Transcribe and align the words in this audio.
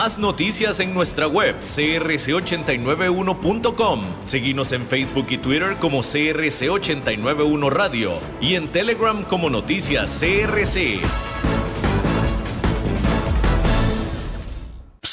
Más 0.00 0.18
noticias 0.18 0.80
en 0.80 0.94
nuestra 0.94 1.28
web 1.28 1.60
crc891.com. 1.60 4.00
Seguimos 4.24 4.72
en 4.72 4.86
Facebook 4.86 5.26
y 5.28 5.36
Twitter 5.36 5.76
como 5.78 5.98
CRC891 5.98 7.68
Radio 7.68 8.12
y 8.40 8.54
en 8.54 8.68
Telegram 8.68 9.22
como 9.24 9.50
Noticias 9.50 10.18
CRC. 10.18 11.00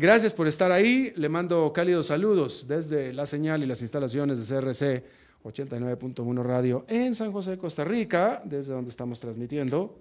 Gracias 0.00 0.32
por 0.32 0.46
estar 0.46 0.70
ahí. 0.70 1.12
Le 1.16 1.28
mando 1.28 1.72
cálidos 1.72 2.06
saludos 2.06 2.66
desde 2.68 3.12
la 3.12 3.26
señal 3.26 3.64
y 3.64 3.66
las 3.66 3.82
instalaciones 3.82 4.38
de 4.38 4.44
CRC 4.44 5.04
89.1 5.42 6.40
Radio 6.44 6.84
en 6.86 7.16
San 7.16 7.32
José, 7.32 7.58
Costa 7.58 7.82
Rica, 7.82 8.40
desde 8.44 8.74
donde 8.74 8.90
estamos 8.90 9.18
transmitiendo 9.18 10.00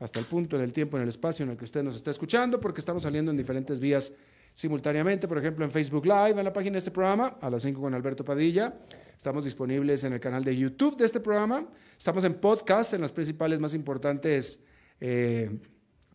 hasta 0.00 0.18
el 0.18 0.24
punto, 0.24 0.56
en 0.56 0.62
el 0.62 0.72
tiempo, 0.72 0.96
en 0.96 1.02
el 1.02 1.10
espacio 1.10 1.44
en 1.44 1.50
el 1.50 1.58
que 1.58 1.66
usted 1.66 1.82
nos 1.82 1.94
está 1.94 2.10
escuchando, 2.10 2.58
porque 2.58 2.80
estamos 2.80 3.02
saliendo 3.02 3.32
en 3.32 3.36
diferentes 3.36 3.80
vías 3.80 4.14
simultáneamente, 4.54 5.28
por 5.28 5.36
ejemplo 5.36 5.62
en 5.62 5.70
Facebook 5.70 6.06
Live, 6.06 6.38
en 6.38 6.44
la 6.44 6.52
página 6.54 6.72
de 6.72 6.78
este 6.78 6.90
programa, 6.90 7.36
a 7.38 7.50
las 7.50 7.60
5 7.64 7.78
con 7.78 7.92
Alberto 7.92 8.24
Padilla. 8.24 8.72
Estamos 9.14 9.44
disponibles 9.44 10.04
en 10.04 10.14
el 10.14 10.20
canal 10.20 10.42
de 10.42 10.56
YouTube 10.56 10.96
de 10.96 11.04
este 11.04 11.20
programa. 11.20 11.68
Estamos 11.98 12.24
en 12.24 12.32
podcast 12.32 12.94
en 12.94 13.02
las 13.02 13.12
principales 13.12 13.60
más 13.60 13.74
importantes 13.74 14.58
eh, 15.00 15.50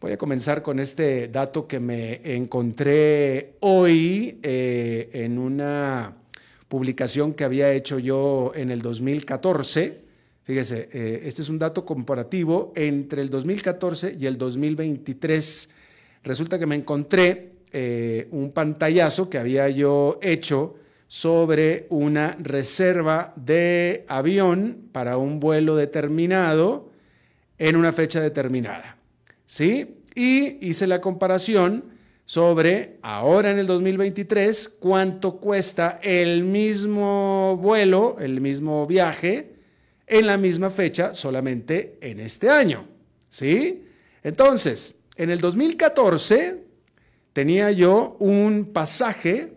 Voy 0.00 0.12
a 0.12 0.16
comenzar 0.16 0.62
con 0.62 0.78
este 0.78 1.26
dato 1.26 1.66
que 1.66 1.80
me 1.80 2.20
encontré 2.36 3.54
hoy 3.58 4.38
eh, 4.44 5.10
en 5.12 5.38
una 5.38 6.14
publicación 6.68 7.34
que 7.34 7.42
había 7.42 7.72
hecho 7.72 7.98
yo 7.98 8.52
en 8.54 8.70
el 8.70 8.80
2014. 8.80 10.00
Fíjese, 10.44 10.88
eh, 10.92 11.22
este 11.24 11.42
es 11.42 11.48
un 11.48 11.58
dato 11.58 11.84
comparativo 11.84 12.72
entre 12.76 13.22
el 13.22 13.28
2014 13.28 14.16
y 14.20 14.26
el 14.26 14.38
2023. 14.38 15.68
Resulta 16.22 16.60
que 16.60 16.66
me 16.66 16.76
encontré 16.76 17.54
eh, 17.72 18.28
un 18.30 18.52
pantallazo 18.52 19.28
que 19.28 19.38
había 19.38 19.68
yo 19.68 20.20
hecho 20.22 20.76
sobre 21.08 21.88
una 21.90 22.36
reserva 22.38 23.32
de 23.34 24.04
avión 24.06 24.90
para 24.92 25.16
un 25.16 25.40
vuelo 25.40 25.74
determinado 25.74 26.92
en 27.58 27.74
una 27.74 27.90
fecha 27.90 28.20
determinada. 28.20 28.97
¿Sí? 29.48 29.96
Y 30.14 30.68
hice 30.68 30.86
la 30.86 31.00
comparación 31.00 31.96
sobre 32.24 32.98
ahora 33.02 33.50
en 33.50 33.58
el 33.58 33.66
2023 33.66 34.76
cuánto 34.78 35.38
cuesta 35.38 35.98
el 36.02 36.44
mismo 36.44 37.56
vuelo, 37.56 38.18
el 38.20 38.40
mismo 38.40 38.86
viaje 38.86 39.56
en 40.06 40.26
la 40.26 40.36
misma 40.36 40.70
fecha 40.70 41.14
solamente 41.14 41.98
en 42.00 42.20
este 42.20 42.50
año, 42.50 42.86
¿sí? 43.28 43.84
Entonces, 44.22 44.94
en 45.16 45.30
el 45.30 45.40
2014 45.40 46.64
tenía 47.32 47.70
yo 47.70 48.16
un 48.18 48.70
pasaje 48.72 49.54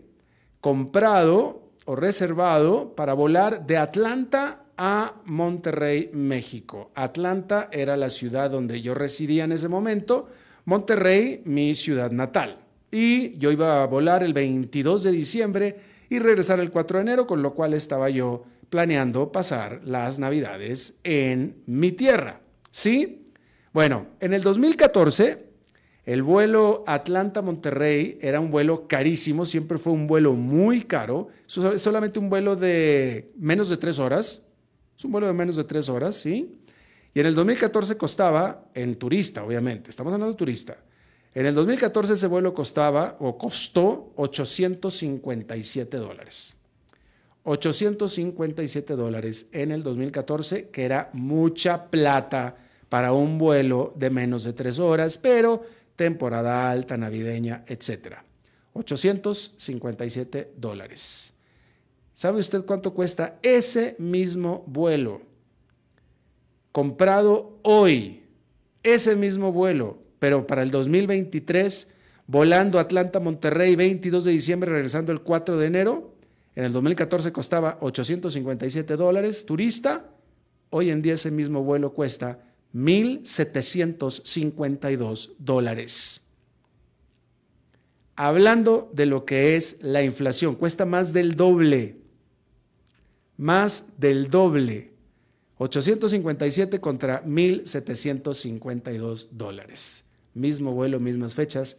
comprado 0.60 1.70
o 1.84 1.96
reservado 1.96 2.94
para 2.94 3.12
volar 3.12 3.66
de 3.66 3.76
Atlanta 3.76 4.61
a 4.76 5.14
Monterrey, 5.24 6.10
México. 6.12 6.90
Atlanta 6.94 7.68
era 7.72 7.96
la 7.96 8.10
ciudad 8.10 8.50
donde 8.50 8.80
yo 8.80 8.94
residía 8.94 9.44
en 9.44 9.52
ese 9.52 9.68
momento, 9.68 10.28
Monterrey 10.64 11.42
mi 11.44 11.74
ciudad 11.74 12.10
natal. 12.10 12.58
Y 12.90 13.38
yo 13.38 13.50
iba 13.50 13.82
a 13.82 13.86
volar 13.86 14.22
el 14.22 14.34
22 14.34 15.02
de 15.02 15.12
diciembre 15.12 15.76
y 16.08 16.18
regresar 16.18 16.60
el 16.60 16.70
4 16.70 16.98
de 16.98 17.02
enero, 17.02 17.26
con 17.26 17.42
lo 17.42 17.54
cual 17.54 17.74
estaba 17.74 18.10
yo 18.10 18.44
planeando 18.68 19.32
pasar 19.32 19.80
las 19.84 20.18
navidades 20.18 20.98
en 21.04 21.62
mi 21.66 21.92
tierra. 21.92 22.40
¿Sí? 22.70 23.24
Bueno, 23.72 24.06
en 24.20 24.34
el 24.34 24.42
2014 24.42 25.52
el 26.04 26.22
vuelo 26.22 26.82
Atlanta-Monterrey 26.86 28.18
era 28.20 28.40
un 28.40 28.50
vuelo 28.50 28.88
carísimo, 28.88 29.46
siempre 29.46 29.78
fue 29.78 29.92
un 29.92 30.08
vuelo 30.08 30.32
muy 30.32 30.82
caro, 30.82 31.28
solamente 31.46 32.18
un 32.18 32.28
vuelo 32.28 32.56
de 32.56 33.30
menos 33.36 33.68
de 33.68 33.76
tres 33.76 34.00
horas, 34.00 34.42
es 34.96 35.04
un 35.04 35.12
vuelo 35.12 35.26
de 35.26 35.32
menos 35.32 35.56
de 35.56 35.64
tres 35.64 35.88
horas, 35.88 36.16
¿sí? 36.16 36.58
Y 37.14 37.20
en 37.20 37.26
el 37.26 37.34
2014 37.34 37.96
costaba, 37.96 38.64
en 38.74 38.96
turista, 38.96 39.44
obviamente, 39.44 39.90
estamos 39.90 40.12
hablando 40.12 40.32
de 40.32 40.38
turista. 40.38 40.76
En 41.34 41.46
el 41.46 41.54
2014 41.54 42.14
ese 42.14 42.26
vuelo 42.26 42.52
costaba 42.52 43.16
o 43.20 43.38
costó 43.38 44.12
857 44.16 45.96
dólares. 45.96 46.54
857 47.44 48.94
dólares 48.94 49.46
en 49.52 49.72
el 49.72 49.82
2014, 49.82 50.68
que 50.68 50.84
era 50.84 51.10
mucha 51.12 51.90
plata 51.90 52.56
para 52.88 53.12
un 53.12 53.38
vuelo 53.38 53.92
de 53.96 54.10
menos 54.10 54.44
de 54.44 54.52
tres 54.52 54.78
horas, 54.78 55.18
pero 55.18 55.62
temporada 55.96 56.70
alta, 56.70 56.96
navideña, 56.96 57.64
etc. 57.66 58.18
857 58.74 60.52
dólares. 60.56 61.31
¿Sabe 62.14 62.40
usted 62.40 62.64
cuánto 62.64 62.94
cuesta 62.94 63.38
ese 63.42 63.96
mismo 63.98 64.64
vuelo? 64.66 65.22
Comprado 66.70 67.58
hoy, 67.62 68.22
ese 68.82 69.16
mismo 69.16 69.52
vuelo, 69.52 69.98
pero 70.18 70.46
para 70.46 70.62
el 70.62 70.70
2023, 70.70 71.88
volando 72.26 72.78
Atlanta-Monterrey 72.78 73.76
22 73.76 74.24
de 74.24 74.32
diciembre, 74.32 74.70
regresando 74.70 75.12
el 75.12 75.20
4 75.20 75.56
de 75.56 75.66
enero. 75.66 76.14
En 76.54 76.64
el 76.64 76.72
2014 76.72 77.32
costaba 77.32 77.78
857 77.80 78.96
dólares 78.96 79.46
turista. 79.46 80.04
Hoy 80.70 80.90
en 80.90 81.00
día 81.02 81.14
ese 81.14 81.30
mismo 81.30 81.62
vuelo 81.62 81.92
cuesta 81.92 82.40
1.752 82.74 85.30
dólares. 85.38 86.22
Hablando 88.16 88.90
de 88.92 89.06
lo 89.06 89.24
que 89.24 89.56
es 89.56 89.78
la 89.82 90.02
inflación, 90.02 90.54
cuesta 90.54 90.84
más 90.84 91.14
del 91.14 91.36
doble 91.36 92.01
más 93.36 93.88
del 93.98 94.30
doble. 94.30 94.92
857 95.58 96.80
contra 96.80 97.22
1.752 97.24 99.28
dólares. 99.30 100.04
Mismo 100.34 100.72
vuelo, 100.72 100.98
mismas 100.98 101.34
fechas, 101.34 101.76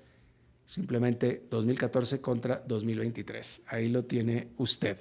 simplemente 0.65 1.43
2014 1.49 2.21
contra 2.21 2.63
2023. 2.65 3.63
Ahí 3.67 3.89
lo 3.89 4.05
tiene 4.05 4.47
usted. 4.57 4.97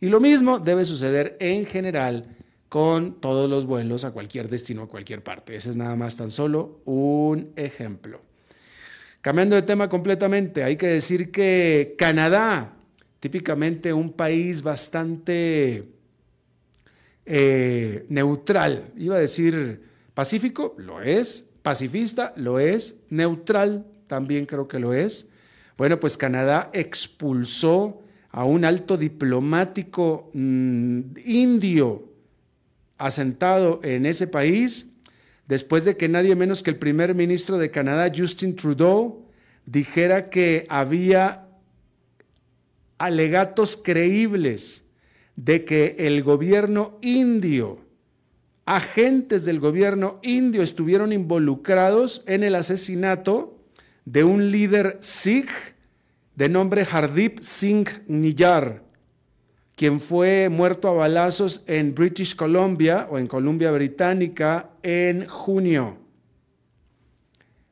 Y 0.00 0.08
lo 0.08 0.18
mismo 0.20 0.58
debe 0.58 0.84
suceder 0.84 1.36
en 1.40 1.64
general 1.64 2.36
con 2.68 3.20
todos 3.20 3.48
los 3.48 3.66
vuelos 3.66 4.04
a 4.04 4.10
cualquier 4.10 4.48
destino, 4.48 4.82
a 4.82 4.88
cualquier 4.88 5.22
parte. 5.22 5.54
Ese 5.54 5.70
es 5.70 5.76
nada 5.76 5.94
más 5.94 6.16
tan 6.16 6.32
solo 6.32 6.80
un 6.84 7.52
ejemplo. 7.54 8.20
Cambiando 9.20 9.54
de 9.56 9.62
tema 9.62 9.88
completamente, 9.88 10.64
hay 10.64 10.76
que 10.76 10.88
decir 10.88 11.30
que 11.30 11.94
Canadá, 11.96 12.74
típicamente 13.20 13.92
un 13.92 14.12
país 14.12 14.62
bastante 14.62 15.93
eh, 17.26 18.06
neutral, 18.08 18.92
iba 18.96 19.16
a 19.16 19.20
decir 19.20 19.80
Pacífico 20.14 20.76
lo 20.78 21.02
es, 21.02 21.44
pacifista 21.62 22.32
lo 22.36 22.60
es, 22.60 22.94
neutral 23.10 23.84
también 24.06 24.46
creo 24.46 24.68
que 24.68 24.78
lo 24.78 24.94
es. 24.94 25.28
Bueno, 25.76 25.98
pues 25.98 26.16
Canadá 26.16 26.70
expulsó 26.72 28.00
a 28.30 28.44
un 28.44 28.64
alto 28.64 28.96
diplomático 28.96 30.30
mm, 30.32 31.00
indio 31.24 32.08
asentado 32.96 33.80
en 33.82 34.06
ese 34.06 34.28
país 34.28 34.90
después 35.48 35.84
de 35.84 35.96
que 35.96 36.08
nadie 36.08 36.36
menos 36.36 36.62
que 36.62 36.70
el 36.70 36.78
primer 36.78 37.14
ministro 37.16 37.58
de 37.58 37.72
Canadá, 37.72 38.10
Justin 38.14 38.54
Trudeau, 38.54 39.26
dijera 39.66 40.30
que 40.30 40.64
había 40.68 41.48
alegatos 42.98 43.76
creíbles 43.76 44.83
de 45.36 45.64
que 45.64 45.96
el 45.98 46.22
gobierno 46.22 46.98
indio, 47.02 47.78
agentes 48.66 49.44
del 49.44 49.60
gobierno 49.60 50.20
indio 50.22 50.62
estuvieron 50.62 51.12
involucrados 51.12 52.22
en 52.26 52.44
el 52.44 52.54
asesinato 52.54 53.58
de 54.04 54.24
un 54.24 54.50
líder 54.50 54.98
sikh 55.00 55.50
de 56.34 56.48
nombre 56.48 56.84
Hardip 56.84 57.40
Singh 57.40 57.88
Niyar, 58.08 58.82
quien 59.76 60.00
fue 60.00 60.48
muerto 60.48 60.88
a 60.88 60.92
balazos 60.92 61.62
en 61.66 61.94
British 61.94 62.36
Columbia 62.36 63.08
o 63.10 63.18
en 63.18 63.26
Columbia 63.26 63.70
Británica 63.70 64.70
en 64.82 65.26
junio. 65.26 65.98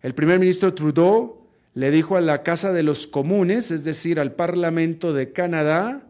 El 0.00 0.14
primer 0.14 0.40
ministro 0.40 0.74
Trudeau 0.74 1.46
le 1.74 1.90
dijo 1.90 2.16
a 2.16 2.20
la 2.20 2.42
Casa 2.42 2.72
de 2.72 2.82
los 2.82 3.06
Comunes, 3.06 3.70
es 3.70 3.84
decir, 3.84 4.18
al 4.18 4.32
Parlamento 4.32 5.12
de 5.12 5.32
Canadá, 5.32 6.06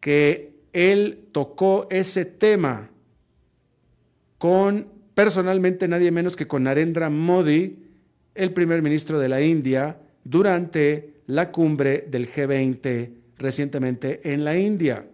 que 0.00 0.51
él 0.72 1.28
tocó 1.32 1.86
ese 1.90 2.24
tema 2.24 2.90
con 4.38 4.88
personalmente 5.14 5.86
nadie 5.88 6.10
menos 6.10 6.36
que 6.36 6.46
con 6.46 6.64
Narendra 6.64 7.10
Modi, 7.10 7.78
el 8.34 8.52
primer 8.52 8.82
ministro 8.82 9.18
de 9.18 9.28
la 9.28 9.42
India, 9.42 9.98
durante 10.24 11.14
la 11.26 11.50
cumbre 11.50 12.06
del 12.08 12.28
G20 12.28 13.10
recientemente 13.38 14.32
en 14.32 14.44
la 14.44 14.56
India. 14.56 15.06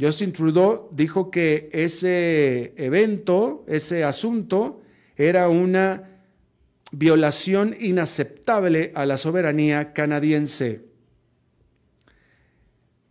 Justin 0.00 0.32
Trudeau 0.32 0.88
dijo 0.90 1.30
que 1.30 1.68
ese 1.72 2.74
evento, 2.76 3.64
ese 3.68 4.02
asunto, 4.02 4.82
era 5.16 5.48
una 5.48 6.10
violación 6.90 7.74
inaceptable 7.78 8.92
a 8.94 9.06
la 9.06 9.16
soberanía 9.16 9.92
canadiense. 9.92 10.82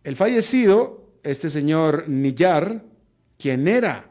El 0.04 0.16
fallecido, 0.16 1.08
este 1.22 1.48
señor 1.48 2.08
Niyar, 2.08 2.84
quien 3.38 3.66
era 3.66 4.10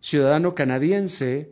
ciudadano 0.00 0.54
canadiense, 0.54 1.50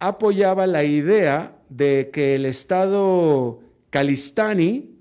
apoyaba 0.00 0.66
la 0.66 0.82
idea 0.82 1.56
de 1.68 2.10
que 2.12 2.34
el 2.34 2.44
Estado 2.44 3.60
Kalistani, 3.90 4.96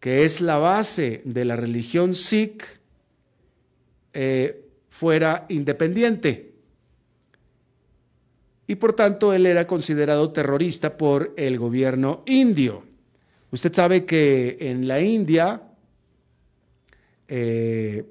que 0.00 0.24
es 0.24 0.42
la 0.42 0.58
base 0.58 1.22
de 1.24 1.46
la 1.46 1.56
religión 1.56 2.14
Sikh, 2.14 2.62
eh, 4.12 4.66
fuera 4.90 5.46
independiente. 5.48 6.52
Y 8.66 8.74
por 8.74 8.92
tanto 8.92 9.32
él 9.32 9.46
era 9.46 9.66
considerado 9.66 10.30
terrorista 10.30 10.98
por 10.98 11.32
el 11.38 11.58
gobierno 11.58 12.22
indio. 12.26 12.84
Usted 13.50 13.72
sabe 13.72 14.04
que 14.04 14.58
en 14.60 14.86
la 14.86 15.00
India 15.00 15.69
eh, 17.30 18.04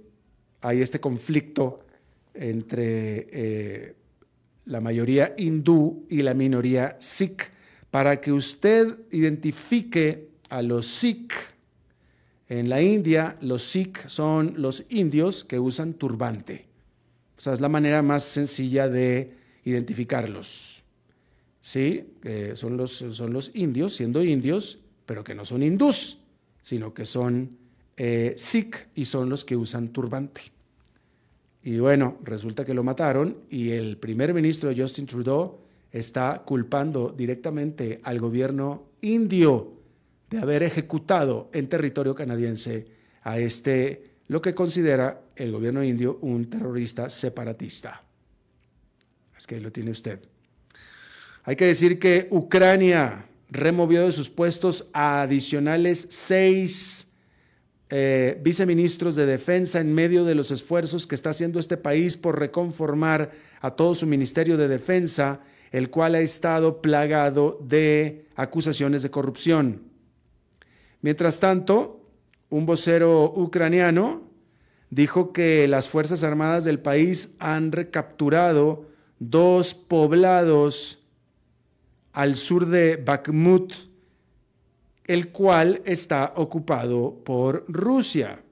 hay 0.61 0.81
este 0.81 0.99
conflicto 0.99 1.85
entre 2.33 3.27
eh, 3.31 3.95
la 4.65 4.81
mayoría 4.81 5.35
hindú 5.37 6.05
y 6.09 6.23
la 6.23 6.33
minoría 6.33 6.97
sikh. 6.99 7.43
Para 7.91 8.21
que 8.21 8.31
usted 8.31 8.97
identifique 9.11 10.29
a 10.49 10.61
los 10.61 10.87
sikh, 10.87 11.33
en 12.49 12.67
la 12.67 12.81
India, 12.81 13.37
los 13.41 13.63
Sikh 13.63 14.07
son 14.07 14.55
los 14.57 14.83
indios 14.89 15.43
que 15.43 15.59
usan 15.59 15.93
turbante. 15.93 16.65
O 17.37 17.41
sea, 17.41 17.53
es 17.53 17.61
la 17.61 17.69
manera 17.69 18.01
más 18.01 18.23
sencilla 18.23 18.89
de 18.89 19.35
identificarlos. 19.63 20.83
¿Sí? 21.61 22.05
son, 22.55 22.75
los, 22.75 23.05
son 23.11 23.33
los 23.33 23.51
indios, 23.53 23.95
siendo 23.95 24.23
indios, 24.23 24.79
pero 25.05 25.23
que 25.23 25.35
no 25.35 25.45
son 25.45 25.61
hindús, 25.61 26.17
sino 26.63 26.93
que 26.95 27.05
son 27.05 27.58
eh, 28.01 28.37
y 28.95 29.05
son 29.05 29.29
los 29.29 29.43
que 29.43 29.57
usan 29.57 29.89
turbante. 29.89 30.41
Y 31.63 31.79
bueno, 31.79 32.17
resulta 32.23 32.63
que 32.63 32.73
lo 32.73 32.81
mataron 32.81 33.39
y 33.49 33.71
el 33.71 33.97
primer 33.97 34.33
ministro 34.33 34.71
Justin 34.75 35.05
Trudeau 35.05 35.59
está 35.91 36.43
culpando 36.45 37.09
directamente 37.09 37.99
al 38.03 38.19
gobierno 38.19 38.85
indio 39.01 39.73
de 40.29 40.37
haber 40.39 40.63
ejecutado 40.63 41.49
en 41.53 41.67
territorio 41.67 42.15
canadiense 42.15 42.87
a 43.23 43.37
este, 43.37 44.11
lo 44.29 44.41
que 44.41 44.55
considera 44.55 45.21
el 45.35 45.51
gobierno 45.51 45.83
indio 45.83 46.19
un 46.21 46.49
terrorista 46.49 47.09
separatista. 47.09 48.01
Es 49.37 49.45
que 49.45 49.55
ahí 49.55 49.61
lo 49.61 49.73
tiene 49.73 49.91
usted. 49.91 50.21
Hay 51.43 51.57
que 51.57 51.65
decir 51.65 51.99
que 51.99 52.29
Ucrania 52.31 53.25
removió 53.49 54.05
de 54.05 54.13
sus 54.13 54.29
puestos 54.29 54.89
a 54.93 55.23
adicionales 55.23 56.07
seis 56.09 57.08
eh, 57.89 58.39
viceministros 58.43 59.15
de 59.15 59.25
defensa 59.25 59.79
en 59.79 59.93
medio 59.93 60.23
de 60.23 60.35
los 60.35 60.51
esfuerzos 60.51 61.07
que 61.07 61.15
está 61.15 61.31
haciendo 61.31 61.59
este 61.59 61.75
país 61.75 62.17
por 62.17 62.37
reconformar 62.37 63.31
a 63.61 63.71
todo 63.71 63.95
su 63.95 64.05
ministerio 64.05 64.57
de 64.57 64.67
defensa, 64.67 65.39
el 65.71 65.89
cual 65.89 66.15
ha 66.15 66.19
estado 66.19 66.81
plagado 66.81 67.59
de 67.61 68.27
acusaciones 68.35 69.01
de 69.01 69.09
corrupción. 69.09 69.81
Mientras 71.01 71.39
tanto, 71.39 72.05
un 72.49 72.65
vocero 72.65 73.33
ucraniano 73.35 74.21
dijo 74.89 75.33
que 75.33 75.67
las 75.67 75.89
Fuerzas 75.89 76.23
Armadas 76.23 76.65
del 76.65 76.79
país 76.79 77.35
han 77.39 77.71
recapturado 77.71 78.85
dos 79.19 79.73
poblados 79.73 80.99
al 82.11 82.35
sur 82.35 82.65
de 82.65 82.97
Bakhmut, 82.97 83.73
el 85.09 85.29
cual 85.29 85.81
está 85.85 86.33
ocupado 86.35 87.23
por 87.25 87.65
Rusia. 87.67 88.43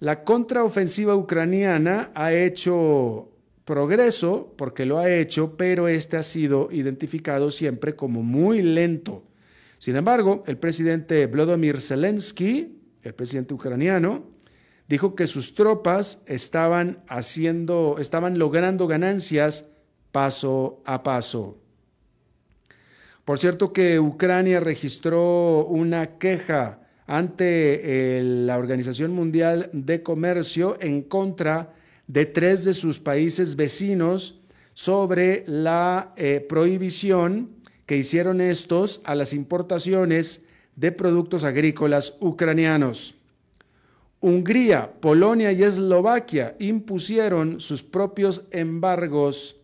La 0.00 0.22
contraofensiva 0.22 1.16
ucraniana 1.16 2.10
ha 2.14 2.34
hecho 2.34 3.30
progreso, 3.64 4.52
porque 4.58 4.84
lo 4.84 4.98
ha 4.98 5.10
hecho, 5.10 5.56
pero 5.56 5.88
este 5.88 6.18
ha 6.18 6.22
sido 6.22 6.68
identificado 6.70 7.50
siempre 7.50 7.96
como 7.96 8.22
muy 8.22 8.60
lento. 8.60 9.24
Sin 9.78 9.96
embargo, 9.96 10.44
el 10.46 10.58
presidente 10.58 11.26
Vladimir 11.26 11.80
Zelensky, 11.80 12.78
el 13.02 13.14
presidente 13.14 13.54
ucraniano, 13.54 14.24
dijo 14.90 15.14
que 15.14 15.26
sus 15.26 15.54
tropas 15.54 16.22
estaban 16.26 17.02
haciendo, 17.08 17.96
estaban 17.98 18.38
logrando 18.38 18.86
ganancias 18.86 19.70
paso 20.12 20.82
a 20.84 21.02
paso. 21.02 21.62
Por 23.26 23.40
cierto 23.40 23.72
que 23.72 23.98
Ucrania 23.98 24.60
registró 24.60 25.66
una 25.66 26.16
queja 26.16 26.78
ante 27.08 28.20
la 28.22 28.56
Organización 28.56 29.12
Mundial 29.12 29.68
de 29.72 30.04
Comercio 30.04 30.78
en 30.80 31.02
contra 31.02 31.74
de 32.06 32.24
tres 32.24 32.64
de 32.64 32.72
sus 32.72 33.00
países 33.00 33.56
vecinos 33.56 34.38
sobre 34.74 35.42
la 35.48 36.12
eh, 36.16 36.46
prohibición 36.48 37.50
que 37.84 37.96
hicieron 37.96 38.40
estos 38.40 39.00
a 39.02 39.16
las 39.16 39.32
importaciones 39.32 40.44
de 40.76 40.92
productos 40.92 41.42
agrícolas 41.42 42.14
ucranianos. 42.20 43.16
Hungría, 44.20 44.92
Polonia 45.00 45.50
y 45.50 45.64
Eslovaquia 45.64 46.54
impusieron 46.60 47.58
sus 47.58 47.82
propios 47.82 48.46
embargos 48.52 49.56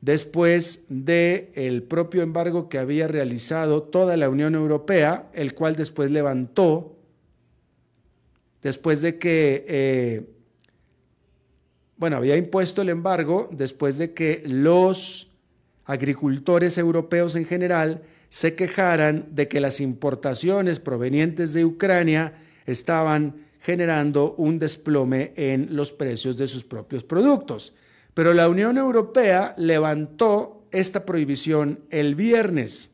después 0.00 0.84
del 0.88 1.50
el 1.54 1.82
propio 1.82 2.22
embargo 2.22 2.68
que 2.68 2.78
había 2.78 3.06
realizado 3.08 3.82
toda 3.82 4.16
la 4.16 4.28
Unión 4.28 4.54
Europea, 4.54 5.30
el 5.34 5.54
cual 5.54 5.76
después 5.76 6.10
levantó, 6.10 6.96
después 8.62 9.02
de 9.02 9.18
que, 9.18 9.64
eh, 9.68 10.30
bueno, 11.96 12.16
había 12.16 12.36
impuesto 12.36 12.82
el 12.82 12.88
embargo 12.88 13.48
después 13.52 13.98
de 13.98 14.14
que 14.14 14.42
los 14.46 15.28
agricultores 15.84 16.78
europeos 16.78 17.36
en 17.36 17.44
general 17.44 18.02
se 18.28 18.54
quejaran 18.54 19.26
de 19.32 19.48
que 19.48 19.60
las 19.60 19.80
importaciones 19.80 20.78
provenientes 20.78 21.52
de 21.52 21.64
Ucrania 21.64 22.34
estaban 22.64 23.46
generando 23.60 24.34
un 24.38 24.58
desplome 24.58 25.32
en 25.36 25.74
los 25.74 25.92
precios 25.92 26.38
de 26.38 26.46
sus 26.46 26.64
propios 26.64 27.02
productos. 27.02 27.74
Pero 28.14 28.34
la 28.34 28.48
Unión 28.48 28.78
Europea 28.78 29.54
levantó 29.56 30.66
esta 30.70 31.04
prohibición 31.04 31.80
el 31.90 32.14
viernes, 32.14 32.90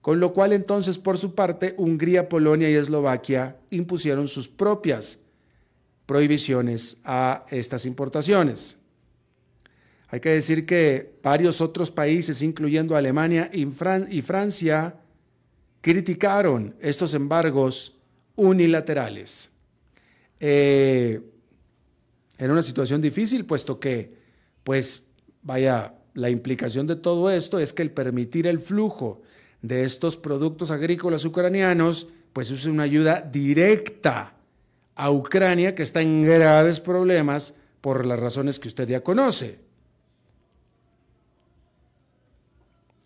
con 0.00 0.20
lo 0.20 0.32
cual 0.32 0.52
entonces 0.52 0.98
por 0.98 1.18
su 1.18 1.34
parte 1.34 1.74
Hungría, 1.76 2.28
Polonia 2.28 2.70
y 2.70 2.74
Eslovaquia 2.74 3.56
impusieron 3.70 4.28
sus 4.28 4.48
propias 4.48 5.18
prohibiciones 6.06 6.98
a 7.04 7.44
estas 7.50 7.84
importaciones. 7.84 8.78
Hay 10.08 10.20
que 10.20 10.30
decir 10.30 10.64
que 10.64 11.18
varios 11.22 11.60
otros 11.60 11.90
países, 11.90 12.40
incluyendo 12.42 12.96
Alemania 12.96 13.50
y, 13.52 13.66
Francia, 14.22 14.94
criticaron 15.80 16.76
estos 16.80 17.12
embargos 17.14 17.96
unilaterales. 18.36 19.50
Eh, 20.38 21.20
en 22.38 22.50
una 22.50 22.62
situación 22.62 23.00
difícil, 23.00 23.44
puesto 23.44 23.80
que, 23.80 24.25
pues, 24.66 25.04
vaya, 25.42 25.94
la 26.14 26.28
implicación 26.28 26.88
de 26.88 26.96
todo 26.96 27.30
esto 27.30 27.60
es 27.60 27.72
que 27.72 27.82
el 27.82 27.92
permitir 27.92 28.48
el 28.48 28.58
flujo 28.58 29.22
de 29.62 29.84
estos 29.84 30.16
productos 30.16 30.72
agrícolas 30.72 31.24
ucranianos, 31.24 32.08
pues 32.32 32.50
es 32.50 32.66
una 32.66 32.82
ayuda 32.82 33.20
directa 33.20 34.34
a 34.96 35.12
Ucrania 35.12 35.76
que 35.76 35.84
está 35.84 36.02
en 36.02 36.24
graves 36.24 36.80
problemas 36.80 37.54
por 37.80 38.04
las 38.04 38.18
razones 38.18 38.58
que 38.58 38.66
usted 38.66 38.88
ya 38.88 39.04
conoce. 39.04 39.60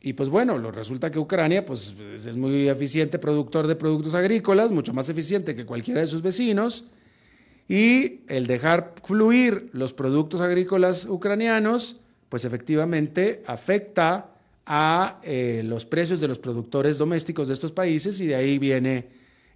Y 0.00 0.14
pues 0.14 0.30
bueno, 0.30 0.56
resulta 0.70 1.10
que 1.10 1.18
Ucrania 1.18 1.66
pues, 1.66 1.94
es 2.24 2.38
muy 2.38 2.70
eficiente 2.70 3.18
productor 3.18 3.66
de 3.66 3.76
productos 3.76 4.14
agrícolas, 4.14 4.70
mucho 4.70 4.94
más 4.94 5.10
eficiente 5.10 5.54
que 5.54 5.66
cualquiera 5.66 6.00
de 6.00 6.06
sus 6.06 6.22
vecinos, 6.22 6.84
y 7.70 8.22
el 8.26 8.48
dejar 8.48 8.94
fluir 9.04 9.70
los 9.72 9.92
productos 9.92 10.40
agrícolas 10.40 11.06
ucranianos, 11.06 12.00
pues 12.28 12.44
efectivamente 12.44 13.44
afecta 13.46 14.34
a 14.66 15.20
eh, 15.22 15.62
los 15.64 15.86
precios 15.86 16.18
de 16.18 16.26
los 16.26 16.40
productores 16.40 16.98
domésticos 16.98 17.46
de 17.46 17.54
estos 17.54 17.70
países 17.70 18.20
y 18.20 18.26
de 18.26 18.34
ahí 18.34 18.58
viene 18.58 19.10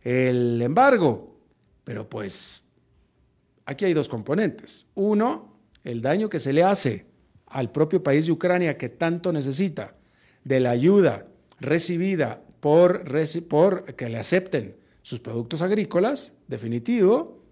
el 0.04 0.62
embargo. 0.62 1.40
Pero 1.82 2.08
pues 2.08 2.62
aquí 3.66 3.84
hay 3.84 3.94
dos 3.94 4.08
componentes. 4.08 4.86
Uno, 4.94 5.52
el 5.82 6.00
daño 6.00 6.28
que 6.28 6.38
se 6.38 6.52
le 6.52 6.62
hace 6.62 7.06
al 7.48 7.72
propio 7.72 8.04
país 8.04 8.26
de 8.26 8.32
Ucrania 8.32 8.78
que 8.78 8.90
tanto 8.90 9.32
necesita 9.32 9.96
de 10.44 10.60
la 10.60 10.70
ayuda 10.70 11.26
recibida 11.58 12.44
por, 12.60 13.02
por 13.48 13.94
que 13.96 14.08
le 14.08 14.18
acepten 14.18 14.76
sus 15.02 15.18
productos 15.18 15.62
agrícolas, 15.62 16.32
definitivo. 16.46 17.43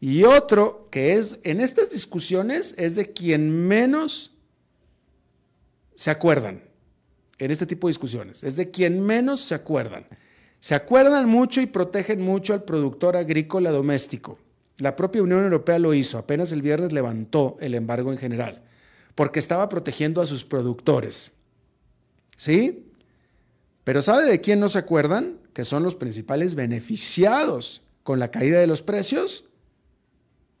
Y 0.00 0.24
otro 0.24 0.88
que 0.90 1.12
es, 1.12 1.38
en 1.42 1.60
estas 1.60 1.90
discusiones, 1.90 2.74
es 2.78 2.94
de 2.94 3.12
quien 3.12 3.68
menos 3.68 4.34
se 5.94 6.10
acuerdan, 6.10 6.64
en 7.38 7.50
este 7.50 7.66
tipo 7.66 7.86
de 7.86 7.90
discusiones, 7.90 8.42
es 8.42 8.56
de 8.56 8.70
quien 8.70 9.02
menos 9.02 9.42
se 9.42 9.54
acuerdan. 9.54 10.06
Se 10.60 10.74
acuerdan 10.74 11.28
mucho 11.28 11.60
y 11.60 11.66
protegen 11.66 12.22
mucho 12.22 12.54
al 12.54 12.64
productor 12.64 13.16
agrícola 13.16 13.70
doméstico. 13.70 14.38
La 14.78 14.96
propia 14.96 15.22
Unión 15.22 15.44
Europea 15.44 15.78
lo 15.78 15.92
hizo, 15.92 16.16
apenas 16.16 16.52
el 16.52 16.62
viernes 16.62 16.92
levantó 16.92 17.58
el 17.60 17.74
embargo 17.74 18.12
en 18.12 18.18
general, 18.18 18.62
porque 19.14 19.38
estaba 19.38 19.68
protegiendo 19.68 20.22
a 20.22 20.26
sus 20.26 20.44
productores. 20.44 21.32
¿Sí? 22.38 22.86
Pero 23.84 24.00
¿sabe 24.00 24.24
de 24.24 24.40
quién 24.40 24.60
no 24.60 24.70
se 24.70 24.78
acuerdan? 24.78 25.38
Que 25.52 25.64
son 25.66 25.82
los 25.82 25.94
principales 25.94 26.54
beneficiados 26.54 27.82
con 28.02 28.18
la 28.18 28.30
caída 28.30 28.58
de 28.58 28.66
los 28.66 28.80
precios. 28.80 29.44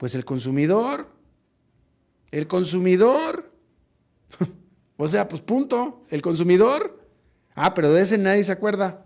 Pues 0.00 0.14
el 0.14 0.24
consumidor. 0.24 1.08
El 2.30 2.46
consumidor. 2.46 3.52
o 4.96 5.06
sea, 5.06 5.28
pues 5.28 5.42
punto. 5.42 6.06
El 6.08 6.22
consumidor. 6.22 6.98
Ah, 7.54 7.74
pero 7.74 7.92
de 7.92 8.00
ese 8.00 8.16
nadie 8.16 8.42
se 8.42 8.52
acuerda. 8.52 9.04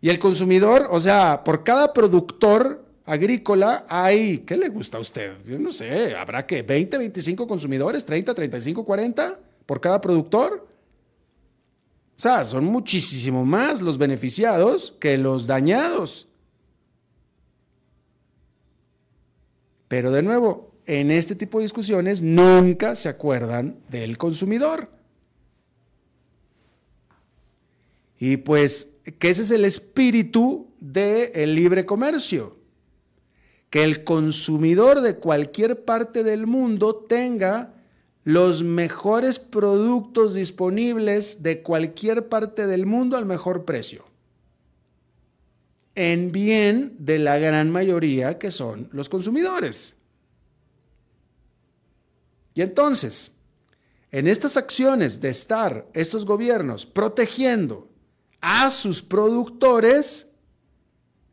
Y 0.00 0.10
el 0.10 0.20
consumidor, 0.20 0.86
o 0.92 1.00
sea, 1.00 1.42
por 1.42 1.64
cada 1.64 1.92
productor 1.92 2.84
agrícola 3.04 3.86
hay, 3.88 4.38
¿qué 4.46 4.56
le 4.56 4.68
gusta 4.68 4.98
a 4.98 5.00
usted? 5.00 5.32
Yo 5.48 5.58
no 5.58 5.72
sé, 5.72 6.14
habrá 6.14 6.46
que 6.46 6.62
20, 6.62 6.96
25 6.96 7.48
consumidores, 7.48 8.06
30, 8.06 8.34
35, 8.34 8.84
40 8.84 9.40
por 9.66 9.80
cada 9.80 10.00
productor. 10.00 10.64
O 12.16 12.20
sea, 12.20 12.44
son 12.44 12.66
muchísimo 12.66 13.44
más 13.44 13.82
los 13.82 13.98
beneficiados 13.98 14.94
que 15.00 15.18
los 15.18 15.48
dañados. 15.48 16.28
Pero 19.94 20.10
de 20.10 20.24
nuevo, 20.24 20.74
en 20.86 21.12
este 21.12 21.36
tipo 21.36 21.60
de 21.60 21.66
discusiones 21.66 22.20
nunca 22.20 22.96
se 22.96 23.08
acuerdan 23.08 23.78
del 23.90 24.18
consumidor. 24.18 24.90
Y 28.18 28.38
pues 28.38 28.88
que 29.20 29.30
ese 29.30 29.42
es 29.42 29.52
el 29.52 29.64
espíritu 29.64 30.66
del 30.80 31.54
libre 31.54 31.86
comercio. 31.86 32.56
Que 33.70 33.84
el 33.84 34.02
consumidor 34.02 35.00
de 35.00 35.14
cualquier 35.14 35.84
parte 35.84 36.24
del 36.24 36.48
mundo 36.48 36.96
tenga 37.08 37.74
los 38.24 38.64
mejores 38.64 39.38
productos 39.38 40.34
disponibles 40.34 41.44
de 41.44 41.62
cualquier 41.62 42.28
parte 42.28 42.66
del 42.66 42.84
mundo 42.84 43.16
al 43.16 43.26
mejor 43.26 43.64
precio. 43.64 44.04
En 45.94 46.32
bien 46.32 46.96
de 46.98 47.18
la 47.18 47.38
gran 47.38 47.70
mayoría 47.70 48.38
que 48.38 48.50
son 48.50 48.88
los 48.92 49.08
consumidores. 49.08 49.96
Y 52.54 52.62
entonces, 52.62 53.30
en 54.10 54.28
estas 54.28 54.56
acciones 54.56 55.20
de 55.20 55.28
estar 55.28 55.86
estos 55.92 56.24
gobiernos 56.24 56.86
protegiendo 56.86 57.88
a 58.40 58.70
sus 58.70 59.02
productores, 59.02 60.28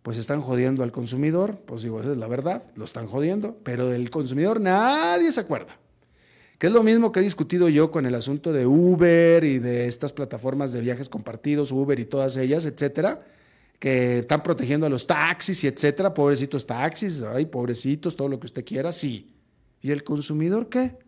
pues 0.01 0.17
están 0.17 0.41
jodiendo 0.41 0.83
al 0.83 0.91
consumidor. 0.91 1.59
Pues 1.65 1.83
digo, 1.83 2.01
esa 2.01 2.11
es 2.11 2.17
la 2.17 2.27
verdad, 2.27 2.71
lo 2.75 2.85
están 2.85 3.07
jodiendo, 3.07 3.57
pero 3.63 3.87
del 3.87 4.09
consumidor 4.09 4.59
nadie 4.59 5.31
se 5.31 5.39
acuerda 5.39 5.77
que 6.61 6.67
es 6.67 6.73
lo 6.73 6.83
mismo 6.83 7.11
que 7.11 7.21
he 7.21 7.23
discutido 7.23 7.69
yo 7.69 7.89
con 7.89 8.05
el 8.05 8.13
asunto 8.13 8.53
de 8.53 8.67
Uber 8.67 9.43
y 9.43 9.57
de 9.57 9.87
estas 9.87 10.13
plataformas 10.13 10.71
de 10.71 10.81
viajes 10.81 11.09
compartidos, 11.09 11.71
Uber 11.71 11.99
y 11.99 12.05
todas 12.05 12.37
ellas, 12.37 12.65
etcétera, 12.65 13.25
que 13.81 14.19
están 14.19 14.43
protegiendo 14.43 14.85
a 14.85 14.89
los 14.89 15.07
taxis 15.07 15.63
y 15.63 15.67
etcétera, 15.67 16.13
pobrecitos 16.13 16.67
taxis, 16.67 17.23
ay, 17.23 17.47
pobrecitos, 17.47 18.15
todo 18.15 18.27
lo 18.27 18.39
que 18.39 18.45
usted 18.45 18.63
quiera, 18.63 18.91
sí. 18.91 19.33
¿Y 19.81 19.89
el 19.89 20.03
consumidor 20.03 20.69
qué? 20.69 20.99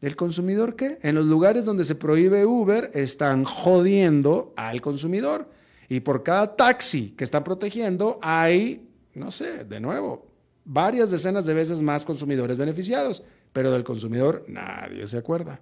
¿El 0.00 0.14
consumidor 0.14 0.76
qué? 0.76 1.00
En 1.02 1.16
los 1.16 1.26
lugares 1.26 1.64
donde 1.64 1.84
se 1.84 1.96
prohíbe 1.96 2.46
Uber 2.46 2.92
están 2.94 3.42
jodiendo 3.42 4.52
al 4.56 4.80
consumidor. 4.80 5.48
Y 5.88 5.98
por 5.98 6.22
cada 6.22 6.54
taxi 6.54 7.10
que 7.10 7.24
están 7.24 7.42
protegiendo 7.42 8.20
hay, 8.22 8.88
no 9.14 9.32
sé, 9.32 9.64
de 9.64 9.80
nuevo, 9.80 10.28
varias 10.64 11.10
decenas 11.10 11.44
de 11.44 11.54
veces 11.54 11.82
más 11.82 12.04
consumidores 12.04 12.56
beneficiados 12.56 13.24
pero 13.52 13.70
del 13.70 13.84
consumidor 13.84 14.44
nadie 14.48 15.06
se 15.06 15.18
acuerda. 15.18 15.60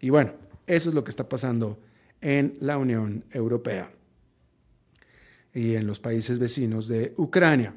Y 0.00 0.10
bueno, 0.10 0.32
eso 0.66 0.88
es 0.88 0.94
lo 0.94 1.04
que 1.04 1.10
está 1.10 1.28
pasando 1.28 1.78
en 2.20 2.56
la 2.60 2.78
Unión 2.78 3.24
Europea 3.32 3.90
y 5.56 5.74
en 5.74 5.86
los 5.86 6.00
países 6.00 6.38
vecinos 6.38 6.86
de 6.86 7.14
Ucrania. 7.16 7.74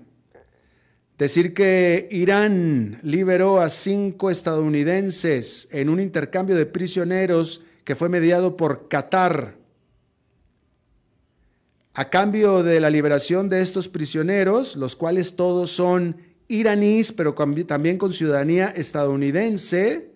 Decir 1.17 1.53
que 1.53 2.09
Irán 2.11 2.99
liberó 3.03 3.61
a 3.61 3.69
cinco 3.69 4.29
estadounidenses 4.29 5.69
en 5.71 5.87
un 5.87 6.01
intercambio 6.01 6.57
de 6.57 6.65
prisioneros 6.65 7.61
que 7.85 7.95
fue 7.95 8.09
mediado 8.09 8.57
por 8.57 8.89
Qatar. 8.89 9.55
A 11.93 12.09
cambio 12.09 12.63
de 12.63 12.81
la 12.81 12.89
liberación 12.89 13.47
de 13.47 13.61
estos 13.61 13.87
prisioneros, 13.87 14.75
los 14.75 14.97
cuales 14.97 15.37
todos 15.37 15.71
son 15.71 16.17
iraníes, 16.49 17.13
pero 17.13 17.33
también 17.33 17.97
con 17.97 18.11
ciudadanía 18.11 18.67
estadounidense, 18.67 20.11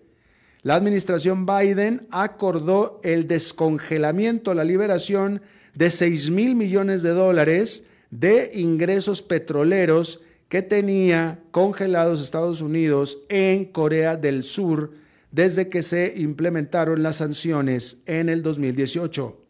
la 0.60 0.74
administración 0.74 1.46
Biden 1.46 2.08
acordó 2.10 3.00
el 3.04 3.26
descongelamiento, 3.26 4.52
la 4.52 4.64
liberación 4.64 5.40
de 5.74 5.90
6 5.90 6.30
mil 6.30 6.54
millones 6.54 7.02
de 7.02 7.10
dólares 7.10 7.84
de 8.10 8.50
ingresos 8.54 9.22
petroleros 9.22 10.20
que 10.48 10.62
tenía 10.62 11.40
congelados 11.50 12.20
Estados 12.20 12.60
Unidos 12.60 13.18
en 13.28 13.64
Corea 13.66 14.16
del 14.16 14.42
Sur 14.42 14.92
desde 15.32 15.68
que 15.68 15.82
se 15.82 16.14
implementaron 16.16 17.02
las 17.02 17.16
sanciones 17.16 18.02
en 18.06 18.28
el 18.28 18.42
2018. 18.42 19.40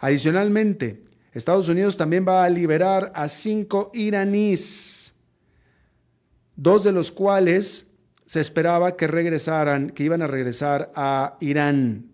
Adicionalmente, 0.00 1.04
Estados 1.32 1.68
Unidos 1.68 1.96
también 1.96 2.24
va 2.26 2.44
a 2.44 2.50
liberar 2.50 3.12
a 3.14 3.28
cinco 3.28 3.90
iraníes 3.94 4.98
dos 6.58 6.82
de 6.82 6.92
los 6.92 7.12
cuales 7.12 7.86
se 8.26 8.40
esperaba 8.40 8.96
que 8.96 9.06
regresaran, 9.06 9.90
que 9.90 10.02
iban 10.02 10.22
a 10.22 10.26
regresar 10.26 10.90
a 10.94 11.38
Irán. 11.40 12.07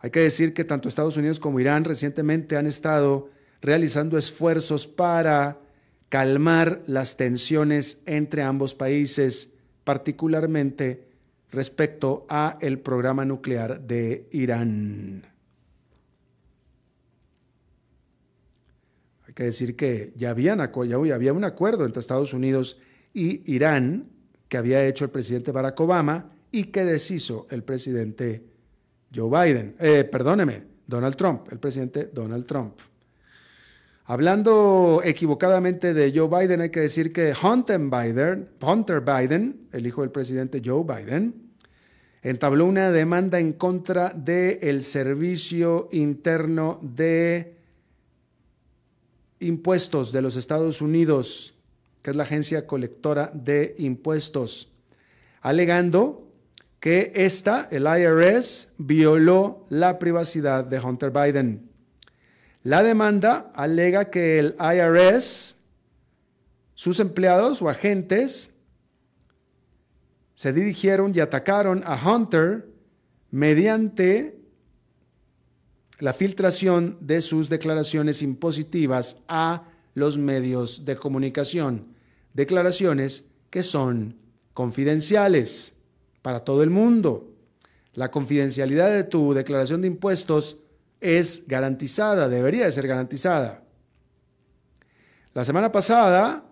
Hay 0.00 0.10
que 0.10 0.20
decir 0.20 0.54
que 0.54 0.64
tanto 0.64 0.88
Estados 0.88 1.16
Unidos 1.16 1.38
como 1.38 1.60
Irán 1.60 1.84
recientemente 1.84 2.56
han 2.56 2.66
estado 2.66 3.30
realizando 3.60 4.16
esfuerzos 4.16 4.86
para 4.86 5.60
calmar 6.08 6.82
las 6.86 7.16
tensiones 7.16 8.00
entre 8.06 8.42
ambos 8.42 8.74
países, 8.74 9.52
particularmente 9.84 11.04
respecto 11.50 12.26
a 12.28 12.56
el 12.60 12.78
programa 12.78 13.24
nuclear 13.24 13.80
de 13.80 14.26
Irán. 14.32 15.26
Hay 19.26 19.34
que 19.34 19.44
decir 19.44 19.76
que 19.76 20.12
ya, 20.16 20.34
ya 20.34 21.14
había 21.14 21.32
un 21.32 21.44
acuerdo 21.44 21.84
entre 21.84 22.00
Estados 22.00 22.32
Unidos 22.32 22.78
y 23.12 23.42
Irán 23.52 24.08
que 24.48 24.56
había 24.56 24.84
hecho 24.86 25.04
el 25.04 25.10
presidente 25.10 25.52
Barack 25.52 25.78
Obama 25.80 26.32
y 26.50 26.64
que 26.64 26.84
deshizo 26.84 27.46
el 27.50 27.62
presidente 27.62 28.49
Joe 29.14 29.28
Biden, 29.28 29.76
eh, 29.78 30.04
perdóneme, 30.04 30.62
Donald 30.86 31.16
Trump, 31.16 31.48
el 31.50 31.58
presidente 31.58 32.10
Donald 32.12 32.46
Trump. 32.46 32.74
Hablando 34.04 35.02
equivocadamente 35.04 35.94
de 35.94 36.12
Joe 36.12 36.28
Biden, 36.28 36.60
hay 36.60 36.70
que 36.70 36.80
decir 36.80 37.12
que 37.12 37.32
Hunter 37.40 37.78
Biden, 37.78 38.48
Hunter 38.60 39.00
Biden, 39.00 39.68
el 39.70 39.86
hijo 39.86 40.00
del 40.00 40.10
presidente 40.10 40.60
Joe 40.64 40.82
Biden, 40.82 41.50
entabló 42.22 42.66
una 42.66 42.90
demanda 42.90 43.38
en 43.38 43.52
contra 43.52 44.10
del 44.10 44.82
Servicio 44.82 45.88
Interno 45.92 46.80
de 46.82 47.56
Impuestos 49.38 50.12
de 50.12 50.22
los 50.22 50.36
Estados 50.36 50.82
Unidos, 50.82 51.54
que 52.02 52.10
es 52.10 52.16
la 52.16 52.24
agencia 52.24 52.66
colectora 52.66 53.30
de 53.32 53.74
impuestos, 53.78 54.72
alegando 55.40 56.29
que 56.80 57.12
esta, 57.14 57.68
el 57.70 57.84
IRS, 57.84 58.68
violó 58.78 59.66
la 59.68 59.98
privacidad 59.98 60.66
de 60.66 60.80
Hunter 60.80 61.10
Biden. 61.10 61.70
La 62.62 62.82
demanda 62.82 63.52
alega 63.54 64.10
que 64.10 64.38
el 64.38 64.56
IRS, 64.58 65.56
sus 66.74 66.98
empleados 66.98 67.60
o 67.60 67.68
agentes, 67.68 68.50
se 70.34 70.54
dirigieron 70.54 71.12
y 71.14 71.20
atacaron 71.20 71.82
a 71.84 72.00
Hunter 72.02 72.66
mediante 73.30 74.40
la 75.98 76.14
filtración 76.14 76.96
de 77.02 77.20
sus 77.20 77.50
declaraciones 77.50 78.22
impositivas 78.22 79.18
a 79.28 79.64
los 79.92 80.16
medios 80.16 80.86
de 80.86 80.96
comunicación. 80.96 81.88
Declaraciones 82.32 83.26
que 83.50 83.62
son 83.62 84.16
confidenciales 84.54 85.74
para 86.22 86.44
todo 86.44 86.62
el 86.62 86.70
mundo. 86.70 87.34
La 87.94 88.10
confidencialidad 88.10 88.90
de 88.94 89.04
tu 89.04 89.34
declaración 89.34 89.80
de 89.80 89.88
impuestos 89.88 90.58
es 91.00 91.44
garantizada, 91.46 92.28
debería 92.28 92.66
de 92.66 92.72
ser 92.72 92.86
garantizada. 92.86 93.62
La 95.34 95.44
semana 95.44 95.72
pasada, 95.72 96.44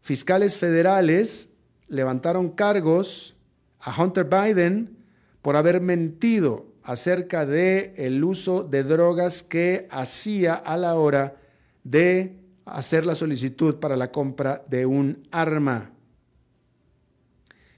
fiscales 0.00 0.58
federales 0.58 1.50
levantaron 1.88 2.50
cargos 2.50 3.34
a 3.80 4.00
Hunter 4.00 4.24
Biden 4.24 4.96
por 5.42 5.56
haber 5.56 5.80
mentido 5.80 6.66
acerca 6.82 7.46
de 7.46 7.94
el 7.96 8.22
uso 8.24 8.64
de 8.64 8.84
drogas 8.84 9.42
que 9.42 9.88
hacía 9.90 10.54
a 10.54 10.76
la 10.76 10.94
hora 10.96 11.36
de 11.84 12.38
hacer 12.64 13.06
la 13.06 13.14
solicitud 13.14 13.76
para 13.76 13.96
la 13.96 14.10
compra 14.10 14.64
de 14.68 14.86
un 14.86 15.26
arma. 15.30 15.90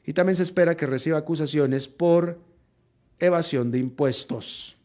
Y 0.07 0.13
también 0.13 0.37
se 0.37 0.43
espera 0.43 0.77
que 0.77 0.87
reciba 0.87 1.19
acusaciones 1.19 1.89
por 1.89 2.39
evasión 3.19 3.71
de 3.71 3.79
impuestos. 3.79 4.77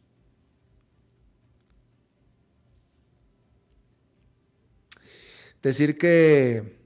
Decir 5.61 5.97
que 5.97 6.79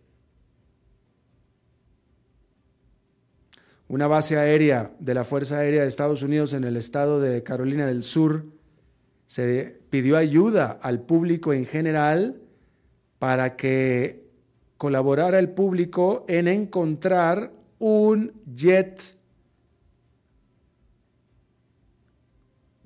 una 3.88 4.08
base 4.08 4.38
aérea 4.38 4.92
de 4.98 5.13
la 5.13 5.24
Fuerza 5.24 5.60
Aérea 5.60 5.84
de 5.84 5.88
Estados 5.88 6.24
Unidos 6.24 6.54
en 6.54 6.63
el 6.63 6.78
estado 6.78 7.22
de 7.22 7.44
Carolina 7.44 7.86
del 7.86 8.02
Sur 8.02 8.46
se 9.28 9.80
pidió 9.92 10.18
ayuda 10.18 10.80
al 10.82 11.02
público 11.02 11.54
en 11.54 11.68
general 11.68 12.42
para 13.20 13.56
que 13.56 14.24
colaborara 14.78 15.38
el 15.38 15.50
público 15.50 16.26
en 16.28 16.48
encontrar 16.48 17.52
un 17.86 18.32
jet 18.56 19.02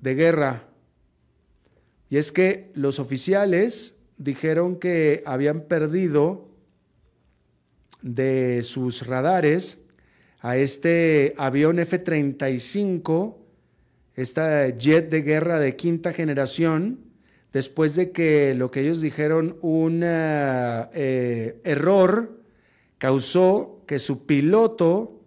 de 0.00 0.14
guerra. 0.16 0.64
Y 2.10 2.16
es 2.16 2.32
que 2.32 2.72
los 2.74 2.98
oficiales 2.98 3.94
dijeron 4.16 4.80
que 4.80 5.22
habían 5.24 5.60
perdido 5.68 6.48
de 8.02 8.64
sus 8.64 9.06
radares 9.06 9.78
a 10.40 10.56
este 10.56 11.32
avión 11.36 11.78
F-35, 11.78 13.36
esta 14.16 14.68
jet 14.70 15.10
de 15.10 15.22
guerra 15.22 15.60
de 15.60 15.76
quinta 15.76 16.12
generación, 16.12 16.98
después 17.52 17.94
de 17.94 18.10
que 18.10 18.52
lo 18.56 18.72
que 18.72 18.80
ellos 18.80 19.00
dijeron 19.00 19.58
un 19.62 20.00
eh, 20.04 21.60
error 21.62 22.37
causó 22.98 23.82
que 23.86 23.98
su 23.98 24.26
piloto 24.26 25.22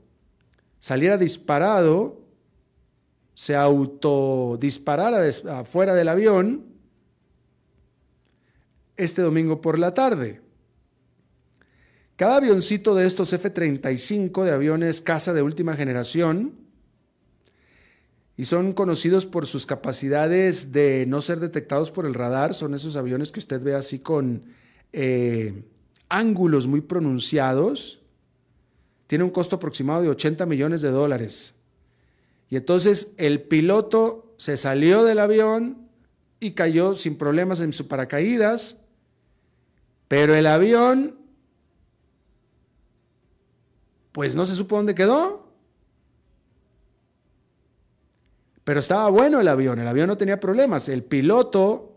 saliera 0.80 1.18
disparado 1.18 2.22
se 3.34 3.56
autodisparara 3.56 5.28
afuera 5.60 5.96
del 5.96 6.10
avión 6.10 6.66
este 8.98 9.22
domingo 9.22 9.62
por 9.62 9.80
la 9.80 9.94
tarde. 9.94 10.42
Cada 12.18 12.38
avioncito 12.38 12.94
de 12.94 13.08
estos 13.08 13.34
F-35, 13.34 14.44
de 14.44 14.52
aviones 14.52 15.02
casa 15.02 15.34
de 15.34 15.42
última 15.42 15.76
generación, 15.76 16.54
y 18.38 18.46
son 18.46 18.74
conocidos 18.74 19.26
por 19.26 19.48
sus 19.48 19.66
capacidades 19.66 20.72
de 20.72 21.06
no 21.08 21.22
ser 21.22 21.40
detectados 21.40 21.90
por 21.90 22.06
el 22.06 22.14
radar, 22.14 22.54
son 22.54 22.76
esos 22.76 22.96
aviones 22.96 23.32
que 23.32 23.40
usted 23.40 23.62
ve 23.62 23.74
así 23.74 24.00
con 24.00 24.44
eh, 24.94 25.64
ángulos 26.12 26.68
muy 26.68 26.82
pronunciados, 26.82 28.02
tiene 29.08 29.24
un 29.24 29.30
costo 29.30 29.56
aproximado 29.56 30.02
de 30.02 30.10
80 30.10 30.46
millones 30.46 30.82
de 30.82 30.92
dólares. 30.92 31.56
Y 32.50 32.58
entonces 32.58 33.14
el 33.18 33.42
piloto 33.42 34.36
se 34.38 34.58
salió 34.58 35.06
del 35.06 35.20
avión 35.20 35.88
y 36.42 36.52
cayó 36.52 36.96
sin 36.96 37.18
problemas 37.18 37.62
en 37.62 37.72
su 37.72 37.88
paracaídas, 37.88 38.78
pero 40.10 40.36
el 40.36 40.48
avión, 40.48 41.18
pues 44.12 44.36
no 44.36 44.46
se 44.46 44.56
supo 44.56 44.76
dónde 44.76 44.94
quedó. 44.94 45.48
Pero 48.66 48.82
estaba 48.82 49.10
bueno 49.10 49.40
el 49.40 49.48
avión, 49.48 49.80
el 49.80 49.88
avión 49.88 50.08
no 50.08 50.18
tenía 50.18 50.42
problemas. 50.42 50.90
El 50.90 51.06
piloto, 51.06 51.96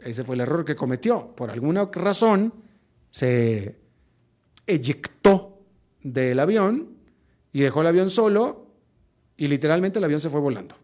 ese 0.00 0.22
fue 0.22 0.34
el 0.34 0.42
error 0.42 0.66
que 0.66 0.76
cometió, 0.76 1.34
por 1.34 1.50
alguna 1.50 1.86
razón 1.92 2.52
se 3.12 3.76
eyectó 4.66 5.60
del 6.02 6.40
avión 6.40 6.96
y 7.52 7.60
dejó 7.60 7.82
el 7.82 7.86
avión 7.86 8.10
solo 8.10 8.66
y 9.36 9.46
literalmente 9.46 10.00
el 10.00 10.04
avión 10.04 10.20
se 10.20 10.30
fue 10.30 10.40
volando. 10.40 10.74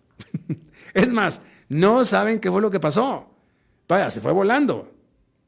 es 0.94 1.10
más, 1.10 1.42
no 1.68 2.04
saben 2.04 2.38
qué 2.38 2.50
fue 2.50 2.62
lo 2.62 2.70
que 2.70 2.78
pasó. 2.78 3.34
Vaya, 3.88 4.10
se 4.10 4.20
fue 4.20 4.32
volando 4.32 4.92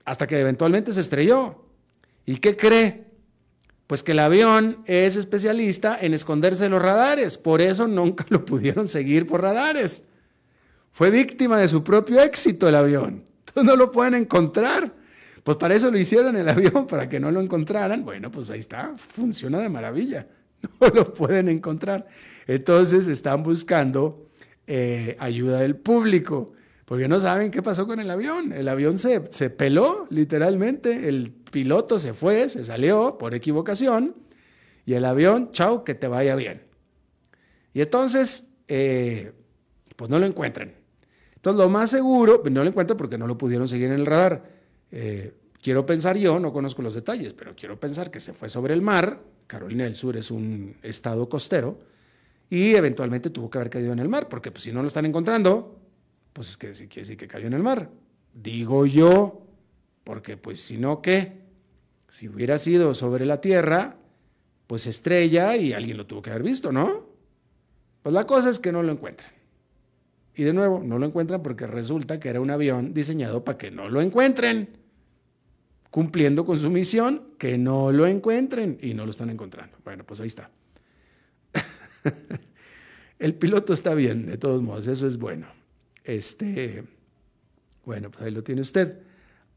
hasta 0.04 0.26
que 0.26 0.40
eventualmente 0.40 0.92
se 0.92 1.02
estrelló. 1.02 1.66
¿Y 2.26 2.38
qué 2.38 2.56
cree? 2.56 3.04
Pues 3.86 4.02
que 4.02 4.12
el 4.12 4.20
avión 4.20 4.82
es 4.86 5.16
especialista 5.16 5.98
en 6.00 6.14
esconderse 6.14 6.64
de 6.64 6.70
los 6.70 6.80
radares, 6.80 7.38
por 7.38 7.60
eso 7.60 7.86
nunca 7.86 8.24
lo 8.28 8.44
pudieron 8.44 8.88
seguir 8.88 9.26
por 9.26 9.42
radares. 9.42 10.04
Fue 10.92 11.10
víctima 11.10 11.58
de 11.58 11.68
su 11.68 11.84
propio 11.84 12.20
éxito 12.20 12.68
el 12.68 12.76
avión. 12.76 13.24
Entonces 13.40 13.64
no 13.64 13.76
lo 13.76 13.90
pueden 13.90 14.14
encontrar. 14.14 14.94
Pues 15.42 15.56
para 15.56 15.74
eso 15.74 15.90
lo 15.90 15.98
hicieron 15.98 16.36
el 16.36 16.48
avión, 16.48 16.86
para 16.86 17.08
que 17.08 17.20
no 17.20 17.30
lo 17.30 17.40
encontraran. 17.40 18.04
Bueno, 18.04 18.30
pues 18.30 18.50
ahí 18.50 18.60
está, 18.60 18.94
funciona 18.96 19.58
de 19.58 19.68
maravilla. 19.68 20.26
No 20.80 20.88
lo 20.88 21.14
pueden 21.14 21.48
encontrar. 21.48 22.06
Entonces 22.46 23.06
están 23.06 23.42
buscando 23.42 24.28
eh, 24.66 25.16
ayuda 25.18 25.60
del 25.60 25.74
público, 25.74 26.52
porque 26.84 27.08
no 27.08 27.18
saben 27.18 27.50
qué 27.50 27.62
pasó 27.62 27.86
con 27.86 27.98
el 27.98 28.10
avión. 28.10 28.52
El 28.52 28.68
avión 28.68 28.98
se, 28.98 29.22
se 29.30 29.48
peló, 29.48 30.06
literalmente. 30.10 31.08
El 31.08 31.32
piloto 31.50 31.98
se 31.98 32.12
fue, 32.12 32.48
se 32.50 32.64
salió 32.64 33.16
por 33.16 33.34
equivocación, 33.34 34.14
y 34.84 34.94
el 34.94 35.04
avión, 35.04 35.52
chao, 35.52 35.82
que 35.82 35.94
te 35.94 36.08
vaya 36.08 36.34
bien. 36.36 36.62
Y 37.72 37.80
entonces, 37.80 38.48
eh, 38.68 39.32
pues 39.96 40.10
no 40.10 40.18
lo 40.18 40.26
encuentran. 40.26 40.74
Entonces, 41.36 41.58
lo 41.58 41.70
más 41.70 41.90
seguro, 41.90 42.42
no 42.50 42.62
lo 42.62 42.68
encuentran 42.68 42.96
porque 42.96 43.16
no 43.16 43.26
lo 43.26 43.38
pudieron 43.38 43.66
seguir 43.66 43.86
en 43.86 43.94
el 43.94 44.06
radar. 44.06 44.59
Eh, 44.92 45.32
quiero 45.62 45.86
pensar 45.86 46.16
yo, 46.16 46.38
no 46.38 46.52
conozco 46.52 46.82
los 46.82 46.94
detalles, 46.94 47.32
pero 47.32 47.54
quiero 47.54 47.78
pensar 47.78 48.10
que 48.10 48.20
se 48.20 48.32
fue 48.32 48.48
sobre 48.48 48.74
el 48.74 48.82
mar. 48.82 49.20
Carolina 49.46 49.84
del 49.84 49.96
Sur 49.96 50.16
es 50.16 50.30
un 50.30 50.76
estado 50.82 51.28
costero 51.28 51.78
y 52.48 52.74
eventualmente 52.74 53.30
tuvo 53.30 53.50
que 53.50 53.58
haber 53.58 53.70
caído 53.70 53.92
en 53.92 53.98
el 53.98 54.08
mar, 54.08 54.28
porque 54.28 54.50
pues, 54.50 54.64
si 54.64 54.72
no 54.72 54.82
lo 54.82 54.88
están 54.88 55.06
encontrando, 55.06 55.78
pues 56.32 56.50
es 56.50 56.56
que 56.56 56.72
quiere 56.72 57.02
decir 57.02 57.16
que 57.16 57.28
cayó 57.28 57.46
en 57.46 57.54
el 57.54 57.62
mar. 57.62 57.90
Digo 58.34 58.86
yo, 58.86 59.42
porque 60.04 60.36
pues 60.36 60.60
si 60.60 60.78
no, 60.78 61.02
¿qué? 61.02 61.40
Si 62.08 62.28
hubiera 62.28 62.58
sido 62.58 62.94
sobre 62.94 63.26
la 63.26 63.40
tierra, 63.40 63.96
pues 64.66 64.86
estrella 64.86 65.56
y 65.56 65.72
alguien 65.72 65.96
lo 65.96 66.06
tuvo 66.06 66.22
que 66.22 66.30
haber 66.30 66.42
visto, 66.42 66.72
¿no? 66.72 67.06
Pues 68.02 68.12
la 68.12 68.26
cosa 68.26 68.50
es 68.50 68.58
que 68.58 68.72
no 68.72 68.82
lo 68.82 68.92
encuentran. 68.92 69.30
Y 70.34 70.42
de 70.42 70.52
nuevo, 70.52 70.80
no 70.82 70.98
lo 70.98 71.06
encuentran 71.06 71.42
porque 71.42 71.66
resulta 71.66 72.18
que 72.18 72.28
era 72.28 72.40
un 72.40 72.50
avión 72.50 72.94
diseñado 72.94 73.44
para 73.44 73.58
que 73.58 73.70
no 73.70 73.88
lo 73.88 74.00
encuentren. 74.00 74.79
Cumpliendo 75.90 76.44
con 76.44 76.56
su 76.56 76.70
misión, 76.70 77.34
que 77.36 77.58
no 77.58 77.90
lo 77.92 78.06
encuentren 78.06 78.78
y 78.80 78.94
no 78.94 79.04
lo 79.04 79.10
están 79.10 79.30
encontrando. 79.30 79.76
Bueno, 79.84 80.04
pues 80.04 80.20
ahí 80.20 80.28
está. 80.28 80.50
El 83.18 83.34
piloto 83.34 83.72
está 83.72 83.94
bien, 83.94 84.26
de 84.26 84.38
todos 84.38 84.62
modos, 84.62 84.86
eso 84.86 85.06
es 85.06 85.18
bueno. 85.18 85.48
Este, 86.04 86.84
bueno, 87.84 88.10
pues 88.10 88.24
ahí 88.24 88.30
lo 88.30 88.42
tiene 88.42 88.62
usted. 88.62 88.98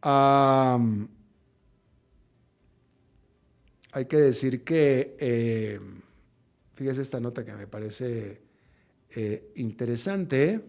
hay 0.02 0.90
que 4.10 4.18
decir 4.18 4.64
que, 4.64 5.16
eh, 5.20 5.80
fíjese 6.74 7.02
esta 7.04 7.20
nota 7.20 7.46
que 7.46 7.54
me 7.54 7.68
parece 7.68 8.42
eh, 9.12 9.52
interesante. 9.56 10.62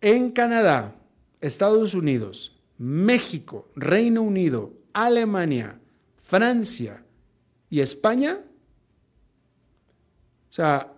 En 0.00 0.30
Canadá, 0.32 0.94
Estados 1.40 1.94
Unidos, 1.94 2.56
México, 2.78 3.68
Reino 3.74 4.22
Unido, 4.22 4.72
Alemania, 4.92 5.80
Francia 6.22 7.04
y 7.70 7.80
España, 7.80 8.40
o 10.50 10.52
sea, 10.52 10.92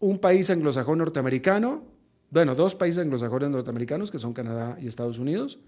un 0.00 0.18
país 0.18 0.50
anglosajón 0.50 0.98
norteamericano, 0.98 1.84
bueno, 2.30 2.54
dos 2.54 2.74
países 2.74 3.02
anglosajones 3.02 3.50
norteamericanos 3.50 4.10
que 4.10 4.18
son 4.18 4.32
Canadá 4.32 4.76
y 4.80 4.88
Estados 4.88 5.18
Unidos, 5.18 5.58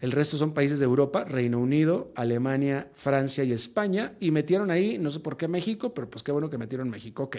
el 0.00 0.12
resto 0.12 0.36
son 0.36 0.52
países 0.52 0.78
de 0.78 0.84
Europa, 0.84 1.24
Reino 1.24 1.58
Unido, 1.58 2.12
Alemania, 2.14 2.90
Francia 2.94 3.44
y 3.44 3.52
España, 3.52 4.12
y 4.20 4.30
metieron 4.30 4.70
ahí, 4.70 4.98
no 4.98 5.10
sé 5.10 5.20
por 5.20 5.38
qué 5.38 5.48
México, 5.48 5.94
pero 5.94 6.10
pues 6.10 6.22
qué 6.22 6.32
bueno 6.32 6.50
que 6.50 6.58
metieron 6.58 6.90
México, 6.90 7.24
ok. 7.24 7.38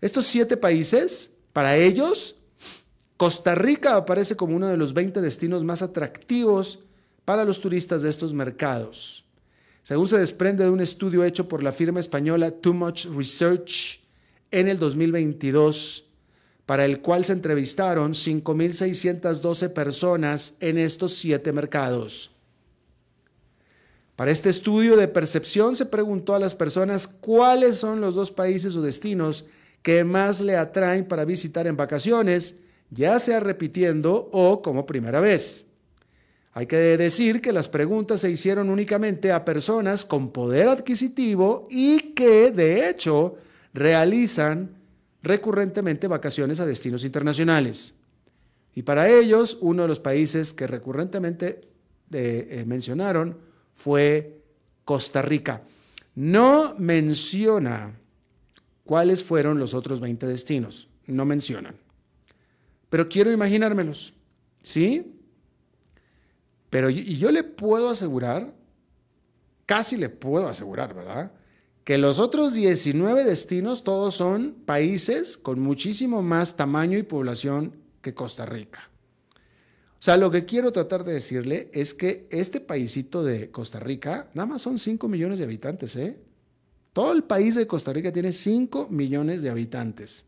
Estos 0.00 0.26
siete 0.26 0.56
países, 0.56 1.32
para 1.52 1.76
ellos, 1.76 2.36
Costa 3.22 3.54
Rica 3.54 3.94
aparece 3.94 4.34
como 4.34 4.56
uno 4.56 4.66
de 4.66 4.76
los 4.76 4.94
20 4.94 5.20
destinos 5.20 5.62
más 5.62 5.80
atractivos 5.80 6.80
para 7.24 7.44
los 7.44 7.60
turistas 7.60 8.02
de 8.02 8.10
estos 8.10 8.34
mercados. 8.34 9.24
Según 9.84 10.08
se 10.08 10.18
desprende 10.18 10.64
de 10.64 10.70
un 10.70 10.80
estudio 10.80 11.22
hecho 11.22 11.46
por 11.46 11.62
la 11.62 11.70
firma 11.70 12.00
española 12.00 12.50
Too 12.50 12.74
Much 12.74 13.06
Research 13.06 14.00
en 14.50 14.66
el 14.66 14.76
2022, 14.80 16.02
para 16.66 16.84
el 16.84 17.00
cual 17.00 17.24
se 17.24 17.34
entrevistaron 17.34 18.12
5.612 18.12 19.72
personas 19.72 20.56
en 20.58 20.78
estos 20.78 21.14
siete 21.14 21.52
mercados. 21.52 22.32
Para 24.16 24.32
este 24.32 24.48
estudio 24.48 24.96
de 24.96 25.06
percepción 25.06 25.76
se 25.76 25.86
preguntó 25.86 26.34
a 26.34 26.40
las 26.40 26.56
personas 26.56 27.06
cuáles 27.06 27.76
son 27.76 28.00
los 28.00 28.16
dos 28.16 28.32
países 28.32 28.74
o 28.74 28.82
destinos 28.82 29.44
que 29.80 30.02
más 30.02 30.40
le 30.40 30.56
atraen 30.56 31.06
para 31.06 31.24
visitar 31.24 31.68
en 31.68 31.76
vacaciones, 31.76 32.56
ya 32.94 33.18
sea 33.18 33.40
repitiendo 33.40 34.28
o 34.32 34.60
como 34.62 34.86
primera 34.86 35.20
vez. 35.20 35.66
Hay 36.52 36.66
que 36.66 36.76
decir 36.76 37.40
que 37.40 37.52
las 37.52 37.68
preguntas 37.68 38.20
se 38.20 38.30
hicieron 38.30 38.68
únicamente 38.68 39.32
a 39.32 39.44
personas 39.44 40.04
con 40.04 40.30
poder 40.30 40.68
adquisitivo 40.68 41.66
y 41.70 42.12
que, 42.12 42.50
de 42.50 42.90
hecho, 42.90 43.36
realizan 43.72 44.70
recurrentemente 45.22 46.06
vacaciones 46.06 46.60
a 46.60 46.66
destinos 46.66 47.04
internacionales. 47.04 47.94
Y 48.74 48.82
para 48.82 49.08
ellos, 49.08 49.56
uno 49.62 49.82
de 49.82 49.88
los 49.88 50.00
países 50.00 50.52
que 50.52 50.66
recurrentemente 50.66 51.68
eh, 52.12 52.48
eh, 52.50 52.64
mencionaron 52.66 53.38
fue 53.74 54.42
Costa 54.84 55.22
Rica. 55.22 55.62
No 56.14 56.74
menciona 56.78 57.94
cuáles 58.84 59.24
fueron 59.24 59.58
los 59.58 59.72
otros 59.72 60.00
20 60.00 60.26
destinos, 60.26 60.88
no 61.06 61.24
mencionan. 61.24 61.81
Pero 62.92 63.08
quiero 63.08 63.32
imaginármelos, 63.32 64.12
¿sí? 64.62 65.16
Pero 66.68 66.90
y 66.90 67.16
yo 67.16 67.32
le 67.32 67.42
puedo 67.42 67.88
asegurar, 67.88 68.52
casi 69.64 69.96
le 69.96 70.10
puedo 70.10 70.46
asegurar, 70.46 70.94
¿verdad? 70.94 71.32
que 71.84 71.98
los 71.98 72.18
otros 72.18 72.54
19 72.54 73.24
destinos 73.24 73.82
todos 73.82 74.14
son 74.14 74.54
países 74.64 75.36
con 75.36 75.60
muchísimo 75.60 76.22
más 76.22 76.56
tamaño 76.56 76.96
y 76.96 77.02
población 77.02 77.76
que 78.00 78.14
Costa 78.14 78.46
Rica. 78.46 78.90
O 79.94 80.04
sea, 80.04 80.16
lo 80.16 80.30
que 80.30 80.44
quiero 80.44 80.72
tratar 80.72 81.04
de 81.04 81.14
decirle 81.14 81.70
es 81.72 81.94
que 81.94 82.26
este 82.30 82.60
paísito 82.60 83.24
de 83.24 83.50
Costa 83.50 83.78
Rica, 83.80 84.30
nada 84.34 84.46
más 84.46 84.62
son 84.62 84.78
5 84.78 85.08
millones 85.08 85.38
de 85.38 85.44
habitantes, 85.44 85.96
¿eh? 85.96 86.18
Todo 86.92 87.12
el 87.12 87.24
país 87.24 87.54
de 87.54 87.66
Costa 87.66 87.92
Rica 87.92 88.12
tiene 88.12 88.32
5 88.32 88.88
millones 88.90 89.42
de 89.42 89.50
habitantes, 89.50 90.26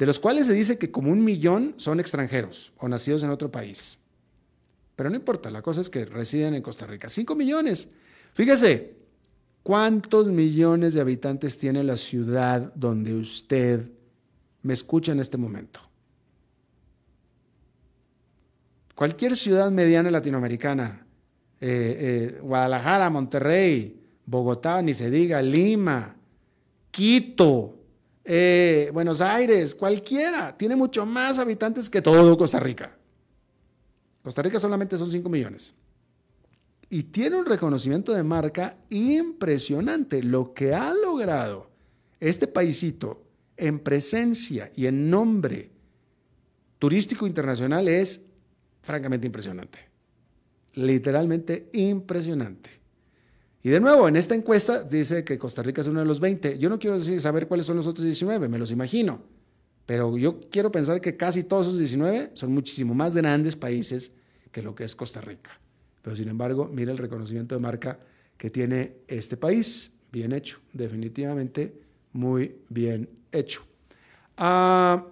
de 0.00 0.06
los 0.06 0.18
cuales 0.18 0.48
se 0.48 0.54
dice 0.54 0.78
que 0.78 0.90
como 0.90 1.12
un 1.12 1.22
millón 1.22 1.74
son 1.76 2.00
extranjeros 2.00 2.72
o 2.78 2.88
nacidos 2.88 3.22
en 3.22 3.30
otro 3.30 3.52
país. 3.52 4.00
Pero 4.96 5.10
no 5.10 5.16
importa, 5.16 5.48
la 5.48 5.62
cosa 5.62 5.80
es 5.80 5.88
que 5.88 6.04
residen 6.04 6.54
en 6.54 6.62
Costa 6.62 6.86
Rica. 6.86 7.08
5 7.08 7.36
millones. 7.36 7.88
Fíjese, 8.34 9.00
¿Cuántos 9.62 10.28
millones 10.28 10.94
de 10.94 11.00
habitantes 11.00 11.58
tiene 11.58 11.84
la 11.84 11.96
ciudad 11.96 12.72
donde 12.74 13.14
usted 13.14 13.90
me 14.62 14.72
escucha 14.72 15.12
en 15.12 15.20
este 15.20 15.36
momento? 15.36 15.80
Cualquier 18.94 19.36
ciudad 19.36 19.70
mediana 19.70 20.10
latinoamericana, 20.10 21.06
eh, 21.60 22.36
eh, 22.36 22.40
Guadalajara, 22.42 23.10
Monterrey, 23.10 24.00
Bogotá, 24.24 24.80
ni 24.80 24.94
se 24.94 25.10
diga, 25.10 25.42
Lima, 25.42 26.16
Quito, 26.90 27.79
eh, 28.24 28.90
Buenos 28.92 29.20
Aires, 29.20 29.74
cualquiera, 29.74 30.56
tiene 30.56 30.76
mucho 30.76 31.06
más 31.06 31.38
habitantes 31.38 31.88
que 31.88 32.02
todo 32.02 32.36
Costa 32.36 32.60
Rica. 32.60 32.96
Costa 34.22 34.42
Rica 34.42 34.60
solamente 34.60 34.98
son 34.98 35.10
5 35.10 35.28
millones 35.28 35.74
y 36.90 37.04
tiene 37.04 37.36
un 37.36 37.46
reconocimiento 37.46 38.12
de 38.12 38.24
marca 38.24 38.76
impresionante. 38.90 40.22
Lo 40.22 40.52
que 40.52 40.74
ha 40.74 40.92
logrado 40.92 41.70
este 42.18 42.48
paisito 42.48 43.22
en 43.56 43.78
presencia 43.78 44.70
y 44.74 44.86
en 44.86 45.08
nombre 45.08 45.70
turístico 46.78 47.26
internacional 47.26 47.86
es 47.88 48.26
francamente 48.82 49.26
impresionante. 49.26 49.78
Literalmente 50.74 51.68
impresionante. 51.72 52.79
Y 53.62 53.68
de 53.68 53.80
nuevo, 53.80 54.08
en 54.08 54.16
esta 54.16 54.34
encuesta 54.34 54.82
dice 54.82 55.22
que 55.22 55.38
Costa 55.38 55.62
Rica 55.62 55.82
es 55.82 55.88
uno 55.88 56.00
de 56.00 56.06
los 56.06 56.20
20. 56.20 56.58
Yo 56.58 56.70
no 56.70 56.78
quiero 56.78 56.98
decir 56.98 57.20
saber 57.20 57.46
cuáles 57.46 57.66
son 57.66 57.76
los 57.76 57.86
otros 57.86 58.04
19, 58.04 58.48
me 58.48 58.58
los 58.58 58.70
imagino. 58.70 59.22
Pero 59.84 60.16
yo 60.16 60.40
quiero 60.50 60.72
pensar 60.72 61.00
que 61.00 61.16
casi 61.16 61.44
todos 61.44 61.66
esos 61.66 61.78
19 61.78 62.30
son 62.34 62.52
muchísimo 62.52 62.94
más 62.94 63.14
grandes 63.14 63.56
países 63.56 64.12
que 64.50 64.62
lo 64.62 64.74
que 64.74 64.84
es 64.84 64.96
Costa 64.96 65.20
Rica. 65.20 65.50
Pero 66.00 66.16
sin 66.16 66.28
embargo, 66.28 66.70
mira 66.72 66.92
el 66.92 66.98
reconocimiento 66.98 67.54
de 67.54 67.60
marca 67.60 67.98
que 68.36 68.50
tiene 68.50 68.98
este 69.08 69.36
país. 69.36 69.92
Bien 70.10 70.32
hecho, 70.32 70.58
definitivamente 70.72 71.74
muy 72.12 72.56
bien 72.68 73.08
hecho. 73.30 73.62
Ah, 74.36 75.06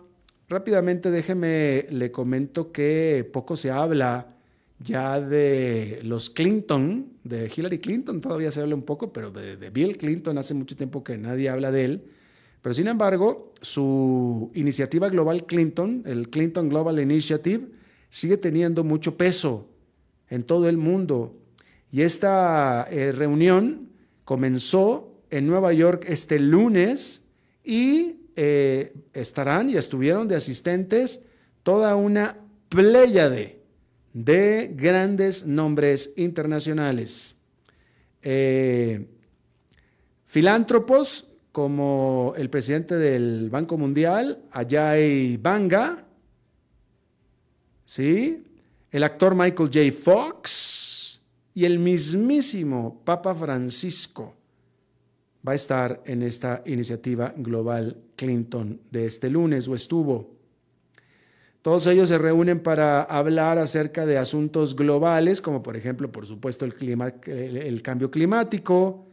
rápidamente 0.49 1.11
déjeme, 1.11 1.87
le 1.91 2.11
comento 2.11 2.73
que 2.73 3.29
poco 3.31 3.57
se 3.57 3.71
habla 3.71 4.38
ya 4.81 5.21
de 5.21 6.01
los 6.05 6.31
Clinton, 6.31 7.13
de 7.25 7.51
Hillary 7.55 7.79
Clinton, 7.79 8.21
todavía 8.21 8.51
se 8.51 8.61
habla 8.61 8.75
un 8.75 8.83
poco, 8.83 9.13
pero 9.13 9.31
de, 9.31 9.71
Bill 9.71 9.97
Clinton 9.97 10.39
hace 10.39 10.55
mucho 10.55 10.77
tiempo 10.77 11.03
que 11.03 11.19
nadie 11.19 11.49
habla 11.49 11.71
de 11.71 11.85
él. 11.85 12.05
Pero 12.63 12.75
sin 12.75 12.89
embargo, 12.89 13.53
su 13.61 14.51
iniciativa 14.55 15.09
global 15.09 15.47
Clinton, 15.47 16.03
el 16.07 16.29
Clinton 16.31 16.69
Global 16.69 17.01
Initiative, 17.01 17.67
sigue 18.09 18.37
teniendo 18.37 18.85
mucho 18.85 19.17
peso 19.17 19.69
en 20.29 20.45
todo 20.45 20.69
el 20.69 20.77
mundo. 20.77 21.37
Y 21.91 22.03
esta 22.03 22.87
eh, 22.91 23.13
reunión 23.13 23.89
comenzó 24.25 25.23
en 25.31 25.47
Nueva 25.47 25.73
York 25.73 26.05
este 26.09 26.39
lunes 26.39 27.25
y 27.65 28.29
eh, 28.37 28.95
estarán 29.13 29.71
y 29.71 29.77
estuvieron 29.77 30.29
de 30.29 30.37
asistentes 30.37 31.21
toda 31.63 31.97
una 31.97 32.37
pléyade 32.69 33.58
de 34.13 34.73
grandes 34.75 35.47
nombres 35.47 36.13
internacionales. 36.17 37.37
Eh, 38.23 39.07
filántropos 40.27 41.27
como 41.53 42.35
el 42.37 42.51
presidente 42.51 42.97
del 42.97 43.51
Banco 43.51 43.77
Mundial, 43.79 44.43
Ajay 44.51 45.37
Banga, 45.37 46.05
¿sí? 47.85 48.45
el 48.91 49.03
actor 49.03 49.35
Michael 49.35 49.71
J. 49.73 49.93
Fox 49.93 51.21
y 51.55 51.65
el 51.65 51.79
mismísimo 51.79 53.03
Papa 53.05 53.35
Francisco 53.35 54.37
va 55.47 55.53
a 55.53 55.55
estar 55.55 56.03
en 56.05 56.23
esta 56.23 56.63
iniciativa 56.67 57.33
global 57.37 57.97
Clinton 58.17 58.81
de 58.91 59.07
este 59.07 59.31
lunes 59.31 59.69
o 59.69 59.75
estuvo. 59.75 60.38
Todos 61.69 61.87
ellos 61.87 62.09
se 62.09 62.17
reúnen 62.17 62.61
para 62.61 63.03
hablar 63.03 63.59
acerca 63.59 64.07
de 64.07 64.17
asuntos 64.17 64.75
globales, 64.75 65.43
como 65.43 65.63
por 65.63 65.77
ejemplo, 65.77 66.11
por 66.11 66.25
supuesto, 66.25 66.65
el, 66.65 66.75
clima, 66.75 67.13
el 67.27 67.83
cambio 67.83 68.11
climático 68.11 69.07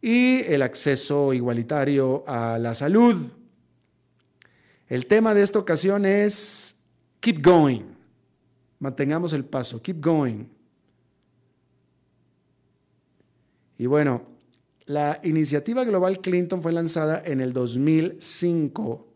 y 0.00 0.42
el 0.42 0.62
acceso 0.62 1.32
igualitario 1.32 2.22
a 2.28 2.60
la 2.60 2.76
salud. 2.76 3.16
El 4.86 5.06
tema 5.06 5.34
de 5.34 5.42
esta 5.42 5.58
ocasión 5.58 6.04
es 6.04 6.76
keep 7.18 7.44
going. 7.44 7.82
Mantengamos 8.78 9.32
el 9.32 9.44
paso, 9.44 9.82
keep 9.82 10.00
going. 10.00 10.44
Y 13.78 13.86
bueno, 13.86 14.22
la 14.84 15.18
iniciativa 15.24 15.82
global 15.82 16.20
Clinton 16.20 16.62
fue 16.62 16.72
lanzada 16.72 17.20
en 17.26 17.40
el 17.40 17.52
2005 17.52 19.08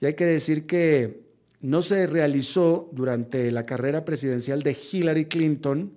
y 0.00 0.06
hay 0.06 0.14
que 0.14 0.24
decir 0.24 0.66
que 0.66 1.28
no 1.60 1.82
se 1.82 2.06
realizó 2.06 2.88
durante 2.92 3.50
la 3.50 3.66
carrera 3.66 4.04
presidencial 4.04 4.62
de 4.62 4.76
Hillary 4.90 5.26
Clinton 5.26 5.92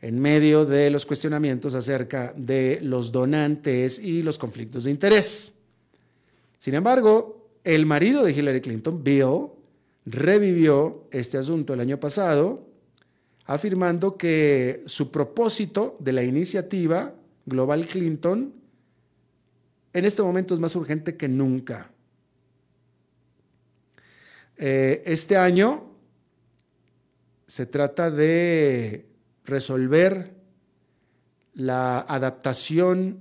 en 0.00 0.20
medio 0.20 0.64
de 0.64 0.90
los 0.90 1.04
cuestionamientos 1.06 1.74
acerca 1.74 2.32
de 2.36 2.78
los 2.82 3.10
donantes 3.10 3.98
y 3.98 4.22
los 4.22 4.38
conflictos 4.38 4.84
de 4.84 4.92
interés. 4.92 5.52
Sin 6.58 6.74
embargo, 6.74 7.50
el 7.64 7.86
marido 7.86 8.24
de 8.24 8.32
Hillary 8.32 8.60
Clinton, 8.60 9.02
Bill, 9.02 9.48
revivió 10.06 11.08
este 11.10 11.38
asunto 11.38 11.74
el 11.74 11.80
año 11.80 11.98
pasado, 11.98 12.66
afirmando 13.44 14.16
que 14.16 14.82
su 14.86 15.10
propósito 15.10 15.96
de 15.98 16.12
la 16.12 16.22
iniciativa 16.22 17.14
Global 17.46 17.86
Clinton 17.86 18.52
en 19.92 20.04
este 20.04 20.22
momento 20.22 20.54
es 20.54 20.60
más 20.60 20.76
urgente 20.76 21.16
que 21.16 21.28
nunca. 21.28 21.90
Eh, 24.58 25.02
este 25.06 25.36
año 25.36 25.94
se 27.46 27.66
trata 27.66 28.10
de 28.10 29.08
resolver 29.44 30.34
la 31.54 32.00
adaptación 32.00 33.20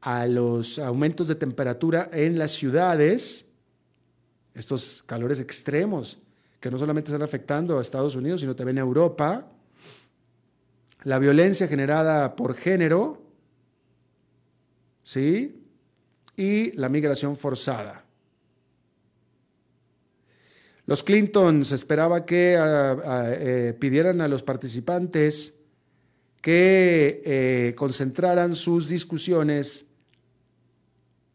a 0.00 0.26
los 0.26 0.78
aumentos 0.78 1.28
de 1.28 1.36
temperatura 1.36 2.08
en 2.12 2.38
las 2.38 2.50
ciudades, 2.50 3.46
estos 4.54 5.04
calores 5.06 5.38
extremos 5.38 6.18
que 6.58 6.70
no 6.70 6.78
solamente 6.78 7.10
están 7.10 7.22
afectando 7.22 7.78
a 7.78 7.82
Estados 7.82 8.16
Unidos, 8.16 8.40
sino 8.40 8.54
también 8.54 8.78
a 8.78 8.82
Europa, 8.82 9.46
la 11.04 11.18
violencia 11.18 11.68
generada 11.68 12.36
por 12.36 12.54
género, 12.54 13.22
¿sí? 15.02 15.64
Y 16.36 16.72
la 16.72 16.88
migración 16.88 17.36
forzada. 17.36 18.04
Los 20.90 21.04
Clinton 21.04 21.64
se 21.64 21.76
esperaba 21.76 22.26
que 22.26 22.58
eh, 22.58 23.76
pidieran 23.78 24.20
a 24.20 24.26
los 24.26 24.42
participantes 24.42 25.54
que 26.40 27.22
eh, 27.24 27.74
concentraran 27.76 28.56
sus 28.56 28.88
discusiones 28.88 29.86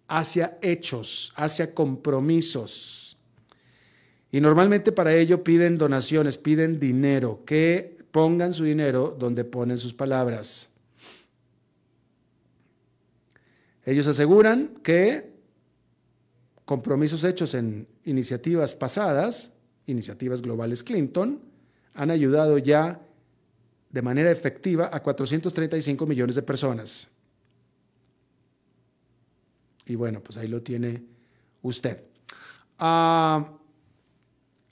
hacia 0.10 0.58
hechos, 0.62 1.32
hacia 1.38 1.74
compromisos. 1.74 3.18
Y 4.30 4.42
normalmente 4.42 4.92
para 4.92 5.16
ello 5.16 5.42
piden 5.42 5.78
donaciones, 5.78 6.38
piden 6.38 6.78
dinero, 6.78 7.44
que 7.46 7.98
pongan 8.12 8.52
su 8.52 8.66
dinero 8.66 9.16
donde 9.18 9.46
ponen 9.46 9.78
sus 9.78 9.94
palabras. 9.94 10.68
Ellos 13.86 14.06
aseguran 14.06 14.74
que 14.84 15.35
compromisos 16.66 17.24
hechos 17.24 17.54
en 17.54 17.88
iniciativas 18.04 18.74
pasadas, 18.76 19.52
iniciativas 19.86 20.42
globales 20.42 20.84
Clinton, 20.84 21.40
han 21.94 22.12
ayudado 22.12 22.58
ya 22.58 23.02
de 23.90 24.02
manera 24.02 24.32
efectiva 24.32 24.90
a 24.92 25.02
435 25.02 26.06
millones 26.06 26.36
de 26.36 26.42
personas. 26.42 27.08
Y 29.86 29.96
bueno, 29.96 30.22
pues 30.22 30.38
ahí 30.38 30.48
lo 30.48 30.62
tiene 30.62 31.04
usted. 31.62 32.04
Ah, 32.80 33.54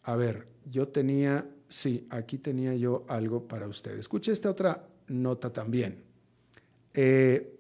a 0.04 0.16
ver, 0.16 0.48
yo 0.70 0.88
tenía, 0.88 1.48
sí, 1.70 2.08
aquí 2.10 2.40
tenía 2.40 2.74
yo 2.76 3.06
algo 3.08 3.48
para 3.48 3.68
usted. 3.68 3.98
Escuche 3.98 4.32
esta 4.32 4.50
otra 4.50 4.88
nota 5.08 5.54
también. 5.54 6.04
Eh, 6.94 7.53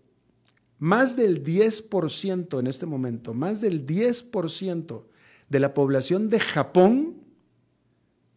más 0.83 1.15
del 1.15 1.45
10% 1.45 2.59
en 2.59 2.67
este 2.67 2.85
momento, 2.85 3.33
más 3.33 3.61
del 3.61 3.87
10% 3.87 5.03
de 5.47 5.59
la 5.61 5.73
población 5.73 6.27
de 6.27 6.41
Japón 6.41 7.23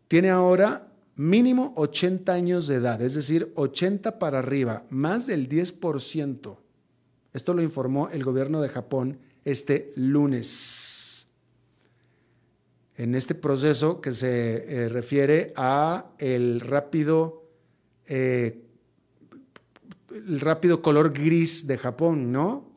tiene 0.07 0.31
ahora 0.31 0.93
mínimo 1.17 1.75
80 1.75 2.33
años 2.33 2.69
de 2.69 2.77
edad, 2.77 3.03
es 3.03 3.15
decir, 3.15 3.51
80 3.57 4.21
para 4.21 4.39
arriba, 4.39 4.85
más 4.91 5.27
del 5.27 5.49
10%. 5.49 6.57
Esto 7.33 7.53
lo 7.53 7.63
informó 7.63 8.11
el 8.11 8.23
gobierno 8.23 8.61
de 8.61 8.69
Japón 8.69 9.19
este 9.45 9.93
lunes. 9.97 11.27
En 12.95 13.17
este 13.17 13.35
proceso 13.35 14.01
que 14.01 14.13
se 14.13 14.85
eh, 14.85 14.89
refiere 14.89 15.53
a 15.57 16.13
el 16.19 16.61
rápido, 16.61 17.43
eh, 18.07 18.66
el 20.11 20.41
rápido 20.41 20.83
color 20.83 21.13
gris 21.13 21.67
de 21.67 21.79
Japón, 21.79 22.33
¿no? 22.33 22.77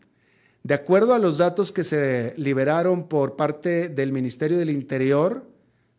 De 0.64 0.74
acuerdo 0.74 1.14
a 1.14 1.20
los 1.20 1.38
datos 1.38 1.72
que 1.72 1.84
se 1.84 2.34
liberaron 2.38 3.08
por 3.08 3.36
parte 3.36 3.90
del 3.90 4.12
Ministerio 4.12 4.58
del 4.58 4.70
Interior 4.70 5.46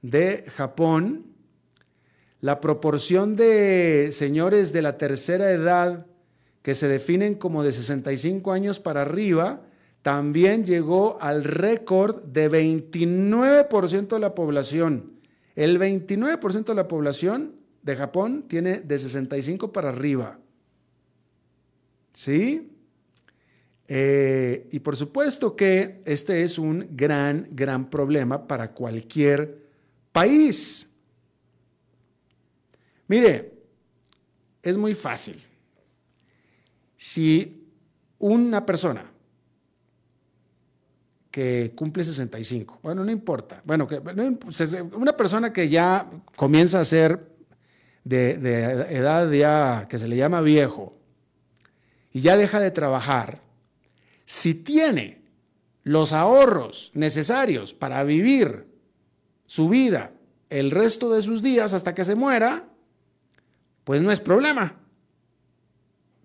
de 0.03 0.45
Japón, 0.55 1.27
la 2.41 2.61
proporción 2.61 3.37
de 3.37 4.11
señores 4.13 4.73
de 4.73 4.83
la 4.83 4.99
tercera 4.99 5.51
edad 5.51 6.07
que 6.63 6.75
se 6.75 6.89
definen 6.89 7.35
como 7.35 7.63
de 7.63 7.73
65 7.73 8.53
años 8.53 8.79
para 8.79 9.03
arriba, 9.03 9.63
también 10.03 10.65
llegó 10.65 11.19
al 11.21 11.45
récord 11.45 12.23
de 12.23 12.51
29% 12.51 14.09
de 14.09 14.19
la 14.19 14.35
población. 14.35 15.13
El 15.57 15.79
29% 15.79 16.65
de 16.65 16.75
la 16.75 16.89
población 16.89 17.57
de 17.83 17.97
Japón 17.97 18.45
tiene 18.47 18.81
de 18.81 18.99
65 18.99 19.73
para 19.73 19.91
arriba. 19.91 20.39
¿Sí? 22.21 22.71
Eh, 23.89 24.69
y 24.73 24.79
por 24.81 24.95
supuesto 24.95 25.57
que 25.57 26.03
este 26.05 26.43
es 26.43 26.59
un 26.59 26.89
gran, 26.91 27.49
gran 27.53 27.89
problema 27.89 28.47
para 28.47 28.73
cualquier 28.73 29.67
país. 30.13 30.87
Mire, 33.09 33.55
es 34.63 34.77
muy 34.77 34.93
fácil. 34.93 35.43
Si 36.95 37.67
una 38.19 38.67
persona 38.67 39.11
que 41.31 41.73
cumple 41.75 42.05
65, 42.05 42.81
bueno, 42.83 43.03
no 43.03 43.11
importa, 43.11 43.63
bueno, 43.65 43.87
que, 43.87 43.99
una 44.95 45.17
persona 45.17 45.55
que 45.55 45.71
ya 45.71 46.07
comienza 46.37 46.81
a 46.81 46.85
ser 46.85 47.31
de, 48.05 48.37
de 48.37 48.63
edad 48.95 49.31
ya 49.33 49.87
que 49.89 49.99
se 49.99 50.07
le 50.07 50.17
llama 50.17 50.43
viejo 50.43 51.00
y 52.13 52.21
ya 52.23 52.37
deja 52.37 52.61
de 52.61 52.71
trabajar, 52.71 53.41
si 54.25 54.55
tiene 54.55 55.21
los 55.83 56.13
ahorros 56.13 56.91
necesarios 56.95 57.75
para 57.75 58.03
vivir 58.05 58.67
su 59.47 59.69
vida 59.69 60.13
el 60.49 60.71
resto 60.71 61.11
de 61.11 61.23
sus 61.23 61.43
días 61.43 61.73
hasta 61.75 61.95
que 61.95 62.05
se 62.05 62.15
muera, 62.15 62.69
pues 63.85 64.03
no 64.03 64.11
es 64.11 64.21
problema. 64.21 64.77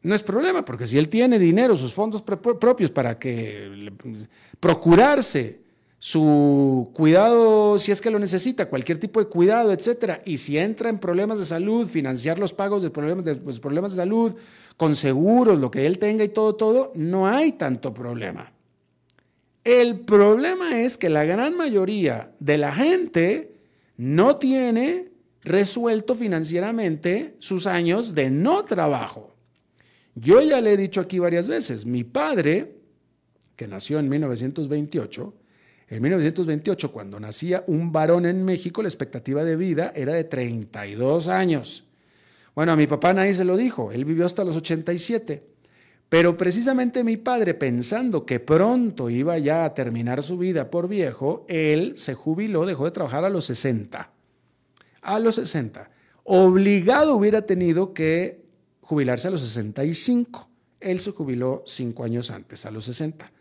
No 0.02 0.14
es 0.14 0.22
problema, 0.22 0.64
porque 0.64 0.86
si 0.86 1.00
él 1.00 1.10
tiene 1.10 1.40
dinero, 1.40 1.76
sus 1.76 1.94
fondos 1.94 2.22
propios 2.22 2.92
para 2.92 3.18
que 3.18 3.92
procurarse 4.60 5.62
su 5.98 6.92
cuidado, 6.94 7.80
si 7.80 7.92
es 7.92 8.02
que 8.02 8.12
lo 8.12 8.20
necesita, 8.20 8.70
cualquier 8.70 9.00
tipo 9.00 9.20
de 9.20 9.26
cuidado, 9.28 9.72
etcétera, 9.74 10.22
y 10.24 10.38
si 10.38 10.60
entra 10.60 10.90
en 10.90 11.00
problemas 11.00 11.40
de 11.40 11.46
salud, 11.46 11.88
financiar 11.88 12.38
los 12.38 12.54
pagos 12.54 12.84
de 12.84 12.92
problemas 12.92 13.26
de, 13.26 13.36
pues, 13.36 13.60
problemas 13.60 13.94
de 13.94 13.98
salud, 13.98 14.36
con 14.78 14.96
seguros, 14.96 15.60
lo 15.60 15.72
que 15.72 15.86
él 15.86 16.00
tenga 16.00 16.24
y 16.24 16.30
todo, 16.30 16.56
todo, 16.56 16.92
no 16.96 17.28
hay 17.28 17.54
tanto 17.54 17.94
problema. 17.94 18.52
El 19.64 20.02
problema 20.02 20.82
es 20.82 20.98
que 20.98 21.10
la 21.10 21.26
gran 21.26 21.58
mayoría 21.58 22.32
de 22.40 22.58
la 22.58 22.74
gente 22.74 23.56
no 23.98 24.38
tiene 24.38 25.12
resuelto 25.42 26.16
financieramente 26.16 27.36
sus 27.40 27.68
años 27.68 28.14
de 28.14 28.30
no 28.30 28.66
trabajo. 28.66 29.36
Yo 30.16 30.42
ya 30.42 30.62
le 30.62 30.74
he 30.74 30.78
dicho 30.78 31.02
aquí 31.02 31.20
varias 31.20 31.48
veces, 31.48 31.86
mi 31.86 32.04
padre, 32.04 32.76
que 33.56 33.68
nació 33.68 34.00
en 34.00 34.10
1928, 34.10 35.34
en 35.88 36.02
1928, 36.02 36.92
cuando 36.92 37.20
nacía 37.20 37.64
un 37.68 37.92
varón 37.92 38.26
en 38.26 38.44
México, 38.44 38.82
la 38.82 38.88
expectativa 38.88 39.44
de 39.44 39.56
vida 39.56 39.94
era 39.96 40.14
de 40.14 40.24
32 40.24 41.28
años. 41.28 41.85
Bueno, 42.56 42.72
a 42.72 42.76
mi 42.78 42.88
papá 42.88 43.14
nadie 43.14 43.34
se 43.34 43.44
lo 43.44 43.58
dijo, 43.58 43.92
él 43.92 44.06
vivió 44.06 44.26
hasta 44.26 44.46
los 44.46 44.56
87. 44.56 45.44
Pero 46.08 46.38
precisamente 46.38 47.04
mi 47.04 47.18
padre, 47.18 47.54
pensando 47.54 48.26
que 48.26 48.40
pronto 48.40 49.10
iba 49.10 49.38
ya 49.38 49.66
a 49.66 49.74
terminar 49.74 50.24
su 50.24 50.38
vida 50.38 50.70
por 50.70 50.88
viejo, 50.88 51.46
él 51.50 51.96
se 51.98 52.14
jubiló, 52.14 52.66
dejó 52.66 52.86
de 52.86 52.92
trabajar 52.92 53.26
a 53.26 53.30
los 53.30 53.46
60. 53.46 54.12
A 55.02 55.20
los 55.20 55.36
60. 55.36 55.90
Obligado 56.24 57.16
hubiera 57.16 57.42
tenido 57.42 57.94
que 57.94 58.46
jubilarse 58.82 59.28
a 59.28 59.32
los 59.32 59.42
65. 59.42 60.50
Él 60.80 61.00
se 61.00 61.12
jubiló 61.12 61.64
cinco 61.66 62.04
años 62.04 62.32
antes, 62.32 62.66
a 62.66 62.72
los 62.72 62.86
60. 62.86 63.32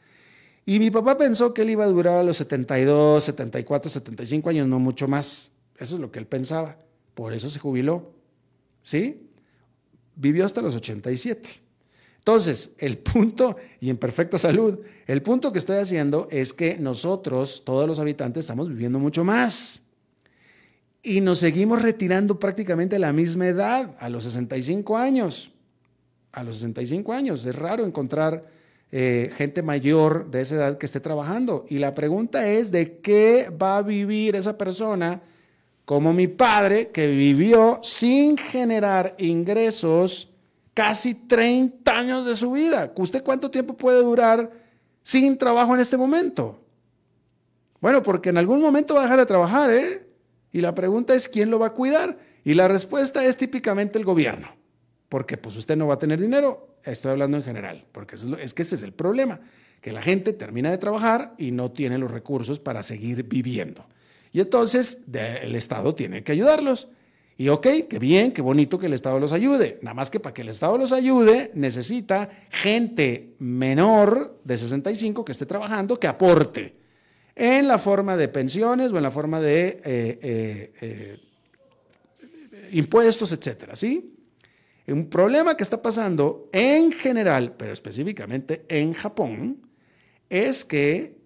Y 0.67 0.79
mi 0.79 0.91
papá 0.91 1.19
pensó 1.19 1.53
que 1.53 1.63
él 1.63 1.71
iba 1.71 1.85
a 1.85 1.89
durar 1.89 2.19
a 2.19 2.23
los 2.23 2.39
72, 2.39 3.23
74, 3.23 3.91
75 3.91 4.51
años, 4.51 4.67
no 4.67 4.81
mucho 4.81 5.07
más. 5.07 5.53
Eso 5.77 5.97
es 5.97 6.01
lo 6.01 6.11
que 6.11 6.19
él 6.19 6.27
pensaba. 6.27 6.79
Por 7.15 7.35
eso 7.35 7.51
se 7.51 7.59
jubiló. 7.59 8.15
¿Sí? 8.85 9.29
Vivió 10.15 10.45
hasta 10.45 10.63
los 10.63 10.77
87. 10.77 11.49
Entonces, 12.19 12.71
el 12.79 12.99
punto, 12.99 13.57
y 13.81 13.91
en 13.91 13.97
perfecta 13.97 14.39
salud, 14.39 14.79
el 15.07 15.21
punto 15.21 15.53
que 15.53 15.59
estoy 15.59 15.79
haciendo 15.79 16.29
es 16.31 16.53
que 16.53 16.79
nosotros, 16.79 17.65
todos 17.67 17.89
los 17.89 17.99
habitantes, 17.99 18.43
estamos 18.43 18.69
viviendo 18.69 18.99
mucho 18.99 19.25
más. 19.25 19.83
Y 21.03 21.21
nos 21.21 21.41
seguimos 21.41 21.83
retirando 21.83 22.39
prácticamente 22.39 22.97
a 22.97 22.99
la 22.99 23.13
misma 23.13 23.49
edad, 23.49 23.95
a 23.99 24.09
los 24.09 24.25
65 24.25 24.97
años. 24.97 25.51
A 26.33 26.45
los 26.45 26.57
65 26.57 27.13
años. 27.13 27.45
Es 27.45 27.55
raro 27.55 27.85
encontrar 27.85 28.47
eh, 28.91 29.31
gente 29.37 29.63
mayor 29.63 30.31
de 30.31 30.41
esa 30.41 30.55
edad 30.55 30.79
que 30.79 30.87
esté 30.87 31.01
trabajando. 31.01 31.67
Y 31.69 31.79
la 31.79 31.95
pregunta 31.95 32.49
es 32.49 32.71
de 32.71 33.01
qué 33.01 33.51
va 33.51 33.79
a 33.79 33.83
vivir 33.83 34.35
esa 34.35 34.57
persona 34.57 35.21
como 35.85 36.13
mi 36.13 36.27
padre 36.29 36.89
que 36.89 37.07
vivió 37.07 37.81
sin 37.83 38.37
generar 38.37 39.15
ingresos 39.19 40.31
casi 40.73 41.15
30 41.15 41.99
años 41.99 42.27
de 42.27 42.35
su 42.35 42.53
vida. 42.53 42.93
¿Usted 42.97 43.23
cuánto 43.23 43.51
tiempo 43.51 43.77
puede 43.77 44.03
durar 44.03 44.51
sin 45.03 45.37
trabajo 45.37 45.75
en 45.75 45.81
este 45.81 45.97
momento? 45.97 46.61
Bueno, 47.81 48.03
porque 48.03 48.31
en 48.31 48.39
algún 48.39 48.61
momento 48.61 48.95
va 48.95 49.01
a 49.01 49.05
dejar 49.05 49.19
de 49.19 49.27
trabajar, 49.27 49.71
¿eh? 49.71 50.07
Y 50.53 50.61
la 50.61 50.75
pregunta 50.75 51.15
es, 51.15 51.29
¿quién 51.29 51.51
lo 51.51 51.59
va 51.59 51.69
a 51.69 51.75
cuidar? 51.75 52.19
Y 52.45 52.55
la 52.55 52.69
respuesta 52.69 53.25
es 53.25 53.37
típicamente 53.37 53.99
el 53.99 54.05
gobierno, 54.05 54.49
porque 55.09 55.37
pues 55.37 55.57
usted 55.57 55.77
no 55.77 55.87
va 55.87 55.95
a 55.95 55.99
tener 55.99 56.21
dinero 56.21 56.75
Estoy 56.85 57.13
hablando 57.13 57.39
en 57.39 57.43
general, 57.43 57.87
porque 57.93 58.17
es, 58.17 58.55
que 58.55 58.63
ese 58.63 58.75
es 58.75 58.83
el 58.83 58.93
problema, 58.93 59.41
que 59.81 59.93
la 59.93 60.03
gente 60.03 60.33
termina 60.33 60.71
de 60.71 60.79
trabajar 60.79 61.35
y 61.39 61.51
no 61.51 61.71
tiene 61.71 61.99
los 61.99 62.11
recursos 62.11 62.61
para 62.61 62.83
seguir 62.83 63.25
viviendo. 63.25 63.87
Y 64.35 64.41
entonces 64.41 64.99
el 65.15 65.55
Estado 65.55 65.95
tiene 65.95 66.25
que 66.25 66.33
ayudarlos. 66.33 66.89
Y 67.39 67.51
ok, 67.51 67.69
qué 67.89 68.01
bien, 68.01 68.33
qué 68.33 68.43
bonito 68.43 68.81
que 68.81 68.87
el 68.87 68.93
Estado 68.93 69.21
los 69.21 69.33
ayude. 69.33 69.79
Nada 69.81 69.95
más 69.95 70.11
que 70.11 70.19
para 70.19 70.35
que 70.35 70.43
el 70.43 70.49
Estado 70.49 70.77
los 70.77 70.91
ayude, 70.91 71.53
necesita 71.55 72.29
gente 72.51 73.37
menor 73.39 74.41
de 74.43 74.59
65 74.59 75.25
que 75.25 75.31
esté 75.31 75.47
trabajando, 75.47 76.01
que 76.01 76.09
aporte 76.09 76.75
en 77.37 77.69
la 77.69 77.79
forma 77.79 78.17
de 78.17 78.27
pensiones 78.27 78.91
o 78.91 78.97
en 78.97 79.05
la 79.05 79.13
forma 79.13 79.41
de 79.41 79.81
eh, 79.85 80.19
eh, 80.21 80.73
eh, 80.81 81.21
impuestos, 82.73 83.31
etcétera, 83.31 83.77
¿sí? 83.77 84.17
Un 84.89 85.09
problema 85.09 85.57
que 85.57 85.63
está 85.63 85.81
pasando 85.81 86.49
en 86.53 86.91
general, 86.91 87.55
pero 87.57 87.73
específicamente 87.73 88.65
en 88.69 88.95
Japón, 88.95 89.65
es 90.29 90.65
que 90.65 91.19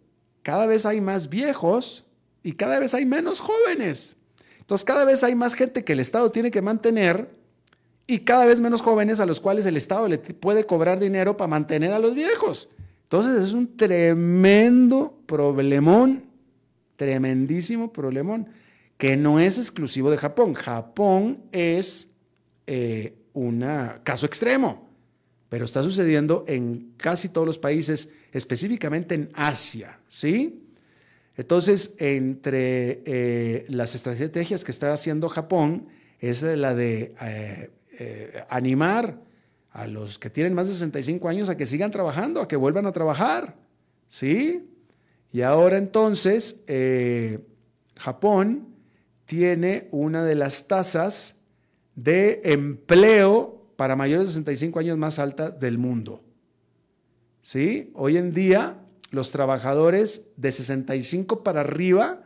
cada 0.42 0.66
vez 0.66 0.84
hay 0.84 1.00
más 1.00 1.30
viejos 1.30 2.04
y 2.42 2.52
cada 2.52 2.78
vez 2.78 2.94
hay 2.94 3.04
menos 3.06 3.40
jóvenes. 3.40 4.16
Entonces, 4.60 4.84
cada 4.84 5.04
vez 5.04 5.24
hay 5.24 5.34
más 5.34 5.54
gente 5.54 5.84
que 5.84 5.94
el 5.94 6.00
Estado 6.00 6.30
tiene 6.30 6.50
que 6.50 6.62
mantener 6.62 7.30
y 8.06 8.20
cada 8.20 8.46
vez 8.46 8.60
menos 8.60 8.80
jóvenes 8.80 9.20
a 9.20 9.26
los 9.26 9.40
cuales 9.40 9.66
el 9.66 9.76
Estado 9.76 10.08
le 10.08 10.18
puede 10.18 10.64
cobrar 10.64 10.98
dinero 10.98 11.36
para 11.36 11.48
mantener 11.48 11.92
a 11.92 11.98
los 11.98 12.14
viejos. 12.14 12.70
Entonces, 13.04 13.42
es 13.42 13.54
un 13.54 13.76
tremendo 13.76 15.18
problemón, 15.26 16.24
tremendísimo 16.96 17.92
problemón, 17.92 18.48
que 18.98 19.16
no 19.16 19.40
es 19.40 19.56
exclusivo 19.58 20.10
de 20.10 20.18
Japón. 20.18 20.54
Japón 20.54 21.44
es 21.52 22.08
eh, 22.66 23.14
un 23.32 23.64
caso 24.02 24.26
extremo, 24.26 24.88
pero 25.48 25.64
está 25.64 25.82
sucediendo 25.82 26.44
en 26.48 26.92
casi 26.96 27.30
todos 27.30 27.46
los 27.46 27.58
países, 27.58 28.10
específicamente 28.32 29.14
en 29.14 29.30
Asia, 29.34 30.00
¿sí? 30.08 30.67
Entonces, 31.38 31.94
entre 31.98 33.00
eh, 33.06 33.64
las 33.68 33.94
estrategias 33.94 34.64
que 34.64 34.72
está 34.72 34.92
haciendo 34.92 35.28
Japón 35.28 35.86
es 36.18 36.42
la 36.42 36.74
de 36.74 37.14
eh, 37.22 37.70
eh, 37.96 38.44
animar 38.50 39.22
a 39.70 39.86
los 39.86 40.18
que 40.18 40.30
tienen 40.30 40.52
más 40.52 40.66
de 40.66 40.72
65 40.72 41.28
años 41.28 41.48
a 41.48 41.56
que 41.56 41.64
sigan 41.64 41.92
trabajando, 41.92 42.40
a 42.40 42.48
que 42.48 42.56
vuelvan 42.56 42.86
a 42.86 42.92
trabajar, 42.92 43.54
¿sí? 44.08 44.68
Y 45.30 45.42
ahora 45.42 45.78
entonces, 45.78 46.64
Japón 47.94 48.74
tiene 49.24 49.86
una 49.92 50.24
de 50.24 50.34
las 50.34 50.66
tasas 50.66 51.36
de 51.94 52.40
empleo 52.42 53.70
para 53.76 53.94
mayores 53.94 54.26
de 54.26 54.32
65 54.32 54.80
años 54.80 54.98
más 54.98 55.20
alta 55.20 55.50
del 55.50 55.78
mundo. 55.78 56.24
¿Sí? 57.42 57.92
Hoy 57.94 58.16
en 58.16 58.34
día, 58.34 58.78
los 59.10 59.30
trabajadores 59.30 60.28
de 60.36 60.52
65 60.52 61.42
para 61.42 61.60
arriba 61.60 62.22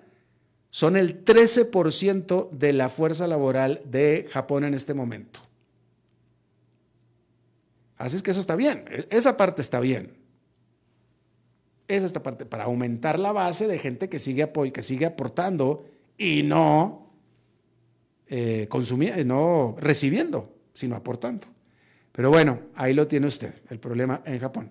son 0.70 0.96
el 0.96 1.24
13% 1.24 2.50
de 2.50 2.72
la 2.72 2.88
fuerza 2.88 3.26
laboral 3.26 3.82
de 3.84 4.26
Japón 4.30 4.64
en 4.64 4.74
este 4.74 4.94
momento. 4.94 5.40
Así 7.96 8.16
es 8.16 8.22
que 8.22 8.32
eso 8.32 8.40
está 8.40 8.56
bien, 8.56 8.84
e-, 8.90 9.06
esa 9.10 9.36
parte 9.36 9.62
está 9.62 9.80
bien. 9.80 10.14
Es 11.86 12.02
esta 12.02 12.22
parte, 12.22 12.46
para 12.46 12.64
aumentar 12.64 13.18
la 13.18 13.32
base 13.32 13.66
de 13.68 13.78
gente 13.78 14.08
que 14.08 14.18
sigue, 14.18 14.50
que 14.72 14.82
sigue 14.82 15.04
aportando 15.04 15.84
y 16.16 16.42
no 16.42 17.10
eh, 18.28 18.66
consumiendo, 18.68 19.20
eh, 19.20 19.24
no 19.24 19.76
recibiendo, 19.78 20.54
sino 20.72 20.96
aportando. 20.96 21.46
Pero 22.12 22.30
bueno, 22.30 22.60
ahí 22.74 22.94
lo 22.94 23.06
tiene 23.06 23.26
usted, 23.26 23.54
el 23.68 23.78
problema 23.78 24.22
en 24.24 24.38
Japón. 24.38 24.70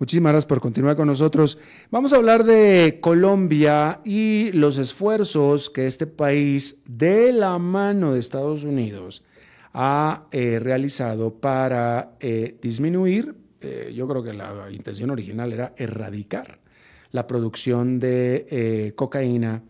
Muchísimas 0.00 0.32
gracias 0.32 0.46
por 0.46 0.62
continuar 0.62 0.96
con 0.96 1.08
nosotros. 1.08 1.58
Vamos 1.90 2.14
a 2.14 2.16
hablar 2.16 2.44
de 2.44 3.00
Colombia 3.02 4.00
y 4.02 4.50
los 4.52 4.78
esfuerzos 4.78 5.68
que 5.68 5.86
este 5.86 6.06
país, 6.06 6.78
de 6.88 7.34
la 7.34 7.58
mano 7.58 8.14
de 8.14 8.20
Estados 8.20 8.64
Unidos, 8.64 9.22
ha 9.74 10.24
eh, 10.32 10.58
realizado 10.58 11.34
para 11.34 12.16
eh, 12.18 12.56
disminuir, 12.62 13.34
eh, 13.60 13.92
yo 13.94 14.08
creo 14.08 14.22
que 14.22 14.32
la 14.32 14.70
intención 14.70 15.10
original 15.10 15.52
era 15.52 15.74
erradicar 15.76 16.60
la 17.12 17.26
producción 17.26 18.00
de 18.00 18.94
cocaína 18.96 19.62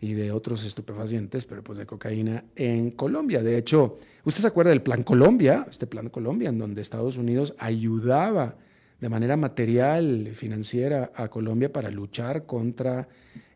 y 0.00 0.12
de 0.12 0.30
otros 0.30 0.62
estupefacientes, 0.62 1.44
pero 1.44 1.64
pues 1.64 1.80
de 1.80 1.86
cocaína 1.86 2.44
en 2.54 2.92
Colombia. 2.92 3.42
De 3.42 3.58
hecho, 3.58 3.98
¿usted 4.22 4.42
se 4.42 4.46
acuerda 4.46 4.70
del 4.70 4.82
Plan 4.82 5.02
Colombia? 5.02 5.66
Este 5.68 5.88
Plan 5.88 6.08
Colombia, 6.08 6.50
en 6.50 6.58
donde 6.58 6.82
Estados 6.82 7.16
Unidos 7.16 7.56
ayudaba 7.58 8.54
de 9.02 9.08
manera 9.08 9.36
material, 9.36 10.30
financiera 10.32 11.10
a 11.16 11.26
Colombia 11.26 11.72
para 11.72 11.90
luchar 11.90 12.46
contra 12.46 13.08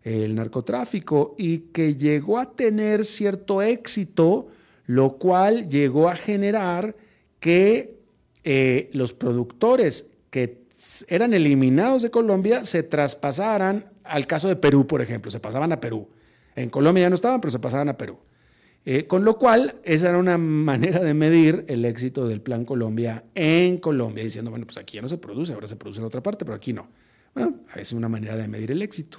el 0.02 0.34
narcotráfico 0.34 1.36
y 1.38 1.58
que 1.72 1.94
llegó 1.94 2.40
a 2.40 2.50
tener 2.50 3.04
cierto 3.04 3.62
éxito, 3.62 4.48
lo 4.86 5.18
cual 5.18 5.68
llegó 5.68 6.08
a 6.08 6.16
generar 6.16 6.96
que 7.38 7.94
eh, 8.42 8.90
los 8.92 9.12
productores 9.12 10.06
que 10.30 10.62
eran 11.06 11.32
eliminados 11.32 12.02
de 12.02 12.10
Colombia 12.10 12.64
se 12.64 12.82
traspasaran 12.82 13.86
al 14.02 14.26
caso 14.26 14.48
de 14.48 14.56
Perú, 14.56 14.88
por 14.88 15.00
ejemplo, 15.00 15.30
se 15.30 15.38
pasaban 15.38 15.70
a 15.70 15.78
Perú. 15.78 16.08
En 16.56 16.70
Colombia 16.70 17.02
ya 17.02 17.08
no 17.08 17.14
estaban, 17.14 17.40
pero 17.40 17.52
se 17.52 17.60
pasaban 17.60 17.88
a 17.88 17.96
Perú. 17.96 18.18
Eh, 18.88 19.08
con 19.08 19.24
lo 19.24 19.36
cual, 19.36 19.74
esa 19.82 20.10
era 20.10 20.18
una 20.18 20.38
manera 20.38 21.00
de 21.00 21.12
medir 21.12 21.64
el 21.66 21.84
éxito 21.84 22.28
del 22.28 22.40
Plan 22.40 22.64
Colombia 22.64 23.24
en 23.34 23.78
Colombia, 23.78 24.22
diciendo, 24.22 24.52
bueno, 24.52 24.64
pues 24.64 24.78
aquí 24.78 24.94
ya 24.94 25.02
no 25.02 25.08
se 25.08 25.18
produce, 25.18 25.52
ahora 25.52 25.66
se 25.66 25.74
produce 25.74 25.98
en 25.98 26.06
otra 26.06 26.22
parte, 26.22 26.44
pero 26.44 26.54
aquí 26.54 26.72
no. 26.72 26.86
Bueno, 27.34 27.56
es 27.74 27.92
una 27.92 28.08
manera 28.08 28.36
de 28.36 28.46
medir 28.46 28.70
el 28.70 28.82
éxito. 28.82 29.18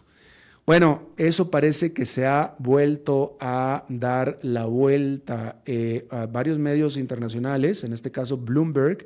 Bueno, 0.65 1.09
eso 1.17 1.51
parece 1.51 1.91
que 1.91 2.05
se 2.05 2.25
ha 2.25 2.55
vuelto 2.59 3.35
a 3.41 3.83
dar 3.89 4.39
la 4.41 4.63
vuelta 4.65 5.61
eh, 5.65 6.07
a 6.11 6.27
varios 6.27 6.57
medios 6.59 6.95
internacionales, 6.95 7.83
en 7.83 7.91
este 7.91 8.09
caso 8.09 8.37
Bloomberg, 8.37 9.05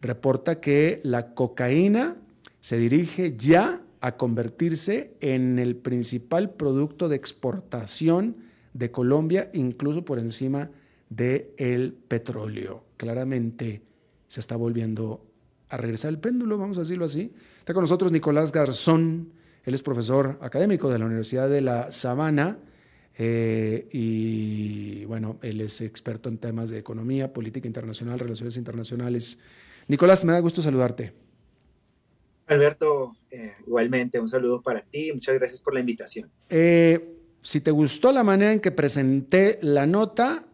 reporta 0.00 0.60
que 0.60 1.00
la 1.02 1.34
cocaína 1.34 2.16
se 2.60 2.78
dirige 2.78 3.34
ya 3.36 3.80
a 4.00 4.16
convertirse 4.16 5.14
en 5.20 5.58
el 5.58 5.74
principal 5.74 6.50
producto 6.50 7.08
de 7.08 7.16
exportación 7.16 8.45
de 8.76 8.90
Colombia, 8.90 9.50
incluso 9.54 10.04
por 10.04 10.18
encima 10.18 10.70
del 11.08 11.48
el 11.56 11.92
petróleo. 11.92 12.84
Claramente 12.96 13.82
se 14.28 14.40
está 14.40 14.56
volviendo 14.56 15.24
a 15.68 15.76
regresar 15.76 16.10
el 16.10 16.18
péndulo, 16.18 16.58
vamos 16.58 16.76
a 16.76 16.80
decirlo 16.80 17.06
así. 17.06 17.32
Está 17.58 17.72
con 17.72 17.82
nosotros 17.82 18.12
Nicolás 18.12 18.52
Garzón, 18.52 19.32
él 19.64 19.74
es 19.74 19.82
profesor 19.82 20.38
académico 20.42 20.90
de 20.90 20.98
la 20.98 21.06
Universidad 21.06 21.48
de 21.48 21.60
La 21.60 21.90
Sabana 21.90 22.58
eh, 23.18 23.88
y 23.92 25.04
bueno, 25.06 25.38
él 25.42 25.62
es 25.62 25.80
experto 25.80 26.28
en 26.28 26.36
temas 26.36 26.68
de 26.68 26.78
economía, 26.78 27.32
política 27.32 27.66
internacional, 27.66 28.18
relaciones 28.18 28.58
internacionales. 28.58 29.38
Nicolás, 29.88 30.24
me 30.24 30.32
da 30.32 30.40
gusto 30.40 30.60
saludarte. 30.60 31.14
Alberto, 32.46 33.16
eh, 33.30 33.54
igualmente 33.66 34.20
un 34.20 34.28
saludo 34.28 34.62
para 34.62 34.82
ti, 34.82 35.12
muchas 35.12 35.34
gracias 35.34 35.60
por 35.62 35.74
la 35.74 35.80
invitación. 35.80 36.30
Eh, 36.48 37.15
si 37.46 37.60
te 37.60 37.70
gustó 37.70 38.10
la 38.10 38.24
manera 38.24 38.52
en 38.52 38.58
que 38.58 38.72
presenté 38.72 39.60
la 39.62 39.86
nota, 39.86 40.46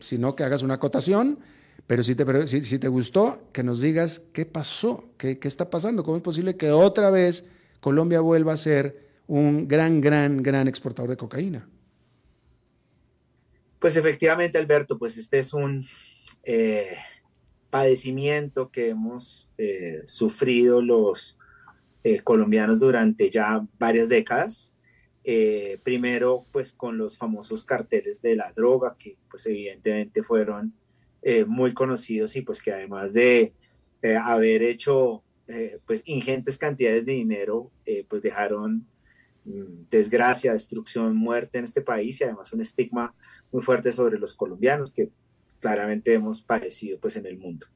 si 0.00 0.18
no 0.18 0.34
que 0.34 0.42
hagas 0.42 0.62
una 0.62 0.74
acotación, 0.74 1.38
pero 1.86 2.02
si 2.02 2.16
te, 2.16 2.88
gustó, 2.88 3.48
que 3.52 3.62
nos 3.62 3.80
digas 3.80 4.22
qué 4.32 4.44
pasó, 4.44 5.04
qué, 5.18 5.38
está 5.42 5.70
pasando, 5.70 6.02
cómo 6.02 6.16
es 6.16 6.22
posible 6.24 6.56
que 6.56 6.72
otra 6.72 7.10
vez 7.10 7.44
Colombia 7.78 8.18
vuelva 8.18 8.54
a 8.54 8.56
ser 8.56 9.06
un 9.28 9.68
gran, 9.68 10.00
gran, 10.00 10.42
gran 10.42 10.66
exportador 10.66 11.10
de 11.10 11.16
cocaína. 11.16 11.68
Pues 13.78 13.96
efectivamente, 13.96 14.58
Alberto, 14.58 14.98
pues 14.98 15.16
este 15.16 15.38
es 15.38 15.54
un 15.54 15.86
eh, 16.42 16.96
padecimiento 17.70 18.70
que 18.72 18.88
hemos 18.88 19.48
eh, 19.56 20.02
sufrido 20.06 20.82
los 20.82 21.38
eh, 22.02 22.18
colombianos 22.18 22.80
durante 22.80 23.30
ya 23.30 23.64
varias 23.78 24.08
décadas. 24.08 24.74
Primero, 25.82 26.46
pues 26.52 26.72
con 26.72 26.98
los 26.98 27.18
famosos 27.18 27.64
carteles 27.64 28.22
de 28.22 28.36
la 28.36 28.52
droga, 28.52 28.96
que 28.98 29.16
pues 29.28 29.46
evidentemente 29.46 30.22
fueron 30.22 30.72
muy 31.48 31.74
conocidos 31.74 32.36
y 32.36 32.42
pues 32.42 32.62
que 32.62 32.72
además 32.72 33.12
de 33.12 33.52
haber 34.22 34.62
hecho 34.62 35.24
eh, 35.48 35.78
pues 35.86 36.02
ingentes 36.06 36.58
cantidades 36.58 37.06
de 37.06 37.12
dinero, 37.12 37.70
eh, 37.84 38.04
pues 38.08 38.20
dejaron 38.20 38.84
mm, 39.44 39.88
desgracia, 39.90 40.52
destrucción, 40.52 41.16
muerte 41.16 41.58
en 41.58 41.64
este 41.64 41.82
país 41.82 42.20
y 42.20 42.24
además 42.24 42.52
un 42.52 42.62
estigma 42.62 43.14
muy 43.52 43.62
fuerte 43.62 43.92
sobre 43.92 44.18
los 44.18 44.34
colombianos 44.34 44.90
que 44.92 45.10
claramente 45.60 46.14
hemos 46.14 46.42
padecido 46.42 46.98
pues 46.98 47.16
en 47.16 47.26
el 47.26 47.38
mundo. 47.38 47.66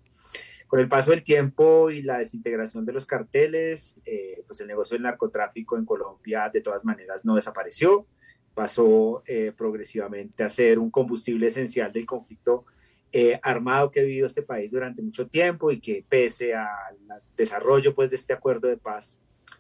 Con 0.71 0.81
el 0.81 0.89
paso 0.89 1.11
del 1.11 1.25
tiempo 1.25 1.91
y 1.91 2.01
la 2.01 2.19
desintegración 2.19 2.87
de 2.87 2.93
los 2.93 3.05
carteles, 3.05 4.01
eh, 4.07 4.43
pues 4.47 4.61
el 4.61 4.69
negocio 4.69 4.95
del 4.95 5.03
narcotráfico 5.03 5.77
en 5.77 5.85
Colombia 5.85 6.49
de 6.49 6.63
todas 6.63 6.85
maneras 6.85 7.25
no 7.25 7.35
desapareció, 7.35 8.07
pasó 8.55 9.23
progresivamente 9.57 10.43
a 10.43 10.49
ser 10.49 10.79
un 10.79 10.91
combustible 10.91 11.47
esencial 11.47 11.93
del 11.93 12.07
conflicto 12.07 12.65
eh, 13.13 13.41
armado 13.43 13.91
que 13.91 13.99
ha 13.99 14.05
vivido 14.05 14.25
este 14.25 14.43
país 14.43 14.71
durante 14.71 15.03
mucho 15.03 15.27
tiempo 15.27 15.73
y 15.73 15.81
que 15.81 16.05
pese 16.09 16.55
al 16.55 16.97
desarrollo 17.37 17.93
pues, 17.93 18.11
de 18.11 18.17
este 18.17 18.33
acuerdo 18.33 18.69
de 18.69 18.77
paz 18.77 19.19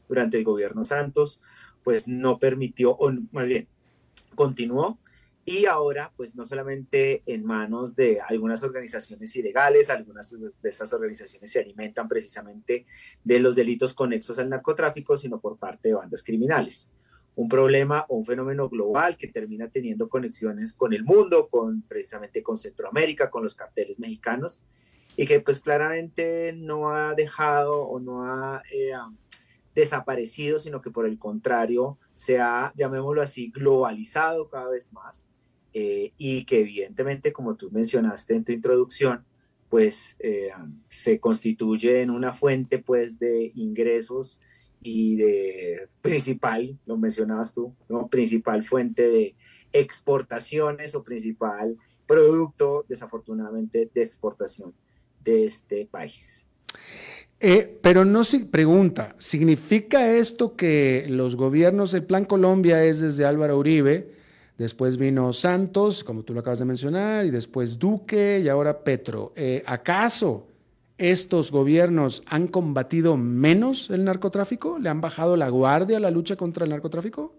durante 0.08 0.36
el 0.36 0.44
gobierno 0.44 0.84
Santos, 0.84 1.40
pues 1.82 2.06
no 2.06 2.38
permitió, 2.38 2.92
o 2.92 3.12
más 3.32 3.48
bien, 3.48 3.66
continuó 4.36 4.98
y 5.50 5.66
ahora 5.66 6.12
pues 6.16 6.36
no 6.36 6.46
solamente 6.46 7.24
en 7.26 7.44
manos 7.44 7.96
de 7.96 8.20
algunas 8.20 8.62
organizaciones 8.62 9.34
ilegales, 9.34 9.90
algunas 9.90 10.30
de 10.30 10.68
estas 10.68 10.92
organizaciones 10.92 11.50
se 11.50 11.58
alimentan 11.58 12.06
precisamente 12.06 12.86
de 13.24 13.40
los 13.40 13.56
delitos 13.56 13.92
conexos 13.92 14.38
al 14.38 14.48
narcotráfico, 14.48 15.16
sino 15.16 15.40
por 15.40 15.58
parte 15.58 15.88
de 15.88 15.96
bandas 15.96 16.22
criminales. 16.22 16.88
Un 17.34 17.48
problema 17.48 18.06
o 18.08 18.16
un 18.16 18.24
fenómeno 18.24 18.68
global 18.68 19.16
que 19.16 19.26
termina 19.26 19.68
teniendo 19.68 20.08
conexiones 20.08 20.72
con 20.72 20.92
el 20.92 21.02
mundo, 21.02 21.48
con 21.48 21.82
precisamente 21.82 22.44
con 22.44 22.56
Centroamérica, 22.56 23.28
con 23.28 23.42
los 23.42 23.56
carteles 23.56 23.98
mexicanos, 23.98 24.62
y 25.16 25.26
que 25.26 25.40
pues 25.40 25.60
claramente 25.60 26.52
no 26.52 26.94
ha 26.94 27.14
dejado 27.14 27.82
o 27.82 27.98
no 27.98 28.22
ha 28.24 28.62
eh, 28.72 28.92
desaparecido, 29.74 30.60
sino 30.60 30.80
que 30.80 30.90
por 30.90 31.06
el 31.06 31.18
contrario 31.18 31.98
se 32.14 32.38
ha, 32.38 32.72
llamémoslo 32.76 33.20
así, 33.20 33.50
globalizado 33.50 34.48
cada 34.48 34.70
vez 34.70 34.92
más, 34.92 35.26
eh, 35.72 36.12
y 36.18 36.44
que 36.44 36.60
evidentemente, 36.60 37.32
como 37.32 37.56
tú 37.56 37.70
mencionaste 37.70 38.34
en 38.34 38.44
tu 38.44 38.52
introducción, 38.52 39.24
pues 39.68 40.16
eh, 40.18 40.50
se 40.88 41.20
constituye 41.20 42.02
en 42.02 42.10
una 42.10 42.34
fuente 42.34 42.78
pues 42.78 43.18
de 43.18 43.52
ingresos 43.54 44.40
y 44.82 45.16
de 45.16 45.88
principal, 46.00 46.78
lo 46.86 46.96
mencionabas 46.96 47.54
tú, 47.54 47.74
¿no? 47.88 48.08
principal 48.08 48.64
fuente 48.64 49.08
de 49.08 49.36
exportaciones 49.72 50.94
o 50.94 51.04
principal 51.04 51.78
producto, 52.06 52.84
desafortunadamente, 52.88 53.88
de 53.94 54.02
exportación 54.02 54.74
de 55.22 55.44
este 55.44 55.86
país. 55.86 56.44
Eh, 57.38 57.78
pero 57.82 58.04
no 58.04 58.24
se 58.24 58.44
pregunta, 58.44 59.14
¿significa 59.18 60.12
esto 60.16 60.56
que 60.56 61.06
los 61.08 61.36
gobiernos, 61.36 61.94
el 61.94 62.04
Plan 62.04 62.24
Colombia 62.24 62.84
es 62.84 63.00
desde 63.00 63.24
Álvaro 63.24 63.58
Uribe, 63.58 64.10
después 64.60 64.98
vino 64.98 65.32
Santos, 65.32 66.04
como 66.04 66.22
tú 66.22 66.34
lo 66.34 66.40
acabas 66.40 66.58
de 66.58 66.66
mencionar, 66.66 67.24
y 67.24 67.30
después 67.30 67.78
Duque 67.78 68.40
y 68.44 68.48
ahora 68.48 68.84
Petro? 68.84 69.32
Eh, 69.34 69.62
¿Acaso 69.64 70.48
estos 70.98 71.50
gobiernos 71.50 72.22
han 72.26 72.46
combatido 72.46 73.16
menos 73.16 73.88
el 73.88 74.04
narcotráfico? 74.04 74.78
¿Le 74.78 74.90
han 74.90 75.00
bajado 75.00 75.34
la 75.34 75.48
guardia 75.48 75.96
a 75.96 76.00
la 76.00 76.10
lucha 76.10 76.36
contra 76.36 76.64
el 76.64 76.70
narcotráfico? 76.70 77.34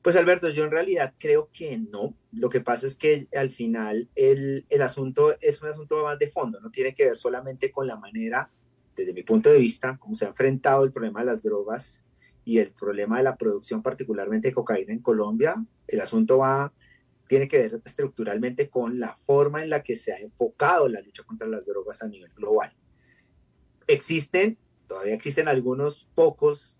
Pues 0.00 0.14
Alberto, 0.14 0.48
yo 0.50 0.62
en 0.62 0.70
realidad 0.70 1.12
creo 1.18 1.48
que 1.52 1.76
no. 1.76 2.14
Lo 2.30 2.48
que 2.50 2.60
pasa 2.60 2.86
es 2.86 2.94
que 2.94 3.26
al 3.34 3.50
final 3.50 4.08
el, 4.14 4.64
el, 4.68 4.82
asunto 4.82 5.34
es 5.40 5.60
un 5.60 5.70
asunto 5.70 6.04
más 6.04 6.20
de 6.20 6.30
fondo, 6.30 6.60
no 6.60 6.70
tiene 6.70 6.94
que 6.94 7.06
ver 7.06 7.16
solamente 7.16 7.72
con 7.72 7.88
la 7.88 7.96
manera, 7.96 8.48
desde 8.94 9.12
mi 9.12 9.24
punto 9.24 9.50
de 9.50 9.58
vista, 9.58 9.96
cómo 9.98 10.14
se 10.14 10.24
ha 10.24 10.28
enfrentado 10.28 10.84
el 10.84 10.92
problema 10.92 11.18
de 11.20 11.26
las 11.26 11.42
drogas 11.42 12.03
y 12.44 12.58
el 12.58 12.72
problema 12.72 13.18
de 13.18 13.24
la 13.24 13.36
producción 13.36 13.82
particularmente 13.82 14.48
de 14.48 14.54
cocaína 14.54 14.92
en 14.92 15.00
Colombia. 15.00 15.54
El 15.86 16.00
asunto 16.00 16.38
va 16.38 16.72
tiene 17.26 17.48
que 17.48 17.58
ver 17.58 17.80
estructuralmente 17.84 18.68
con 18.68 18.98
la 18.98 19.16
forma 19.16 19.62
en 19.62 19.70
la 19.70 19.82
que 19.82 19.96
se 19.96 20.12
ha 20.12 20.18
enfocado 20.18 20.88
la 20.88 21.00
lucha 21.00 21.22
contra 21.22 21.48
las 21.48 21.66
drogas 21.66 22.02
a 22.02 22.08
nivel 22.08 22.30
global. 22.34 22.72
Existen, 23.86 24.58
todavía 24.86 25.14
existen 25.14 25.48
algunos 25.48 26.06
pocos, 26.14 26.76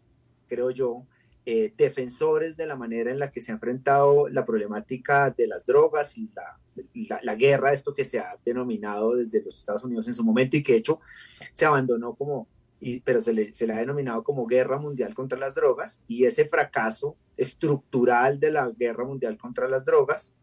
creo 0.46 0.70
yo, 0.70 1.06
eh, 1.46 1.72
defensores 1.76 2.56
de 2.56 2.66
la 2.66 2.76
manera 2.76 3.10
en 3.10 3.18
la 3.18 3.30
que 3.30 3.40
se 3.40 3.52
ha 3.52 3.54
enfrentado 3.54 4.28
la 4.28 4.44
problemática 4.44 5.30
de 5.30 5.46
las 5.46 5.64
drogas 5.64 6.16
y 6.16 6.30
la, 6.34 7.20
la, 7.22 7.34
guerra, 7.34 7.72
esto 7.72 7.92
que 7.92 8.04
se 8.04 8.18
ha 8.18 8.38
denominado 8.44 9.14
desde 9.14 9.42
los 9.42 9.58
Estados 9.58 9.84
Unidos 9.84 10.08
en 10.08 10.14
su 10.14 10.24
momento 10.24 10.56
y 10.56 10.62
que 10.62 10.72
de 10.72 10.78
hecho 10.78 11.00
se 11.52 11.66
abandonó 11.66 12.14
como, 12.14 12.48
pero 13.04 13.20
se 13.20 13.32
le, 13.32 13.54
se 13.54 13.66
le 13.66 13.72
ha 13.72 13.78
denominado 13.78 14.22
como 14.22 14.46
guerra 14.46 14.78
mundial 14.78 15.14
contra 15.14 15.38
las 15.38 15.54
drogas 15.54 16.02
y 16.06 16.24
ese 16.24 16.46
fracaso 16.46 17.16
estructural 17.36 18.38
de 18.38 18.50
la 18.50 18.70
guerra 18.70 19.04
mundial 19.04 19.38
contra 19.38 19.68
las 19.68 19.84
drogas, 19.84 20.34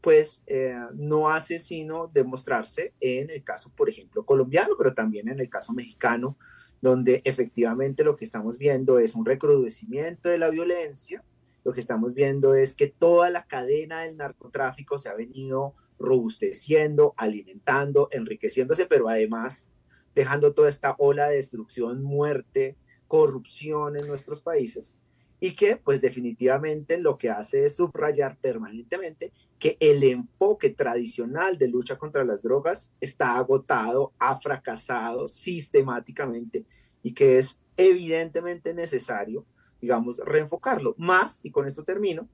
pues 0.00 0.42
eh, 0.46 0.74
no 0.94 1.28
hace 1.28 1.58
sino 1.58 2.06
demostrarse 2.06 2.94
en 3.00 3.30
el 3.30 3.44
caso, 3.44 3.70
por 3.76 3.88
ejemplo, 3.88 4.24
colombiano, 4.24 4.74
pero 4.78 4.94
también 4.94 5.28
en 5.28 5.40
el 5.40 5.50
caso 5.50 5.72
mexicano, 5.74 6.38
donde 6.80 7.20
efectivamente 7.24 8.04
lo 8.04 8.16
que 8.16 8.24
estamos 8.24 8.56
viendo 8.56 8.98
es 8.98 9.14
un 9.14 9.26
recrudecimiento 9.26 10.28
de 10.28 10.38
la 10.38 10.48
violencia. 10.48 11.22
Lo 11.64 11.72
que 11.72 11.80
estamos 11.80 12.14
viendo 12.14 12.54
es 12.54 12.74
que 12.74 12.88
toda 12.88 13.28
la 13.28 13.46
cadena 13.46 14.00
del 14.00 14.16
narcotráfico 14.16 14.96
se 14.96 15.10
ha 15.10 15.14
venido 15.14 15.74
robusteciendo, 15.98 17.12
alimentando, 17.18 18.08
enriqueciéndose, 18.10 18.86
pero 18.86 19.10
además 19.10 19.68
dejando 20.14 20.52
toda 20.52 20.68
esta 20.68 20.94
ola 20.98 21.28
de 21.28 21.36
destrucción, 21.36 22.02
muerte, 22.02 22.76
corrupción 23.06 23.96
en 23.96 24.06
nuestros 24.06 24.40
países 24.40 24.96
y 25.40 25.52
que 25.56 25.76
pues 25.76 26.00
definitivamente 26.00 26.98
lo 26.98 27.16
que 27.16 27.30
hace 27.30 27.64
es 27.64 27.76
subrayar 27.76 28.36
permanentemente 28.38 29.32
que 29.58 29.76
el 29.80 30.02
enfoque 30.04 30.70
tradicional 30.70 31.58
de 31.58 31.68
lucha 31.68 31.96
contra 31.98 32.24
las 32.24 32.42
drogas 32.42 32.90
está 33.00 33.36
agotado, 33.36 34.12
ha 34.18 34.38
fracasado 34.40 35.28
sistemáticamente 35.28 36.66
y 37.02 37.14
que 37.14 37.38
es 37.38 37.58
evidentemente 37.76 38.74
necesario, 38.74 39.46
digamos, 39.80 40.18
reenfocarlo. 40.18 40.94
Más, 40.98 41.40
y 41.42 41.50
con 41.50 41.66
esto 41.66 41.84
termino, 41.84 42.28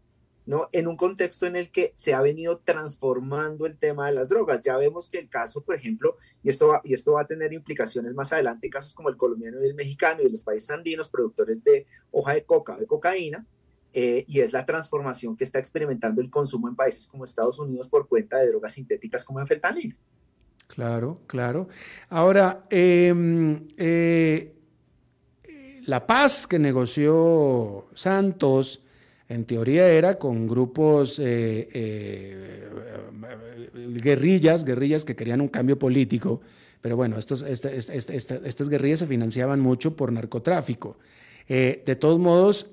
¿no? 0.47 0.69
En 0.73 0.87
un 0.87 0.97
contexto 0.97 1.45
en 1.47 1.57
el 1.57 1.71
que 1.71 1.93
se 1.95 2.15
ha 2.15 2.23
venido 2.23 2.59
transformando 2.59 3.67
el 3.67 3.77
tema 3.77 4.07
de 4.07 4.15
las 4.15 4.29
drogas. 4.29 4.61
Ya 4.63 4.77
vemos 4.77 5.09
que 5.09 5.19
el 5.19 5.29
caso, 5.29 5.61
por 5.63 5.75
ejemplo, 5.75 6.17
y 6.43 6.49
esto 6.49 6.69
va, 6.69 6.81
y 6.85 6.95
esto 6.95 7.13
va 7.13 7.23
a 7.23 7.27
tener 7.27 7.53
implicaciones 7.53 8.15
más 8.15 8.33
adelante, 8.33 8.71
casos 8.71 8.95
como 8.95 9.09
el 9.09 9.17
colombiano 9.17 9.63
y 9.63 9.67
el 9.67 9.75
mexicano 9.75 10.23
y 10.23 10.31
los 10.31 10.43
países 10.43 10.71
andinos, 10.71 11.09
productores 11.09 11.63
de 11.65 11.87
hoja 12.13 12.35
de 12.35 12.45
coca 12.45 12.77
de 12.77 12.87
cocaína, 12.87 13.45
eh, 13.93 14.25
y 14.29 14.41
es 14.41 14.53
la 14.53 14.65
transformación 14.67 15.37
que 15.37 15.45
está 15.45 15.59
experimentando 15.59 16.21
el 16.21 16.31
consumo 16.31 16.69
en 16.69 16.77
países 16.77 17.07
como 17.07 17.25
Estados 17.25 17.59
Unidos 17.59 17.89
por 17.89 18.07
cuenta 18.09 18.39
de 18.39 18.49
drogas 18.49 18.75
sintéticas 18.75 19.25
como 19.25 19.41
el 19.41 19.47
fentanil. 19.47 19.97
Claro, 20.69 21.21
claro. 21.27 21.69
Ahora, 22.09 22.67
em, 22.71 23.67
eh, 23.77 24.55
la 25.87 26.07
paz 26.07 26.47
que 26.47 26.59
negoció 26.59 27.89
Santos, 27.95 28.83
en 29.29 29.45
teoría 29.45 29.89
era 29.89 30.19
con 30.19 30.47
grupos 30.47 31.19
eh, 31.19 31.69
eh, 31.73 32.69
guerrillas, 34.03 34.65
guerrillas 34.65 35.05
que 35.05 35.17
querían 35.17 35.41
un 35.41 35.49
cambio 35.49 35.79
político, 35.79 36.41
pero 36.81 36.97
bueno, 36.97 37.19
este, 37.19 37.35
este, 37.51 37.77
este, 37.97 38.41
estas 38.45 38.69
guerrillas 38.69 39.01
se 39.01 39.07
financiaban 39.07 39.61
mucho 39.61 39.97
por 39.97 40.13
narcotráfico. 40.13 40.97
Eh, 41.49 41.83
de 41.85 41.97
todos 41.97 42.21
modos, 42.21 42.71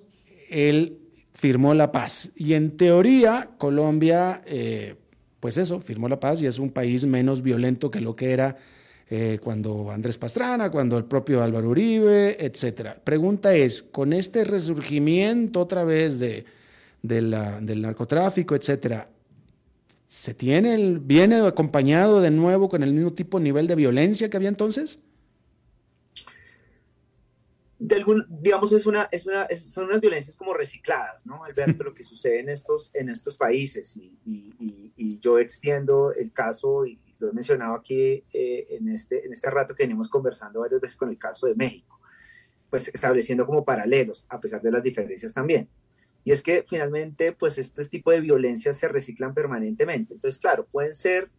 él 0.50 1.00
firmó 1.34 1.74
la 1.74 1.92
paz 1.92 2.32
y 2.36 2.54
en 2.54 2.78
teoría 2.78 3.50
Colombia, 3.58 4.44
pues 5.40 5.58
eso, 5.58 5.80
firmó 5.80 6.08
la 6.08 6.20
paz 6.20 6.42
y 6.42 6.46
es 6.46 6.60
un 6.60 6.70
país 6.70 7.06
menos 7.06 7.42
violento 7.42 7.90
que 7.90 8.02
lo 8.02 8.16
que 8.16 8.32
era 8.32 8.58
eh, 9.16 9.38
cuando 9.38 9.92
Andrés 9.92 10.18
Pastrana, 10.18 10.72
cuando 10.72 10.98
el 10.98 11.06
propio 11.06 11.44
Álvaro 11.44 11.70
Uribe, 11.70 12.44
etcétera. 12.44 13.00
Pregunta 13.04 13.54
es, 13.54 13.84
con 13.84 14.12
este 14.12 14.44
resurgimiento 14.44 15.60
otra 15.60 15.84
vez 15.84 16.18
de, 16.18 16.46
del 17.04 17.82
narcotráfico, 17.84 18.56
etcétera, 18.56 19.08
¿se 20.08 20.34
tiene 20.34 20.74
el, 20.74 20.98
viene 20.98 21.46
acompañado 21.46 22.22
de 22.22 22.32
nuevo 22.32 22.68
con 22.70 22.82
el 22.82 22.92
mismo 22.92 23.14
tipo 23.14 23.38
de 23.38 23.44
nivel 23.44 23.68
de 23.68 23.76
violencia 23.76 24.32
que 24.32 24.38
había 24.38 24.50
entonces? 24.50 24.98
Digamos, 27.78 28.72
es 28.72 28.88
una, 28.88 29.08
son 29.56 29.86
unas 29.86 30.02
violencias 30.02 30.36
como 30.36 30.56
recicladas, 30.56 31.24
¿no, 31.28 31.44
Alberto? 31.44 31.84
lo 31.84 31.94
que 31.94 32.04
sucede 32.04 32.40
en 32.40 32.50
estos, 32.50 32.90
en 32.96 33.10
estos 33.10 33.38
países. 33.38 33.96
Y 34.26 35.20
yo 35.20 35.38
extiendo 35.38 36.12
el 36.14 36.34
caso 36.34 36.88
y 36.88 36.98
lo 37.20 37.30
he 37.30 37.34
mencionado 37.34 37.76
aquí 37.76 38.24
eh, 38.34 38.68
en, 38.70 38.90
este, 38.90 39.26
en 39.26 39.34
este 39.34 39.50
rato 39.50 39.76
que 39.76 39.84
venimos 39.84 40.10
conversando 40.10 40.62
varias 40.62 40.82
veces 40.82 40.98
con 40.98 41.10
el 41.10 41.18
caso 41.18 41.48
de 41.48 41.56
México, 41.56 42.00
pues 42.70 42.88
estableciendo 42.88 43.46
como 43.46 43.64
paralelos, 43.66 44.26
a 44.30 44.40
pesar 44.40 44.62
de 44.62 44.72
las 44.72 44.84
diferencias 44.84 45.34
también. 45.34 45.68
Y 46.26 46.32
es 46.32 46.42
que 46.42 46.64
finalmente, 46.68 47.34
pues 47.34 47.58
este 47.58 47.86
tipo 47.86 48.12
de 48.12 48.22
violencias 48.22 48.78
se 48.78 48.88
reciclan 48.88 49.34
permanentemente. 49.34 50.14
Entonces, 50.14 50.40
claro, 50.40 50.66
pueden 50.66 50.94
ser 50.94 51.30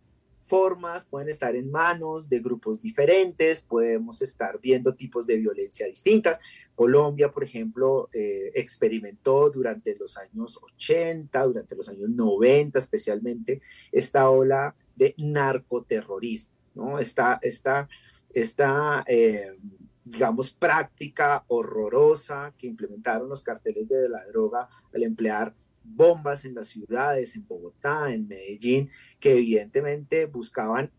formas, 0.45 1.07
pueden 1.07 1.31
estar 1.31 1.57
en 1.57 1.71
manos 1.71 2.29
de 2.29 2.41
grupos 2.41 2.81
diferentes, 2.81 3.63
podemos 3.63 4.21
estar 4.21 4.61
viendo 4.61 4.95
tipos 4.95 5.27
de 5.27 5.39
violencia 5.39 5.87
distintas. 5.87 6.39
Colombia, 6.75 7.33
por 7.33 7.45
ejemplo, 7.45 8.11
eh, 8.13 8.51
experimentó 8.55 9.51
durante 9.51 9.97
los 9.97 10.19
años 10.19 10.61
80, 10.63 11.47
durante 11.47 11.75
los 11.75 11.89
años 11.89 12.11
90 12.11 12.79
especialmente, 12.79 13.63
esta 13.91 14.29
ola 14.29 14.75
de 14.97 15.15
narcoterrorismo, 15.19 16.53
¿no? 16.75 16.99
Esta, 16.99 17.39
esta, 17.43 17.89
esta 18.33 19.05
eh, 19.07 19.57
digamos, 20.05 20.51
práctica 20.51 21.45
horrorosa 21.49 22.55
que 22.59 22.67
implementaron 22.67 23.29
los 23.29 23.43
carteles 23.43 23.89
de 23.89 24.09
la 24.09 24.25
droga 24.27 24.69
al 24.93 25.03
emplear 25.03 25.55
bombas 25.83 26.45
en 26.45 26.55
las 26.55 26.69
ciudades, 26.69 27.37
en 27.37 27.47
Bogotá, 27.47 28.13
en 28.13 28.27
Medellín, 28.27 28.89
que 29.19 29.37
evidentemente 29.37 30.27
buscaban, 30.27 30.91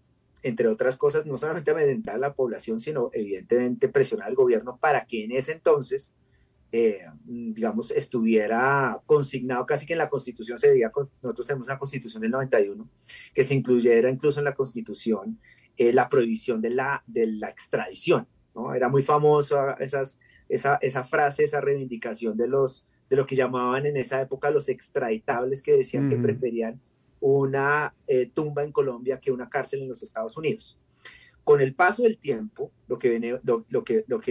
entre 0.43 0.67
otras 0.67 0.97
cosas, 0.97 1.25
no 1.25 1.37
solamente 1.37 1.71
amedrentar 1.71 2.15
a 2.15 2.19
la 2.19 2.33
población, 2.33 2.79
sino 2.79 3.09
evidentemente 3.13 3.89
presionar 3.89 4.27
al 4.27 4.35
gobierno 4.35 4.77
para 4.77 5.05
que 5.05 5.23
en 5.23 5.31
ese 5.31 5.53
entonces 5.53 6.13
eh, 6.77 6.99
digamos, 7.25 7.89
estuviera 7.91 9.01
consignado 9.05 9.65
casi 9.65 9.85
que 9.85 9.93
en 9.93 9.99
la 9.99 10.09
Constitución 10.09 10.57
se 10.57 10.71
veía, 10.71 10.91
nosotros 11.21 11.47
tenemos 11.47 11.67
una 11.67 11.79
Constitución 11.79 12.21
del 12.21 12.31
91, 12.31 12.89
que 13.33 13.45
se 13.45 13.53
incluyera 13.53 14.09
incluso 14.09 14.41
en 14.41 14.43
la 14.43 14.55
Constitución 14.55 15.39
eh, 15.77 15.93
la 15.93 16.09
prohibición 16.09 16.61
de 16.61 16.71
la, 16.71 17.01
de 17.07 17.27
la 17.27 17.47
extradición, 17.47 18.27
¿no? 18.53 18.73
Era 18.73 18.89
muy 18.89 19.03
famoso 19.03 19.55
esas, 19.77 20.19
esa, 20.49 20.75
esa 20.81 21.05
frase, 21.05 21.45
esa 21.45 21.61
reivindicación 21.61 22.35
de 22.35 22.49
los 22.49 22.85
de 23.09 23.15
lo 23.15 23.25
que 23.25 23.35
llamaban 23.35 23.85
en 23.85 23.97
esa 23.97 24.19
época 24.19 24.49
los 24.49 24.67
extraditables 24.67 25.61
que 25.61 25.77
decían 25.77 26.09
que 26.09 26.17
preferían 26.17 26.81
una 27.19 27.93
eh, 28.07 28.25
tumba 28.25 28.63
en 28.63 28.71
Colombia 28.71 29.19
que 29.19 29.31
una 29.31 29.47
cárcel 29.47 29.83
en 29.83 29.89
los 29.89 30.01
Estados 30.01 30.35
Unidos 30.37 30.79
con 31.45 31.61
el 31.61 31.75
paso 31.75 32.01
del 32.03 32.17
tiempo, 32.17 32.71
lo 32.87 32.97
que, 32.97 33.11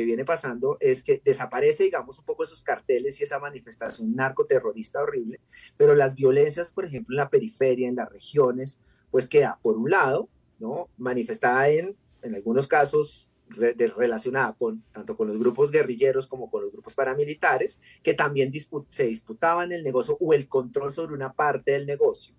viene, 0.04 0.24
pasando 0.24 0.76
es 0.80 1.04
que 1.04 1.22
desaparece, 1.24 1.84
digamos, 1.84 2.18
un 2.18 2.24
poco 2.24 2.42
esos 2.42 2.64
carteles 2.64 3.20
y 3.20 3.22
esa 3.22 3.38
manifestación 3.38 4.16
narcoterrorista 4.16 5.00
horrible, 5.00 5.40
pero 5.76 5.94
las 5.94 6.16
violencias, 6.16 6.72
por 6.72 6.84
ejemplo, 6.84 7.14
en 7.14 7.18
la 7.18 7.30
periferia, 7.30 7.88
en 7.88 7.94
las 7.94 8.10
regiones, 8.10 8.80
pues 9.12 9.28
queda, 9.28 9.60
por 9.62 9.76
un 9.76 9.90
lado, 9.90 10.28
¿no? 10.58 10.88
manifestada 10.98 11.68
en, 11.68 11.96
en 12.22 12.34
algunos 12.34 12.66
casos, 12.66 13.28
relacionada 13.48 14.54
con 14.54 14.82
tanto 14.90 15.16
con 15.16 15.28
los 15.28 15.38
grupos 15.38 15.70
guerrilleros 15.70 16.26
como 16.26 16.50
con 16.50 16.62
los 16.62 16.72
grupos 16.72 16.96
paramilitares, 16.96 17.78
que 18.02 18.14
también 18.14 18.52
se 18.88 19.06
disputaban 19.06 19.70
el 19.70 19.84
negocio 19.84 20.16
o 20.18 20.34
el 20.34 20.48
control 20.48 20.92
sobre 20.92 21.14
una 21.14 21.32
parte 21.32 21.72
del 21.72 21.86
negocio. 21.86 22.34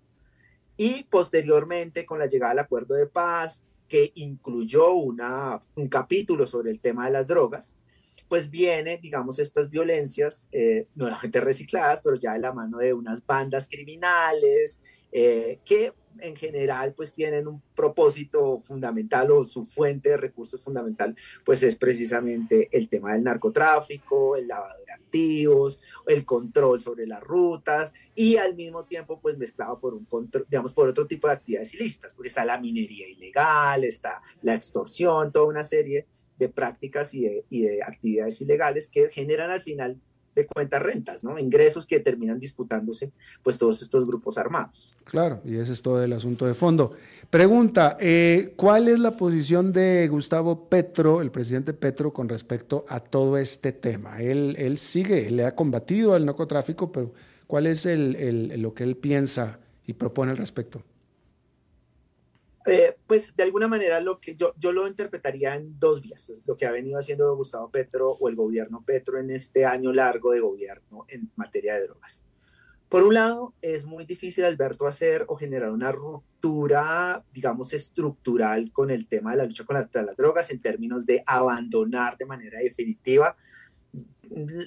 Y 0.76 1.04
posteriormente, 1.04 2.04
con 2.04 2.18
la 2.18 2.26
llegada 2.26 2.52
del 2.52 2.58
acuerdo 2.58 2.94
de 2.94 3.06
paz, 3.06 3.62
que 3.88 4.12
incluyó 4.14 4.92
una, 4.92 5.62
un 5.76 5.88
capítulo 5.88 6.46
sobre 6.46 6.70
el 6.70 6.80
tema 6.80 7.06
de 7.06 7.12
las 7.12 7.26
drogas, 7.26 7.76
pues 8.28 8.50
viene, 8.50 8.98
digamos, 8.98 9.38
estas 9.38 9.70
violencias 9.70 10.48
eh, 10.52 10.86
nuevamente 10.94 11.40
recicladas, 11.40 12.00
pero 12.02 12.16
ya 12.16 12.32
de 12.32 12.40
la 12.40 12.52
mano 12.52 12.78
de 12.78 12.92
unas 12.92 13.24
bandas 13.24 13.68
criminales 13.68 14.80
eh, 15.12 15.60
que 15.64 15.92
en 16.20 16.34
general 16.34 16.94
pues 16.94 17.12
tienen 17.12 17.46
un 17.46 17.62
propósito 17.74 18.62
fundamental 18.64 19.30
o 19.30 19.44
su 19.44 19.64
fuente 19.64 20.10
de 20.10 20.16
recursos 20.16 20.60
fundamental 20.60 21.14
pues 21.44 21.62
es 21.62 21.76
precisamente 21.76 22.68
el 22.72 22.88
tema 22.88 23.12
del 23.12 23.22
narcotráfico, 23.22 24.36
el 24.36 24.48
lavado 24.48 24.78
de 24.86 24.92
activos, 24.92 25.80
el 26.06 26.24
control 26.24 26.80
sobre 26.80 27.06
las 27.06 27.22
rutas 27.22 27.92
y 28.14 28.36
al 28.36 28.54
mismo 28.54 28.84
tiempo 28.84 29.20
pues 29.20 29.36
mezclado 29.36 29.78
por 29.78 29.94
un 29.94 30.04
control, 30.04 30.46
digamos 30.48 30.74
por 30.74 30.88
otro 30.88 31.06
tipo 31.06 31.28
de 31.28 31.34
actividades 31.34 31.74
ilícitas, 31.74 32.14
porque 32.14 32.28
está 32.28 32.44
la 32.44 32.58
minería 32.58 33.08
ilegal, 33.08 33.84
está 33.84 34.22
la 34.42 34.54
extorsión, 34.54 35.32
toda 35.32 35.46
una 35.46 35.62
serie 35.62 36.06
de 36.38 36.48
prácticas 36.48 37.14
y 37.14 37.42
de, 37.48 37.82
actividades 37.82 38.40
ilegales 38.40 38.88
que 38.88 39.08
generan 39.10 39.50
al 39.50 39.62
final 39.62 40.00
de 40.34 40.46
cuentas 40.46 40.82
rentas, 40.82 41.24
¿no? 41.24 41.38
Ingresos 41.38 41.86
que 41.86 41.98
terminan 41.98 42.38
disputándose, 42.38 43.10
pues, 43.42 43.56
todos 43.56 43.80
estos 43.80 44.06
grupos 44.06 44.36
armados. 44.36 44.94
Claro, 45.04 45.40
y 45.46 45.56
ese 45.56 45.72
es 45.72 45.80
todo 45.80 46.04
el 46.04 46.12
asunto 46.12 46.46
de 46.46 46.52
fondo. 46.52 46.92
Pregunta, 47.30 47.96
eh, 47.98 48.52
¿cuál 48.54 48.88
es 48.88 48.98
la 48.98 49.16
posición 49.16 49.72
de 49.72 50.06
Gustavo 50.08 50.68
Petro, 50.68 51.22
el 51.22 51.30
presidente 51.30 51.72
Petro, 51.72 52.12
con 52.12 52.28
respecto 52.28 52.84
a 52.88 53.00
todo 53.00 53.38
este 53.38 53.72
tema? 53.72 54.20
Él, 54.20 54.54
él 54.58 54.76
sigue, 54.76 55.30
le 55.30 55.44
ha 55.44 55.54
combatido 55.54 56.14
al 56.14 56.26
narcotráfico, 56.26 56.92
pero 56.92 57.12
¿cuál 57.46 57.66
es 57.66 57.86
el, 57.86 58.60
lo 58.60 58.74
que 58.74 58.84
él 58.84 58.96
piensa 58.96 59.58
y 59.86 59.94
propone 59.94 60.32
al 60.32 60.36
respecto? 60.36 60.82
Eh, 62.66 62.96
pues 63.06 63.34
de 63.36 63.42
alguna 63.44 63.68
manera 63.68 64.00
lo 64.00 64.18
que 64.18 64.34
yo, 64.34 64.52
yo 64.58 64.72
lo 64.72 64.88
interpretaría 64.88 65.54
en 65.54 65.78
dos 65.78 66.02
vías, 66.02 66.32
lo 66.46 66.56
que 66.56 66.66
ha 66.66 66.72
venido 66.72 66.98
haciendo 66.98 67.36
Gustavo 67.36 67.70
Petro 67.70 68.10
o 68.10 68.28
el 68.28 68.34
gobierno 68.34 68.82
Petro 68.84 69.18
en 69.18 69.30
este 69.30 69.64
año 69.64 69.92
largo 69.92 70.32
de 70.32 70.40
gobierno 70.40 71.04
en 71.08 71.30
materia 71.36 71.74
de 71.74 71.84
drogas. 71.84 72.24
Por 72.88 73.02
un 73.02 73.14
lado, 73.14 73.54
es 73.62 73.84
muy 73.84 74.04
difícil, 74.04 74.44
Alberto, 74.44 74.86
hacer 74.86 75.24
o 75.28 75.36
generar 75.36 75.70
una 75.70 75.90
ruptura, 75.90 77.24
digamos, 77.32 77.72
estructural 77.72 78.70
con 78.72 78.90
el 78.90 79.08
tema 79.08 79.32
de 79.32 79.38
la 79.38 79.44
lucha 79.44 79.64
contra 79.64 80.02
las 80.02 80.16
drogas 80.16 80.50
en 80.50 80.60
términos 80.60 81.04
de 81.04 81.22
abandonar 81.26 82.16
de 82.16 82.26
manera 82.26 82.60
definitiva 82.60 83.36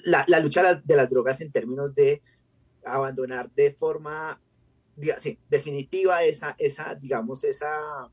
la, 0.04 0.24
la 0.26 0.40
lucha 0.40 0.80
de 0.82 0.96
las 0.96 1.08
drogas 1.08 1.40
en 1.40 1.52
términos 1.52 1.94
de 1.94 2.22
abandonar 2.84 3.50
de 3.52 3.72
forma 3.72 4.40
definitiva 5.48 6.22
esa, 6.24 6.54
esa, 6.58 6.94
digamos, 6.94 7.44
esa 7.44 8.10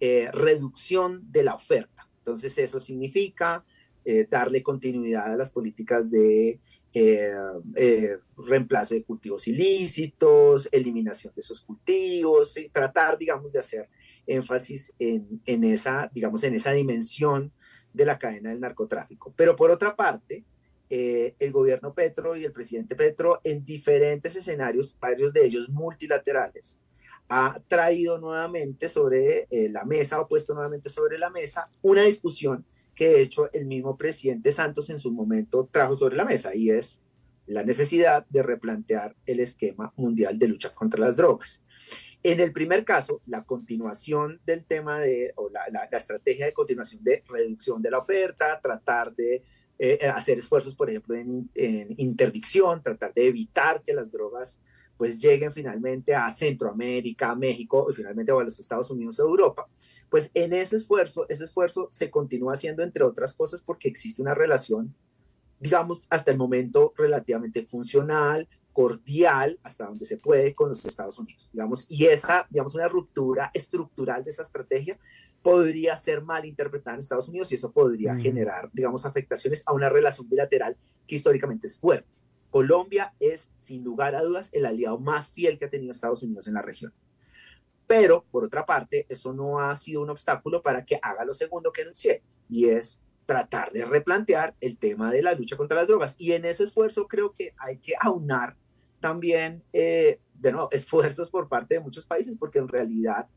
eh, 0.00 0.30
reducción 0.32 1.30
de 1.30 1.44
la 1.44 1.54
oferta. 1.54 2.08
Entonces 2.18 2.56
eso 2.58 2.80
significa 2.80 3.64
eh, 4.04 4.26
darle 4.28 4.62
continuidad 4.62 5.32
a 5.32 5.36
las 5.36 5.50
políticas 5.50 6.10
de 6.10 6.60
eh, 6.92 8.18
reemplazo 8.36 8.94
de 8.94 9.04
cultivos 9.04 9.48
ilícitos, 9.48 10.68
eliminación 10.72 11.32
de 11.34 11.40
esos 11.40 11.60
cultivos, 11.60 12.56
y 12.56 12.68
tratar, 12.68 13.18
digamos, 13.18 13.52
de 13.52 13.60
hacer 13.60 13.88
énfasis 14.26 14.94
en, 14.98 15.40
en, 15.46 15.64
esa, 15.64 16.10
digamos, 16.12 16.42
en 16.44 16.54
esa 16.54 16.72
dimensión 16.72 17.52
de 17.92 18.06
la 18.06 18.18
cadena 18.18 18.50
del 18.50 18.60
narcotráfico. 18.60 19.32
Pero 19.36 19.56
por 19.56 19.70
otra 19.70 19.96
parte, 19.96 20.44
eh, 20.88 21.34
el 21.38 21.52
gobierno 21.52 21.94
Petro 21.94 22.36
y 22.36 22.44
el 22.44 22.52
presidente 22.52 22.94
Petro 22.94 23.40
en 23.44 23.64
diferentes 23.64 24.36
escenarios, 24.36 24.96
varios 25.00 25.32
de 25.32 25.44
ellos 25.44 25.68
multilaterales, 25.68 26.78
ha 27.28 27.60
traído 27.66 28.18
nuevamente 28.18 28.88
sobre 28.88 29.46
eh, 29.50 29.68
la 29.68 29.84
mesa, 29.84 30.20
o 30.20 30.28
puesto 30.28 30.54
nuevamente 30.54 30.88
sobre 30.88 31.18
la 31.18 31.30
mesa, 31.30 31.68
una 31.82 32.02
discusión 32.02 32.64
que 32.94 33.08
de 33.08 33.22
hecho 33.22 33.50
el 33.52 33.66
mismo 33.66 33.96
presidente 33.96 34.52
Santos 34.52 34.88
en 34.90 34.98
su 34.98 35.12
momento 35.12 35.68
trajo 35.70 35.94
sobre 35.94 36.16
la 36.16 36.24
mesa 36.24 36.54
y 36.54 36.70
es 36.70 37.02
la 37.46 37.62
necesidad 37.62 38.26
de 38.28 38.42
replantear 38.42 39.14
el 39.26 39.40
esquema 39.40 39.92
mundial 39.96 40.38
de 40.38 40.48
lucha 40.48 40.74
contra 40.74 41.00
las 41.00 41.16
drogas. 41.16 41.62
En 42.22 42.40
el 42.40 42.52
primer 42.52 42.84
caso, 42.84 43.20
la 43.26 43.44
continuación 43.44 44.40
del 44.44 44.64
tema 44.64 44.98
de, 44.98 45.32
o 45.36 45.48
la, 45.50 45.60
la 45.70 45.98
estrategia 45.98 46.46
de 46.46 46.52
continuación 46.52 47.04
de 47.04 47.22
reducción 47.28 47.82
de 47.82 47.90
la 47.90 47.98
oferta, 47.98 48.60
tratar 48.60 49.14
de 49.14 49.44
eh, 49.78 49.98
eh, 50.00 50.08
hacer 50.08 50.38
esfuerzos, 50.38 50.74
por 50.74 50.88
ejemplo, 50.88 51.14
en, 51.14 51.50
interdicción, 51.98 52.82
tratar 52.82 53.12
de 53.12 53.26
evitar 53.26 53.82
que 53.82 53.92
las 53.92 54.10
drogas 54.10 54.58
pues 54.96 55.18
lleguen 55.18 55.52
finalmente 55.52 56.14
a 56.14 56.30
Centroamérica, 56.30 57.34
México 57.34 57.86
y 57.90 57.92
finalmente 57.92 58.32
a 58.32 58.42
los 58.42 58.58
Estados 58.58 58.90
Unidos 58.90 59.20
o 59.20 59.24
Europa, 59.24 59.68
pues 60.08 60.30
en 60.32 60.54
ese 60.54 60.76
esfuerzo, 60.76 61.26
ese 61.28 61.44
esfuerzo 61.44 61.88
se 61.90 62.10
continúa 62.10 62.54
haciendo 62.54 62.82
entre 62.82 63.04
otras 63.04 63.34
cosas 63.34 63.62
porque 63.62 63.88
existe 63.88 64.22
una 64.22 64.34
relación, 64.34 64.94
digamos, 65.60 66.06
hasta 66.08 66.30
el 66.30 66.38
momento 66.38 66.94
relativamente 66.96 67.66
funcional, 67.66 68.48
cordial, 68.76 69.58
hasta 69.62 69.86
donde 69.86 70.04
se 70.04 70.18
puede 70.18 70.54
con 70.54 70.68
los 70.68 70.84
Estados 70.84 71.18
Unidos, 71.18 71.48
digamos, 71.50 71.86
y 71.88 72.04
esa, 72.04 72.46
digamos, 72.50 72.74
una 72.74 72.88
ruptura 72.88 73.50
estructural 73.54 74.22
de 74.22 74.28
esa 74.28 74.42
estrategia 74.42 74.98
podría 75.40 75.96
ser 75.96 76.20
mal 76.20 76.44
interpretada 76.44 76.92
en 76.94 77.00
Estados 77.00 77.26
Unidos 77.26 77.50
y 77.50 77.54
eso 77.54 77.72
podría 77.72 78.12
mm. 78.12 78.20
generar, 78.20 78.68
digamos, 78.74 79.06
afectaciones 79.06 79.62
a 79.64 79.72
una 79.72 79.88
relación 79.88 80.28
bilateral 80.28 80.76
que 81.06 81.14
históricamente 81.14 81.66
es 81.66 81.78
fuerte. 81.78 82.18
Colombia 82.50 83.14
es, 83.18 83.48
sin 83.56 83.82
lugar 83.82 84.14
a 84.14 84.22
dudas, 84.22 84.50
el 84.52 84.66
aliado 84.66 84.98
más 84.98 85.30
fiel 85.30 85.56
que 85.56 85.64
ha 85.64 85.70
tenido 85.70 85.90
Estados 85.90 86.22
Unidos 86.22 86.46
en 86.46 86.52
la 86.52 86.60
región. 86.60 86.92
Pero, 87.86 88.26
por 88.30 88.44
otra 88.44 88.66
parte, 88.66 89.06
eso 89.08 89.32
no 89.32 89.58
ha 89.58 89.74
sido 89.76 90.02
un 90.02 90.10
obstáculo 90.10 90.60
para 90.60 90.84
que 90.84 90.98
haga 91.00 91.24
lo 91.24 91.32
segundo 91.32 91.72
que 91.72 91.80
anuncié, 91.80 92.22
y 92.50 92.68
es 92.68 93.00
tratar 93.24 93.72
de 93.72 93.86
replantear 93.86 94.54
el 94.60 94.76
tema 94.76 95.10
de 95.10 95.22
la 95.22 95.32
lucha 95.32 95.56
contra 95.56 95.78
las 95.78 95.88
drogas. 95.88 96.14
Y 96.18 96.32
en 96.32 96.44
ese 96.44 96.64
esfuerzo 96.64 97.08
creo 97.08 97.32
que 97.32 97.54
hay 97.56 97.78
que 97.78 97.94
aunar 97.98 98.54
también, 99.06 99.62
eh, 99.72 100.18
de 100.34 100.50
nuevo, 100.50 100.68
esfuerzos 100.72 101.30
por 101.30 101.48
parte 101.48 101.76
de 101.76 101.80
muchos 101.80 102.04
países, 102.04 102.36
porque 102.36 102.58
en 102.58 102.66
realidad 102.66 103.28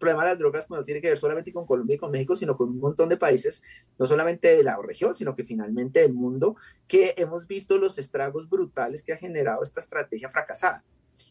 problema 0.00 0.24
de 0.24 0.30
las 0.30 0.38
drogas 0.40 0.66
pues, 0.66 0.80
no 0.80 0.84
tiene 0.84 1.00
que 1.00 1.10
ver 1.10 1.16
solamente 1.16 1.52
con 1.52 1.64
Colombia 1.64 1.94
y 1.94 1.98
con 1.98 2.10
México, 2.10 2.34
sino 2.34 2.56
con 2.56 2.70
un 2.70 2.80
montón 2.80 3.08
de 3.08 3.16
países, 3.16 3.62
no 4.00 4.04
solamente 4.04 4.48
de 4.56 4.64
la 4.64 4.76
región, 4.82 5.14
sino 5.14 5.32
que 5.32 5.44
finalmente 5.44 6.00
del 6.00 6.12
mundo, 6.12 6.56
que 6.88 7.14
hemos 7.18 7.46
visto 7.46 7.78
los 7.78 7.98
estragos 7.98 8.50
brutales 8.50 9.04
que 9.04 9.12
ha 9.12 9.16
generado 9.16 9.62
esta 9.62 9.78
estrategia 9.78 10.28
fracasada. 10.28 10.82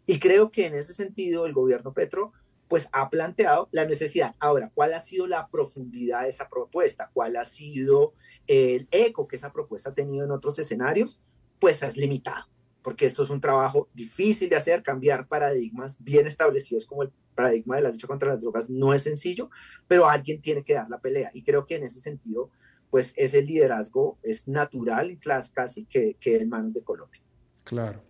Y 0.06 0.20
creo 0.20 0.52
que 0.52 0.68
en 0.68 0.76
ese 0.76 0.94
sentido 0.94 1.46
el 1.46 1.52
gobierno 1.52 1.92
Petro 1.92 2.32
pues 2.70 2.88
ha 2.94 3.10
planteado 3.10 3.68
la 3.74 3.84
necesidad. 3.86 4.36
Ahora, 4.40 4.72
¿cuál 4.74 4.94
ha 4.94 5.02
sido 5.02 5.28
la 5.28 5.50
profundidad 5.50 6.22
de 6.22 6.30
esa 6.30 6.48
propuesta? 6.48 7.10
¿Cuál 7.14 7.36
ha 7.36 7.44
sido 7.44 8.14
el 8.48 8.88
eco 8.92 9.28
que 9.28 9.36
esa 9.36 9.52
propuesta 9.52 9.90
ha 9.90 9.94
tenido 9.94 10.24
en 10.24 10.32
otros 10.32 10.58
escenarios? 10.60 11.20
Pues 11.60 11.84
es 11.84 11.98
limitado 11.98 12.46
porque 12.84 13.06
esto 13.06 13.24
es 13.24 13.30
un 13.30 13.42
trabajo 13.42 13.90
difícil 13.94 14.50
de 14.50 14.56
hacer, 14.56 14.84
cambiar 14.84 15.28
paradigmas 15.28 15.98
bien 16.00 16.28
establecidos 16.28 16.86
como 16.86 17.04
el 17.04 17.12
paradigma 17.36 17.76
de 17.76 17.84
la 17.84 17.90
lucha 17.90 18.08
contra 18.08 18.30
las 18.30 18.42
drogas 18.42 18.70
no 18.70 18.94
es 18.94 19.04
sencillo, 19.04 19.50
pero 19.88 20.08
alguien 20.08 20.42
tiene 20.42 20.64
que 20.64 20.74
dar 20.74 20.90
la 20.90 21.00
pelea 21.00 21.32
y 21.34 21.44
creo 21.44 21.66
que 21.66 21.76
en 21.76 21.84
ese 21.84 22.00
sentido, 22.00 22.50
pues 22.90 23.14
ese 23.16 23.42
liderazgo 23.42 24.18
es 24.24 24.48
natural 24.48 25.12
y 25.12 25.18
casi 25.54 25.86
que, 25.86 26.18
que 26.20 26.38
en 26.38 26.50
manos 26.50 26.74
de 26.74 26.82
Colombia. 26.84 27.22
Claro. 27.64 28.02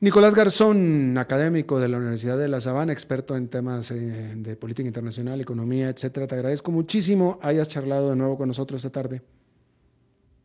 Nicolás 0.00 0.34
Garzón, 0.34 1.16
académico 1.16 1.78
de 1.78 1.88
la 1.88 1.96
Universidad 1.96 2.36
de 2.36 2.48
La 2.48 2.60
Sabana, 2.60 2.92
experto 2.92 3.36
en 3.36 3.46
temas 3.46 3.92
eh, 3.92 4.34
de 4.36 4.56
política 4.56 4.86
internacional, 4.86 5.40
economía, 5.40 5.88
etcétera. 5.90 6.26
Te 6.26 6.34
agradezco 6.34 6.72
muchísimo 6.72 7.38
hayas 7.40 7.68
charlado 7.68 8.10
de 8.10 8.16
nuevo 8.16 8.36
con 8.36 8.48
nosotros 8.48 8.84
esta 8.84 8.90
tarde. 8.90 9.22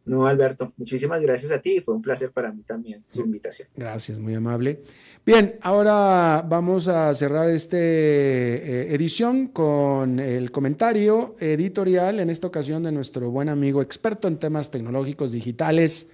No, 0.08 0.26
Alberto, 0.26 0.72
muchísimas 0.78 1.22
gracias 1.22 1.52
a 1.52 1.62
ti 1.62 1.82
fue 1.82 1.94
un 1.94 2.02
placer 2.02 2.32
para 2.32 2.52
mí 2.52 2.64
también 2.64 3.04
su 3.06 3.22
invitación. 3.22 3.68
Gracias, 3.76 4.18
muy 4.20 4.34
amable. 4.34 4.82
Bien, 5.26 5.58
ahora 5.62 6.46
vamos 6.48 6.88
a 6.88 7.14
cerrar 7.14 7.50
esta 7.50 7.76
eh, 7.78 8.88
edición 8.94 9.48
con 9.48 10.20
el 10.20 10.50
comentario 10.52 11.36
editorial, 11.40 12.22
en 12.22 12.30
esta 12.30 12.48
ocasión 12.48 12.84
de 12.84 12.94
nuestro 12.94 13.30
buen 13.32 13.50
amigo 13.50 13.82
experto 13.82 14.30
en 14.30 14.38
temas 14.38 14.72
tecnológicos 14.72 15.34
digitales, 15.34 16.08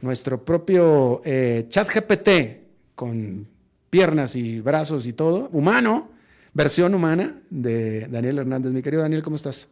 nuestro 0.00 0.44
propio 0.44 1.20
eh, 1.24 1.66
chat 1.68 1.88
GPT 1.92 2.94
con 2.94 3.48
piernas 3.90 4.36
y 4.36 4.60
brazos 4.60 5.06
y 5.06 5.12
todo, 5.12 5.48
humano, 5.52 6.10
versión 6.54 6.94
humana 6.94 7.40
de 7.50 8.06
Daniel 8.06 8.38
Hernández. 8.38 8.70
Mi 8.70 8.82
querido 8.82 9.02
Daniel, 9.02 9.24
¿cómo 9.24 9.34
estás? 9.34 9.66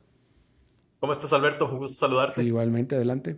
¿Cómo 0.99 1.13
estás, 1.13 1.33
Alberto? 1.33 1.71
Un 1.71 1.79
gusto 1.79 1.95
saludarte. 1.97 2.43
Igualmente, 2.43 2.97
adelante. 2.97 3.37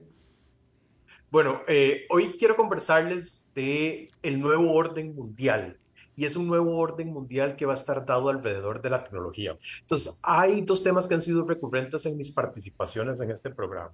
Bueno, 1.31 1.61
eh, 1.69 2.07
hoy 2.11 2.35
quiero 2.37 2.57
conversarles 2.57 3.53
de 3.55 4.11
el 4.21 4.41
nuevo 4.41 4.73
orden 4.73 5.15
mundial 5.15 5.79
y 6.17 6.25
es 6.25 6.35
un 6.35 6.49
nuevo 6.49 6.77
orden 6.77 7.13
mundial 7.13 7.55
que 7.55 7.67
va 7.67 7.75
a 7.75 7.77
estar 7.77 8.05
dado 8.05 8.31
alrededor 8.31 8.83
de 8.83 8.91
la 8.91 9.05
tecnología. 9.05 9.57
Entonces, 9.81 10.19
hay 10.25 10.63
dos 10.63 10.83
temas 10.83 11.07
que 11.07 11.15
han 11.15 11.23
sido 11.23 11.45
recurrentes 11.45 12.05
en 12.07 12.17
mis 12.17 12.33
participaciones 12.33 13.21
en 13.21 13.31
este 13.31 13.51
programa. 13.51 13.93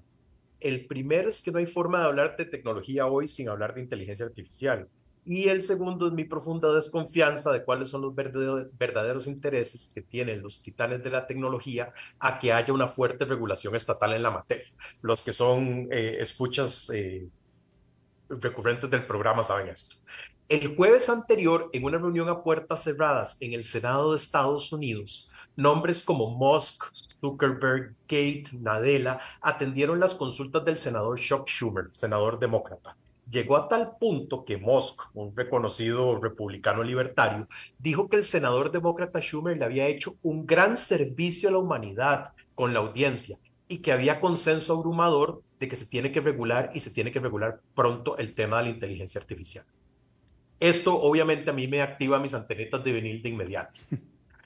El 0.61 0.87
primero 0.87 1.29
es 1.29 1.43
que 1.43 1.53
no 1.53 1.59
hay 1.59 1.67
forma 1.67 2.01
de 2.01 2.07
hablar 2.07 2.39
de 2.39 2.47
tecnología 2.47 3.07
hoy 3.07 3.29
sin 3.29 3.51
hablar 3.51 3.75
de 3.75 3.83
inteligencia 3.83 4.25
artificial. 4.25 4.89
Y 5.29 5.49
el 5.49 5.63
segundo 5.63 6.07
es 6.07 6.13
mi 6.13 6.23
profunda 6.23 6.73
desconfianza 6.73 7.51
de 7.51 7.65
cuáles 7.65 7.91
son 7.91 8.03
los 8.03 8.15
verdaderos 8.15 9.27
intereses 9.27 9.91
que 9.93 10.01
tienen 10.01 10.41
los 10.41 10.63
titanes 10.63 11.03
de 11.03 11.11
la 11.11 11.27
tecnología 11.27 11.93
a 12.21 12.39
que 12.39 12.53
haya 12.53 12.73
una 12.73 12.87
fuerte 12.87 13.25
regulación 13.25 13.75
estatal 13.75 14.13
en 14.13 14.23
la 14.23 14.31
materia. 14.31 14.69
Los 15.03 15.25
que 15.25 15.33
son 15.33 15.89
eh, 15.91 16.19
escuchas 16.21 16.91
eh, 16.95 17.29
recurrentes 18.29 18.89
del 18.89 19.05
programa 19.05 19.43
saben 19.43 19.67
esto. 19.67 19.97
El 20.49 20.77
jueves 20.77 21.11
anterior, 21.11 21.71
en 21.73 21.83
una 21.83 21.99
reunión 21.99 22.29
a 22.29 22.45
puertas 22.45 22.85
cerradas 22.85 23.37
en 23.41 23.53
el 23.53 23.65
Senado 23.65 24.13
de 24.13 24.19
Estados 24.19 24.73
Unidos, 24.73 25.33
nombres 25.57 26.05
como 26.05 26.31
Musk, 26.37 26.85
Zuckerberg, 27.21 27.97
Kate, 28.03 28.45
Nadella 28.53 29.19
atendieron 29.41 29.99
las 29.99 30.15
consultas 30.15 30.65
del 30.65 30.79
senador 30.79 31.19
Chuck 31.19 31.49
Schumer, 31.49 31.89
senador 31.91 32.39
demócrata 32.39 32.97
llegó 33.31 33.57
a 33.57 33.69
tal 33.69 33.97
punto 33.99 34.45
que 34.45 34.57
Musk, 34.57 35.03
un 35.15 35.37
reconocido 35.37 36.21
republicano 36.21 36.83
libertario, 36.83 37.49
dijo 37.79 38.09
que 38.09 38.17
el 38.17 38.25
senador 38.25 38.71
demócrata 38.71 39.21
Schumer 39.21 39.57
le 39.57 39.65
había 39.65 39.87
hecho 39.87 40.17
un 40.23 40.47
gran 40.47 40.77
servicio 40.77 41.49
a 41.49 41.53
la 41.53 41.59
humanidad 41.59 42.33
con 42.55 42.73
la 42.73 42.81
audiencia 42.81 43.39
y 43.69 43.79
que 43.79 43.93
había 43.93 44.21
consenso 44.21 44.75
abrumador 44.75 45.43
de 45.59 45.69
que 45.69 45.77
se 45.77 45.87
tiene 45.87 46.13
que 46.13 46.21
regular 46.21 46.71
y 46.75 46.81
se 46.81 46.91
tiene 46.91 47.11
que 47.11 47.21
regular 47.21 47.61
pronto 47.75 48.17
el 48.19 48.35
tema 48.35 48.59
de 48.59 48.65
la 48.65 48.71
inteligencia 48.71 49.21
artificial. 49.21 49.65
Esto 50.61 51.01
obviamente 51.01 51.51
a 51.51 51.53
mí 51.53 51.69
me 51.69 51.83
activa 51.83 52.19
mis 52.19 52.35
antenitas 52.35 52.83
de 52.83 52.93
venir 52.93 53.23
de 53.23 53.29
inmediato. 53.29 53.81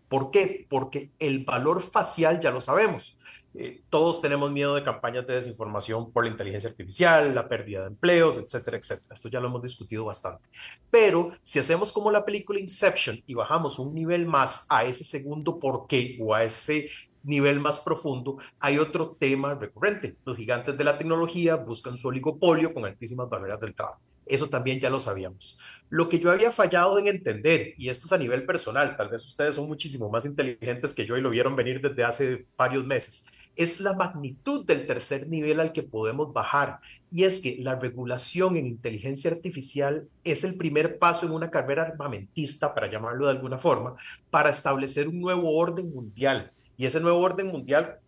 ¿Por 0.08 0.32
qué? 0.32 0.66
Porque 0.68 1.12
el 1.20 1.44
valor 1.44 1.82
facial 1.82 2.40
ya 2.40 2.50
lo 2.50 2.60
sabemos. 2.60 3.16
Eh, 3.54 3.82
todos 3.90 4.22
tenemos 4.22 4.50
miedo 4.52 4.74
de 4.74 4.84
campañas 4.84 5.26
de 5.26 5.34
desinformación 5.34 6.12
por 6.12 6.24
la 6.24 6.30
inteligencia 6.30 6.70
artificial, 6.70 7.34
la 7.34 7.48
pérdida 7.48 7.80
de 7.80 7.88
empleos, 7.88 8.36
etcétera, 8.38 8.76
etcétera. 8.76 9.14
Esto 9.14 9.28
ya 9.28 9.40
lo 9.40 9.48
hemos 9.48 9.62
discutido 9.62 10.04
bastante. 10.04 10.48
Pero 10.90 11.32
si 11.42 11.58
hacemos 11.58 11.92
como 11.92 12.10
la 12.10 12.24
película 12.24 12.60
Inception 12.60 13.20
y 13.26 13.34
bajamos 13.34 13.78
un 13.78 13.94
nivel 13.94 14.26
más 14.26 14.66
a 14.68 14.84
ese 14.84 15.04
segundo 15.04 15.58
por 15.58 15.86
qué 15.88 16.18
o 16.20 16.34
a 16.34 16.44
ese 16.44 16.90
nivel 17.22 17.60
más 17.60 17.78
profundo, 17.80 18.38
hay 18.60 18.78
otro 18.78 19.16
tema 19.18 19.54
recurrente. 19.54 20.16
Los 20.24 20.36
gigantes 20.36 20.76
de 20.76 20.84
la 20.84 20.96
tecnología 20.96 21.56
buscan 21.56 21.96
su 21.96 22.08
oligopolio 22.08 22.72
con 22.72 22.84
altísimas 22.84 23.28
barreras 23.28 23.60
del 23.60 23.74
trabajo. 23.74 24.00
Eso 24.26 24.48
también 24.48 24.78
ya 24.78 24.90
lo 24.90 25.00
sabíamos. 25.00 25.58
Lo 25.88 26.08
que 26.08 26.20
yo 26.20 26.30
había 26.30 26.52
fallado 26.52 26.98
en 26.98 27.08
entender, 27.08 27.74
y 27.76 27.88
esto 27.88 28.06
es 28.06 28.12
a 28.12 28.18
nivel 28.18 28.46
personal, 28.46 28.96
tal 28.96 29.08
vez 29.08 29.26
ustedes 29.26 29.56
son 29.56 29.66
muchísimo 29.66 30.08
más 30.08 30.24
inteligentes 30.24 30.94
que 30.94 31.04
yo 31.04 31.16
y 31.16 31.20
lo 31.20 31.30
vieron 31.30 31.56
venir 31.56 31.80
desde 31.80 32.04
hace 32.04 32.46
varios 32.56 32.86
meses, 32.86 33.26
es 33.62 33.80
la 33.80 33.94
magnitud 33.94 34.64
del 34.64 34.86
tercer 34.86 35.28
nivel 35.28 35.60
al 35.60 35.72
que 35.72 35.82
podemos 35.82 36.32
bajar. 36.32 36.80
Y 37.10 37.24
es 37.24 37.40
que 37.40 37.58
la 37.60 37.78
regulación 37.78 38.56
en 38.56 38.66
inteligencia 38.66 39.30
artificial 39.30 40.08
es 40.24 40.44
el 40.44 40.56
primer 40.56 40.98
paso 40.98 41.26
en 41.26 41.32
una 41.32 41.50
carrera 41.50 41.82
armamentista, 41.82 42.74
para 42.74 42.88
llamarlo 42.88 43.26
de 43.26 43.32
alguna 43.32 43.58
forma, 43.58 43.96
para 44.30 44.50
establecer 44.50 45.08
un 45.08 45.20
nuevo 45.20 45.56
orden 45.56 45.92
mundial. 45.92 46.52
Y 46.76 46.86
ese 46.86 47.00
nuevo 47.00 47.18
orden 47.18 47.48
mundial, 47.48 47.98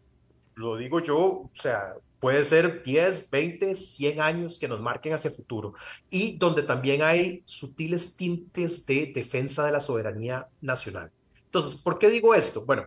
lo 0.54 0.76
digo 0.76 1.00
yo, 1.00 1.18
o 1.18 1.50
sea, 1.52 1.94
puede 2.18 2.44
ser 2.44 2.82
10, 2.82 3.30
20, 3.30 3.74
100 3.74 4.20
años 4.20 4.58
que 4.58 4.68
nos 4.68 4.80
marquen 4.80 5.12
hacia 5.12 5.28
el 5.28 5.34
futuro. 5.34 5.74
Y 6.08 6.38
donde 6.38 6.62
también 6.62 7.02
hay 7.02 7.42
sutiles 7.44 8.16
tintes 8.16 8.86
de 8.86 9.12
defensa 9.14 9.66
de 9.66 9.72
la 9.72 9.80
soberanía 9.80 10.48
nacional. 10.60 11.10
Entonces, 11.44 11.74
¿por 11.74 11.98
qué 11.98 12.08
digo 12.08 12.34
esto? 12.34 12.64
Bueno, 12.64 12.86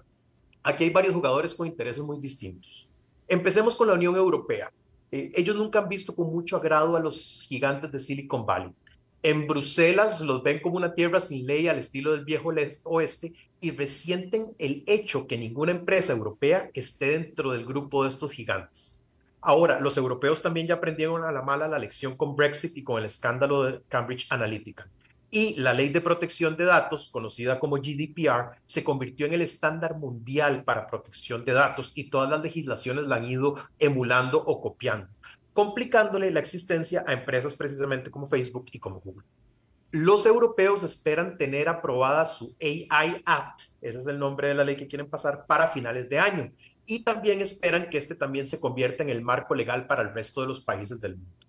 aquí 0.65 0.83
hay 0.83 0.89
varios 0.89 1.13
jugadores 1.13 1.53
con 1.53 1.67
intereses 1.67 2.03
muy 2.03 2.19
distintos. 2.19 2.89
Empecemos 3.27 3.75
con 3.75 3.87
la 3.87 3.93
Unión 3.93 4.15
Europea. 4.15 4.71
Eh, 5.11 5.31
ellos 5.35 5.55
nunca 5.55 5.79
han 5.79 5.87
visto 5.87 6.15
con 6.15 6.27
mucho 6.27 6.57
agrado 6.57 6.97
a 6.97 6.99
los 6.99 7.45
gigantes 7.47 7.91
de 7.91 7.99
Silicon 7.99 8.45
Valley. 8.45 8.73
En 9.21 9.47
Bruselas 9.47 10.21
los 10.21 10.43
ven 10.43 10.59
como 10.59 10.77
una 10.77 10.93
tierra 10.93 11.21
sin 11.21 11.45
ley 11.45 11.67
al 11.67 11.77
estilo 11.77 12.11
del 12.11 12.25
viejo 12.25 12.51
oeste 12.83 13.33
y 13.61 13.71
resienten 13.71 14.55
el 14.57 14.83
hecho 14.87 15.27
que 15.27 15.37
ninguna 15.37 15.71
empresa 15.71 16.13
europea 16.13 16.69
esté 16.73 17.11
dentro 17.11 17.51
del 17.51 17.65
grupo 17.65 18.03
de 18.03 18.09
estos 18.09 18.31
gigantes. 18.31 19.05
Ahora, 19.41 19.79
los 19.79 19.97
europeos 19.97 20.41
también 20.41 20.67
ya 20.67 20.75
aprendieron 20.75 21.23
a 21.23 21.31
la 21.31 21.43
mala 21.43 21.67
la 21.67 21.79
lección 21.79 22.17
con 22.17 22.35
Brexit 22.35 22.75
y 22.75 22.83
con 22.83 22.99
el 22.99 23.05
escándalo 23.05 23.63
de 23.63 23.81
Cambridge 23.87 24.27
Analytica 24.31 24.89
y 25.35 25.53
la 25.55 25.73
ley 25.73 25.89
de 25.89 25.99
protección 25.99 26.55
de 26.55 26.63
datos, 26.63 27.09
conocida 27.09 27.59
como 27.59 27.75
GDPR, 27.75 28.55
se 28.63 28.85
convirtió 28.85 29.25
en 29.25 29.33
el 29.33 29.41
estándar 29.41 29.97
mundial 29.97 30.63
para 30.63 30.87
protección 30.87 31.43
de 31.43 31.51
datos 31.51 31.91
y 31.93 32.09
todas 32.09 32.29
las 32.29 32.41
legislaciones 32.41 33.03
la 33.03 33.17
han 33.17 33.25
ido 33.25 33.55
emulando 33.77 34.41
o 34.41 34.61
copiando, 34.61 35.09
complicándole 35.51 36.31
la 36.31 36.39
existencia 36.39 37.03
a 37.05 37.11
empresas 37.11 37.53
precisamente 37.55 38.09
como 38.09 38.29
Facebook 38.29 38.67
y 38.71 38.79
como 38.79 39.01
Google. 39.01 39.25
Los 39.91 40.25
europeos 40.25 40.83
esperan 40.83 41.37
tener 41.37 41.67
aprobada 41.67 42.25
su 42.25 42.55
AI 42.61 43.21
Act, 43.25 43.59
ese 43.81 43.99
es 43.99 44.07
el 44.07 44.17
nombre 44.17 44.47
de 44.47 44.53
la 44.53 44.63
ley 44.63 44.77
que 44.77 44.87
quieren 44.87 45.09
pasar 45.09 45.45
para 45.47 45.67
finales 45.67 46.07
de 46.07 46.17
año, 46.17 46.53
y 46.85 47.03
también 47.03 47.41
esperan 47.41 47.89
que 47.89 47.97
este 47.97 48.15
también 48.15 48.47
se 48.47 48.61
convierta 48.61 49.03
en 49.03 49.09
el 49.09 49.21
marco 49.21 49.53
legal 49.53 49.85
para 49.85 50.03
el 50.03 50.13
resto 50.13 50.39
de 50.39 50.47
los 50.47 50.61
países 50.61 51.01
del 51.01 51.17
mundo. 51.17 51.45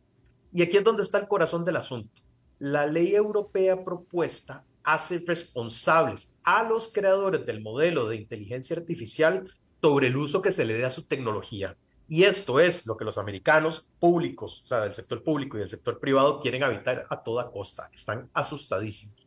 Y 0.52 0.62
aquí 0.62 0.76
es 0.76 0.82
donde 0.82 1.04
está 1.04 1.18
el 1.18 1.28
corazón 1.28 1.64
del 1.64 1.76
asunto 1.76 2.25
la 2.58 2.86
ley 2.86 3.14
europea 3.14 3.84
propuesta 3.84 4.64
hace 4.82 5.22
responsables 5.26 6.38
a 6.44 6.62
los 6.62 6.92
creadores 6.92 7.44
del 7.44 7.60
modelo 7.60 8.08
de 8.08 8.16
inteligencia 8.16 8.76
artificial 8.76 9.50
sobre 9.82 10.06
el 10.06 10.16
uso 10.16 10.40
que 10.40 10.52
se 10.52 10.64
le 10.64 10.74
dé 10.74 10.84
a 10.84 10.90
su 10.90 11.04
tecnología. 11.04 11.76
Y 12.08 12.22
esto 12.22 12.60
es 12.60 12.86
lo 12.86 12.96
que 12.96 13.04
los 13.04 13.18
americanos 13.18 13.88
públicos, 13.98 14.62
o 14.64 14.66
sea, 14.66 14.80
del 14.80 14.94
sector 14.94 15.24
público 15.24 15.56
y 15.56 15.60
del 15.60 15.68
sector 15.68 15.98
privado, 15.98 16.38
quieren 16.38 16.62
evitar 16.62 17.04
a 17.10 17.22
toda 17.22 17.50
costa. 17.50 17.90
Están 17.92 18.30
asustadísimos. 18.32 19.26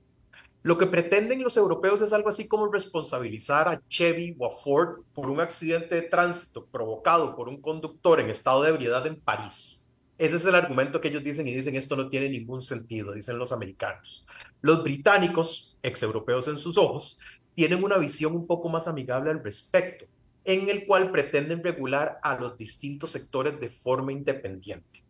Lo 0.61 0.77
que 0.77 0.87
pretenden 0.87 1.41
los 1.41 1.55
europeos 1.55 2.01
es 2.01 2.11
algo 2.11 2.29
así 2.29 2.47
como 2.47 2.71
responsabilizar 2.71 3.69
a 3.69 3.81
Chevy 3.87 4.35
o 4.37 4.45
a 4.45 4.51
Ford 4.51 5.03
por 5.13 5.29
un 5.29 5.39
accidente 5.39 5.95
de 5.95 6.01
tránsito 6.01 6.65
provocado 6.65 7.35
por 7.35 7.47
un 7.47 7.61
conductor 7.61 8.19
en 8.19 8.29
estado 8.29 8.63
de 8.63 8.69
ebriedad 8.69 9.07
en 9.07 9.19
París. 9.19 9.78
Ese 10.19 10.35
es 10.35 10.45
el 10.45 10.55
argumento 10.55 10.99
que 10.99 11.07
ellos 11.07 11.23
dicen 11.23 11.47
y 11.47 11.53
dicen 11.53 11.77
esto 11.77 11.95
no 11.95 12.09
tiene 12.09 12.27
ningún 12.27 12.61
sentido, 12.61 13.13
dicen 13.13 13.39
los 13.39 13.53
americanos. 13.53 14.27
Los 14.59 14.83
británicos, 14.83 15.77
ex-europeos 15.81 16.49
en 16.49 16.59
sus 16.59 16.77
ojos, 16.77 17.17
tienen 17.55 17.81
una 17.81 17.97
visión 17.97 18.35
un 18.35 18.45
poco 18.45 18.67
más 18.67 18.89
amigable 18.89 19.31
al 19.31 19.41
respecto, 19.41 20.07
en 20.43 20.67
el 20.67 20.85
cual 20.85 21.11
pretenden 21.11 21.63
regular 21.63 22.19
a 22.21 22.37
los 22.37 22.57
distintos 22.57 23.11
sectores 23.11 23.61
de 23.61 23.69
forma 23.69 24.11
independiente. 24.11 25.05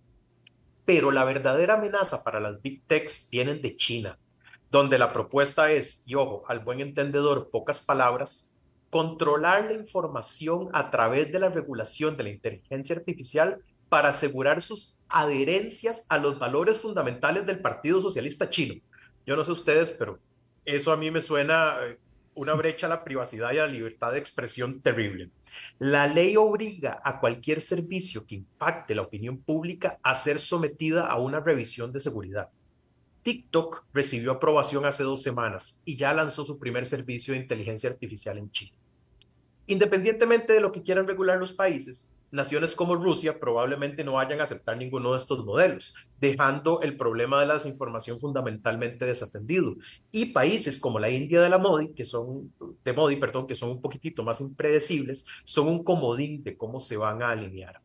Pero 0.86 1.10
la 1.10 1.24
verdadera 1.24 1.74
amenaza 1.74 2.24
para 2.24 2.40
las 2.40 2.62
big 2.62 2.84
techs 2.86 3.30
vienen 3.32 3.64
de 3.64 3.76
China, 3.78 4.20
donde 4.70 5.00
la 5.00 5.12
propuesta 5.12 5.72
es, 5.72 6.04
y 6.06 6.14
ojo, 6.14 6.44
al 6.48 6.60
buen 6.60 6.82
entendedor, 6.82 7.50
pocas 7.50 7.80
palabras, 7.80 8.54
controlar 8.92 9.66
la 9.66 9.74
información 9.74 10.70
a 10.72 10.92
través 10.92 11.32
de 11.32 11.40
la 11.40 11.50
regulación 11.50 12.16
de 12.16 12.24
la 12.24 12.30
inteligencia 12.30 12.96
artificial 12.96 13.64
para 13.90 14.10
asegurar 14.10 14.62
sus 14.62 15.00
adherencias 15.10 16.06
a 16.10 16.18
los 16.18 16.40
valores 16.40 16.80
fundamentales 16.80 17.46
del 17.46 17.60
Partido 17.60 18.00
Socialista 18.00 18.50
Chino. 18.50 18.76
Yo 19.26 19.36
no 19.36 19.44
sé 19.44 19.52
ustedes, 19.52 19.92
pero 19.92 20.20
eso 20.66 20.92
a 20.92 20.98
mí 20.98 21.12
me 21.12 21.22
suena 21.22 21.78
eh, 21.82 22.00
una 22.36 22.54
brecha 22.54 22.86
a 22.86 22.90
la 22.90 23.04
privacidad 23.04 23.52
y 23.52 23.58
a 23.58 23.66
la 23.66 23.72
libertad 23.72 24.12
de 24.12 24.20
expresión 24.20 24.82
terrible. 24.82 25.32
La 25.80 26.08
ley 26.08 26.38
obliga 26.38 27.02
a 27.04 27.20
cualquier 27.20 27.60
servicio 27.60 28.26
que 28.26 28.36
impacte 28.36 28.96
la 28.96 29.02
opinión 29.02 29.40
pública 29.40 30.00
a 30.04 30.16
ser 30.16 30.40
sometida 30.40 31.08
a 31.08 31.18
una 31.18 31.40
revisión 31.40 31.92
de 31.92 32.00
seguridad. 32.00 32.50
TikTok 33.24 33.86
recibió 33.94 34.32
aprobación 34.32 34.86
hace 34.86 35.04
dos 35.04 35.22
semanas 35.22 35.82
y 35.84 35.98
ya 35.98 36.14
lanzó 36.14 36.46
su 36.46 36.58
primer 36.58 36.86
servicio 36.86 37.34
de 37.34 37.42
inteligencia 37.42 37.90
artificial 37.90 38.38
en 38.38 38.52
Chile. 38.52 38.74
Independientemente 39.68 40.54
de 40.54 40.62
lo 40.62 40.72
que 40.72 40.82
quieran 40.82 41.08
regular 41.08 41.38
los 41.38 41.54
países, 41.54 42.14
naciones 42.32 42.76
como 42.76 42.96
Rusia 42.96 43.40
probablemente 43.40 44.04
no 44.04 44.14
vayan 44.14 44.40
a 44.42 44.44
aceptar 44.44 44.78
ninguno 44.78 45.12
de 45.12 45.18
estos 45.18 45.44
modelos, 45.46 45.94
dejando 46.20 46.82
el 46.82 46.98
problema 46.98 47.40
de 47.40 47.48
la 47.48 47.56
desinformación 47.56 48.20
fundamentalmente 48.20 49.06
desatendido. 49.06 49.76
Y 50.12 50.28
países 50.28 50.80
como 50.80 51.00
la 51.00 51.10
India 51.10 51.42
de 51.42 51.50
la 51.50 51.58
Modi, 51.58 51.94
que 51.94 52.06
son 52.06 52.54
de 52.84 52.94
Modi, 52.94 53.16
perdón, 53.16 53.48
que 53.48 53.56
son 53.56 53.72
un 53.72 53.82
poquitito 53.82 54.24
más 54.24 54.42
impredecibles, 54.42 55.26
son 55.46 55.68
un 55.68 55.84
comodín 55.84 56.44
de 56.44 56.58
cómo 56.58 56.80
se 56.80 56.98
van 56.98 57.22
a 57.24 57.32
alinear. 57.32 57.82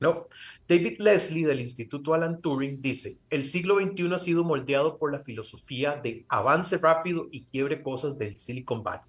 No. 0.00 0.26
David 0.68 0.98
Leslie 0.98 1.46
del 1.46 1.60
Instituto 1.60 2.12
Alan 2.12 2.40
Turing 2.40 2.82
dice, 2.82 3.18
el 3.30 3.44
siglo 3.44 3.78
XXI 3.78 4.12
ha 4.12 4.18
sido 4.18 4.42
moldeado 4.42 4.98
por 4.98 5.12
la 5.12 5.22
filosofía 5.22 6.00
de 6.02 6.24
avance 6.28 6.76
rápido 6.78 7.28
y 7.30 7.44
quiebre 7.44 7.82
cosas 7.82 8.18
del 8.18 8.36
Silicon 8.36 8.82
Valley. 8.82 9.06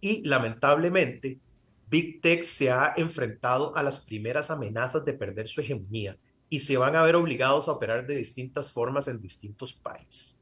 Y 0.00 0.22
lamentablemente, 0.24 1.38
Big 1.92 2.22
Tech 2.22 2.42
se 2.42 2.70
ha 2.70 2.94
enfrentado 2.96 3.76
a 3.76 3.82
las 3.82 4.00
primeras 4.00 4.50
amenazas 4.50 5.04
de 5.04 5.12
perder 5.12 5.46
su 5.46 5.60
hegemonía 5.60 6.16
y 6.48 6.60
se 6.60 6.78
van 6.78 6.96
a 6.96 7.02
ver 7.02 7.16
obligados 7.16 7.68
a 7.68 7.72
operar 7.72 8.06
de 8.06 8.16
distintas 8.16 8.72
formas 8.72 9.08
en 9.08 9.20
distintos 9.20 9.74
países. 9.74 10.40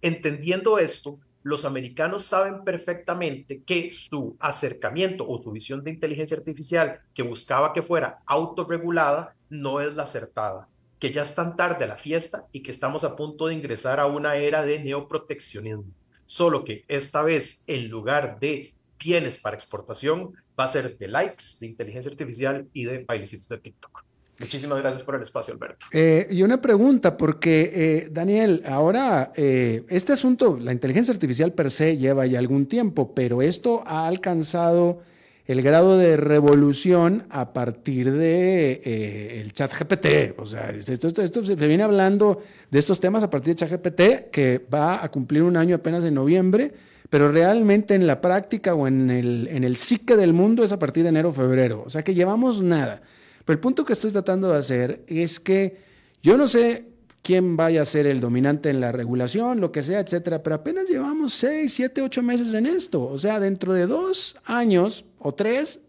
Entendiendo 0.00 0.78
esto, 0.78 1.18
los 1.42 1.66
americanos 1.66 2.24
saben 2.24 2.64
perfectamente 2.64 3.62
que 3.64 3.92
su 3.92 4.34
acercamiento 4.40 5.28
o 5.28 5.42
su 5.42 5.52
visión 5.52 5.84
de 5.84 5.90
inteligencia 5.90 6.38
artificial 6.38 7.02
que 7.12 7.22
buscaba 7.22 7.74
que 7.74 7.82
fuera 7.82 8.22
autorregulada 8.24 9.36
no 9.50 9.82
es 9.82 9.94
la 9.94 10.04
acertada, 10.04 10.70
que 10.98 11.12
ya 11.12 11.20
es 11.20 11.34
tan 11.34 11.54
tarde 11.54 11.86
la 11.86 11.98
fiesta 11.98 12.46
y 12.50 12.62
que 12.62 12.70
estamos 12.70 13.04
a 13.04 13.14
punto 13.14 13.48
de 13.48 13.54
ingresar 13.54 14.00
a 14.00 14.06
una 14.06 14.36
era 14.36 14.62
de 14.62 14.82
neoproteccionismo. 14.82 15.92
Solo 16.24 16.64
que 16.64 16.86
esta 16.88 17.20
vez, 17.20 17.62
en 17.66 17.90
lugar 17.90 18.40
de 18.40 18.72
bienes 18.98 19.36
para 19.36 19.54
exportación, 19.54 20.32
va 20.58 20.64
a 20.64 20.68
ser 20.68 20.96
de 20.96 21.08
likes, 21.08 21.44
de 21.60 21.66
inteligencia 21.68 22.10
artificial 22.10 22.66
y 22.72 22.84
de 22.84 23.04
bailecitos 23.04 23.48
de 23.48 23.58
TikTok. 23.58 24.04
Muchísimas 24.40 24.78
gracias 24.80 25.02
por 25.02 25.16
el 25.16 25.22
espacio, 25.22 25.52
Alberto. 25.54 25.86
Eh, 25.92 26.28
y 26.30 26.42
una 26.42 26.60
pregunta, 26.60 27.16
porque 27.16 27.72
eh, 27.74 28.08
Daniel, 28.10 28.62
ahora 28.66 29.32
eh, 29.34 29.84
este 29.88 30.12
asunto, 30.12 30.58
la 30.60 30.72
inteligencia 30.72 31.12
artificial 31.12 31.52
per 31.52 31.70
se 31.72 31.96
lleva 31.96 32.24
ya 32.26 32.38
algún 32.38 32.66
tiempo, 32.66 33.14
pero 33.14 33.42
esto 33.42 33.82
ha 33.84 34.06
alcanzado 34.06 35.00
el 35.44 35.62
grado 35.62 35.96
de 35.98 36.16
revolución 36.16 37.26
a 37.30 37.52
partir 37.52 38.12
de 38.12 39.40
el 39.40 39.52
chat 39.54 39.72
GPT. 39.72 40.38
O 40.38 40.46
sea, 40.46 40.70
esto, 40.70 41.08
esto, 41.08 41.22
esto, 41.22 41.44
se 41.44 41.54
viene 41.54 41.82
hablando 41.82 42.40
de 42.70 42.78
estos 42.78 43.00
temas 43.00 43.22
a 43.22 43.30
partir 43.30 43.54
de 43.54 43.66
chat 43.66 43.70
GPT, 43.70 44.30
que 44.30 44.64
va 44.72 45.02
a 45.02 45.10
cumplir 45.10 45.42
un 45.42 45.56
año 45.56 45.74
apenas 45.74 46.04
en 46.04 46.14
noviembre 46.14 46.74
pero 47.10 47.32
realmente 47.32 47.94
en 47.94 48.06
la 48.06 48.20
práctica 48.20 48.74
o 48.74 48.86
en 48.86 49.10
el, 49.10 49.48
en 49.48 49.64
el 49.64 49.76
psique 49.76 50.16
del 50.16 50.32
mundo 50.32 50.62
es 50.62 50.72
a 50.72 50.78
partir 50.78 51.02
de 51.04 51.08
enero 51.08 51.30
o 51.30 51.32
febrero. 51.32 51.82
O 51.86 51.90
sea 51.90 52.02
que 52.02 52.14
llevamos 52.14 52.62
nada. 52.62 53.00
Pero 53.44 53.54
el 53.54 53.60
punto 53.60 53.84
que 53.84 53.94
estoy 53.94 54.10
tratando 54.10 54.52
de 54.52 54.58
hacer 54.58 55.04
es 55.06 55.40
que 55.40 55.78
yo 56.22 56.36
no 56.36 56.48
sé 56.48 56.84
quién 57.22 57.56
vaya 57.56 57.82
a 57.82 57.84
ser 57.86 58.06
el 58.06 58.20
dominante 58.20 58.68
en 58.68 58.80
la 58.80 58.92
regulación, 58.92 59.60
lo 59.60 59.72
que 59.72 59.82
sea, 59.82 60.00
etcétera, 60.00 60.42
pero 60.42 60.56
apenas 60.56 60.86
llevamos 60.86 61.32
seis, 61.32 61.72
siete, 61.72 62.02
ocho 62.02 62.22
meses 62.22 62.52
en 62.54 62.66
esto. 62.66 63.04
O 63.04 63.18
sea, 63.18 63.40
dentro 63.40 63.72
de 63.72 63.86
dos 63.86 64.36
años 64.44 65.06
o 65.18 65.32
tres, 65.32 65.80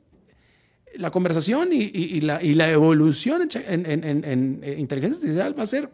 la 0.95 1.11
conversación 1.11 1.69
y, 1.71 2.21
la, 2.21 2.41
y 2.41 2.55
la, 2.55 2.71
evolución 2.71 3.47
en, 3.53 3.85
en, 3.85 4.03
en 4.25 4.79
inteligencia 4.79 5.17
artificial 5.17 5.57
va 5.57 5.63
a 5.63 5.67
ser 5.67 5.89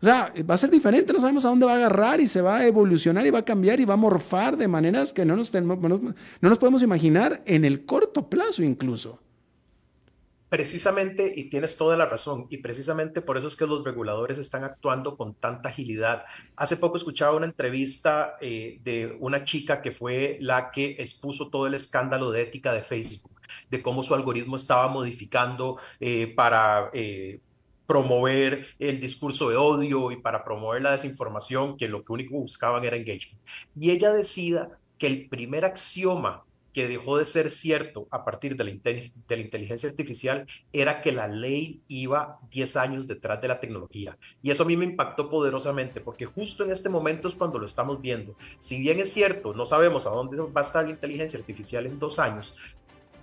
o 0.00 0.04
sea, 0.04 0.32
va 0.48 0.54
a 0.54 0.58
ser 0.58 0.70
diferente, 0.70 1.12
no 1.12 1.20
sabemos 1.20 1.44
a 1.44 1.48
dónde 1.48 1.66
va 1.66 1.72
a 1.72 1.76
agarrar 1.76 2.20
y 2.20 2.28
se 2.28 2.40
va 2.40 2.58
a 2.58 2.66
evolucionar 2.66 3.26
y 3.26 3.30
va 3.30 3.40
a 3.40 3.44
cambiar 3.44 3.80
y 3.80 3.84
va 3.84 3.94
a 3.94 3.98
morfar 3.98 4.56
de 4.56 4.68
maneras 4.68 5.12
que 5.12 5.24
no 5.24 5.36
nos, 5.36 5.52
no 5.52 5.76
nos 6.40 6.58
podemos 6.58 6.82
imaginar 6.82 7.42
en 7.46 7.64
el 7.64 7.84
corto 7.84 8.28
plazo 8.28 8.62
incluso. 8.62 9.20
Precisamente, 10.48 11.30
y 11.36 11.50
tienes 11.50 11.76
toda 11.76 11.94
la 11.96 12.06
razón, 12.06 12.46
y 12.48 12.58
precisamente 12.58 13.20
por 13.20 13.36
eso 13.36 13.48
es 13.48 13.56
que 13.56 13.66
los 13.66 13.84
reguladores 13.84 14.38
están 14.38 14.64
actuando 14.64 15.14
con 15.18 15.34
tanta 15.34 15.68
agilidad. 15.68 16.24
Hace 16.56 16.78
poco 16.78 16.96
escuchaba 16.96 17.36
una 17.36 17.44
entrevista 17.44 18.36
eh, 18.40 18.80
de 18.82 19.14
una 19.20 19.44
chica 19.44 19.82
que 19.82 19.92
fue 19.92 20.38
la 20.40 20.70
que 20.70 20.96
expuso 21.00 21.50
todo 21.50 21.66
el 21.66 21.74
escándalo 21.74 22.30
de 22.30 22.42
ética 22.42 22.72
de 22.72 22.82
Facebook 22.82 23.38
de 23.70 23.82
cómo 23.82 24.02
su 24.02 24.14
algoritmo 24.14 24.56
estaba 24.56 24.88
modificando 24.88 25.78
eh, 26.00 26.32
para 26.34 26.90
eh, 26.92 27.40
promover 27.88 28.66
el 28.78 29.00
discurso 29.00 29.48
de 29.48 29.56
odio 29.56 30.12
y 30.12 30.16
para 30.18 30.44
promover 30.44 30.82
la 30.82 30.92
desinformación, 30.92 31.78
que 31.78 31.88
lo 31.88 32.04
que 32.04 32.12
único 32.12 32.34
buscaban 32.34 32.84
era 32.84 32.98
engagement. 32.98 33.40
Y 33.80 33.90
ella 33.90 34.12
decida 34.12 34.78
que 34.98 35.06
el 35.06 35.26
primer 35.30 35.64
axioma 35.64 36.44
que 36.74 36.86
dejó 36.86 37.16
de 37.16 37.24
ser 37.24 37.50
cierto 37.50 38.06
a 38.10 38.26
partir 38.26 38.56
de 38.58 38.64
la, 38.64 38.70
de 38.70 39.10
la, 39.36 39.36
inteligencia 39.42 39.88
artificial 39.88 40.46
era 40.70 41.00
que 41.00 41.12
la 41.12 41.28
ley 41.28 41.82
iba 41.88 42.38
10 42.50 42.76
años 42.76 43.06
detrás 43.06 43.40
de 43.40 43.48
la 43.48 43.58
tecnología. 43.58 44.18
Y 44.42 44.50
eso 44.50 44.64
a 44.64 44.66
mí 44.66 44.76
me 44.76 44.84
impactó 44.84 45.30
poderosamente, 45.30 46.02
porque 46.02 46.26
justo 46.26 46.64
en 46.64 46.72
este 46.72 46.90
momento 46.90 47.26
es 47.26 47.34
cuando 47.34 47.58
lo 47.58 47.64
estamos 47.64 48.02
viendo. 48.02 48.36
Si 48.58 48.78
bien 48.78 49.00
es 49.00 49.10
cierto, 49.10 49.54
no 49.54 49.64
sabemos 49.64 50.06
a 50.06 50.10
dónde 50.10 50.36
va 50.36 50.60
a 50.60 50.64
estar 50.64 50.84
la 50.84 50.90
inteligencia 50.90 51.38
artificial 51.38 51.86
en 51.86 51.98
dos 51.98 52.18
años, 52.18 52.54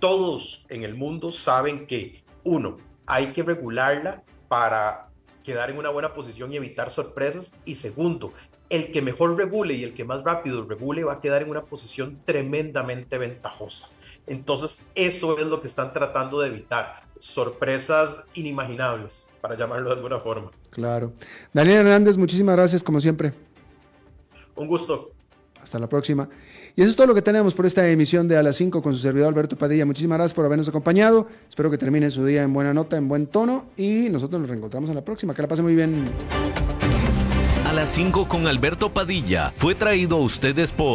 todos 0.00 0.66
en 0.70 0.82
el 0.82 0.96
mundo 0.96 1.30
saben 1.30 1.86
que, 1.86 2.24
uno, 2.42 2.78
hay 3.06 3.26
que 3.26 3.44
regularla 3.44 4.24
para 4.48 5.08
quedar 5.44 5.70
en 5.70 5.78
una 5.78 5.90
buena 5.90 6.14
posición 6.14 6.52
y 6.52 6.56
evitar 6.56 6.90
sorpresas. 6.90 7.56
Y 7.64 7.76
segundo, 7.76 8.32
el 8.70 8.90
que 8.90 9.02
mejor 9.02 9.36
regule 9.36 9.74
y 9.74 9.84
el 9.84 9.94
que 9.94 10.04
más 10.04 10.24
rápido 10.24 10.64
regule 10.64 11.04
va 11.04 11.14
a 11.14 11.20
quedar 11.20 11.42
en 11.42 11.50
una 11.50 11.64
posición 11.64 12.20
tremendamente 12.24 13.18
ventajosa. 13.18 13.88
Entonces, 14.26 14.90
eso 14.94 15.38
es 15.38 15.46
lo 15.46 15.60
que 15.60 15.68
están 15.68 15.92
tratando 15.92 16.40
de 16.40 16.48
evitar. 16.48 17.04
Sorpresas 17.18 18.26
inimaginables, 18.34 19.30
para 19.40 19.56
llamarlo 19.56 19.90
de 19.90 19.96
alguna 19.96 20.18
forma. 20.18 20.50
Claro. 20.70 21.12
Daniel 21.52 21.78
Hernández, 21.78 22.18
muchísimas 22.18 22.56
gracias, 22.56 22.82
como 22.82 23.00
siempre. 23.00 23.32
Un 24.56 24.66
gusto. 24.66 25.10
Hasta 25.62 25.78
la 25.78 25.88
próxima. 25.88 26.28
Y 26.78 26.82
eso 26.82 26.90
es 26.90 26.96
todo 26.96 27.06
lo 27.06 27.14
que 27.14 27.22
tenemos 27.22 27.54
por 27.54 27.64
esta 27.64 27.88
emisión 27.88 28.28
de 28.28 28.36
A 28.36 28.42
las 28.42 28.56
5 28.56 28.82
con 28.82 28.92
su 28.92 29.00
servidor 29.00 29.28
Alberto 29.28 29.56
Padilla. 29.56 29.86
Muchísimas 29.86 30.18
gracias 30.18 30.34
por 30.34 30.44
habernos 30.44 30.68
acompañado. 30.68 31.26
Espero 31.48 31.70
que 31.70 31.78
termine 31.78 32.10
su 32.10 32.22
día 32.26 32.42
en 32.42 32.52
buena 32.52 32.74
nota, 32.74 32.98
en 32.98 33.08
buen 33.08 33.28
tono. 33.28 33.64
Y 33.78 34.10
nosotros 34.10 34.38
nos 34.42 34.50
reencontramos 34.50 34.90
en 34.90 34.96
la 34.96 35.02
próxima. 35.02 35.32
Que 35.32 35.40
la 35.40 35.48
pase 35.48 35.62
muy 35.62 35.74
bien. 35.74 36.04
A 37.64 37.72
las 37.72 37.88
5 37.88 38.28
con 38.28 38.46
Alberto 38.46 38.92
Padilla 38.92 39.54
fue 39.56 39.74
traído 39.74 40.16
a 40.16 40.20
ustedes 40.20 40.72
por... 40.72 40.94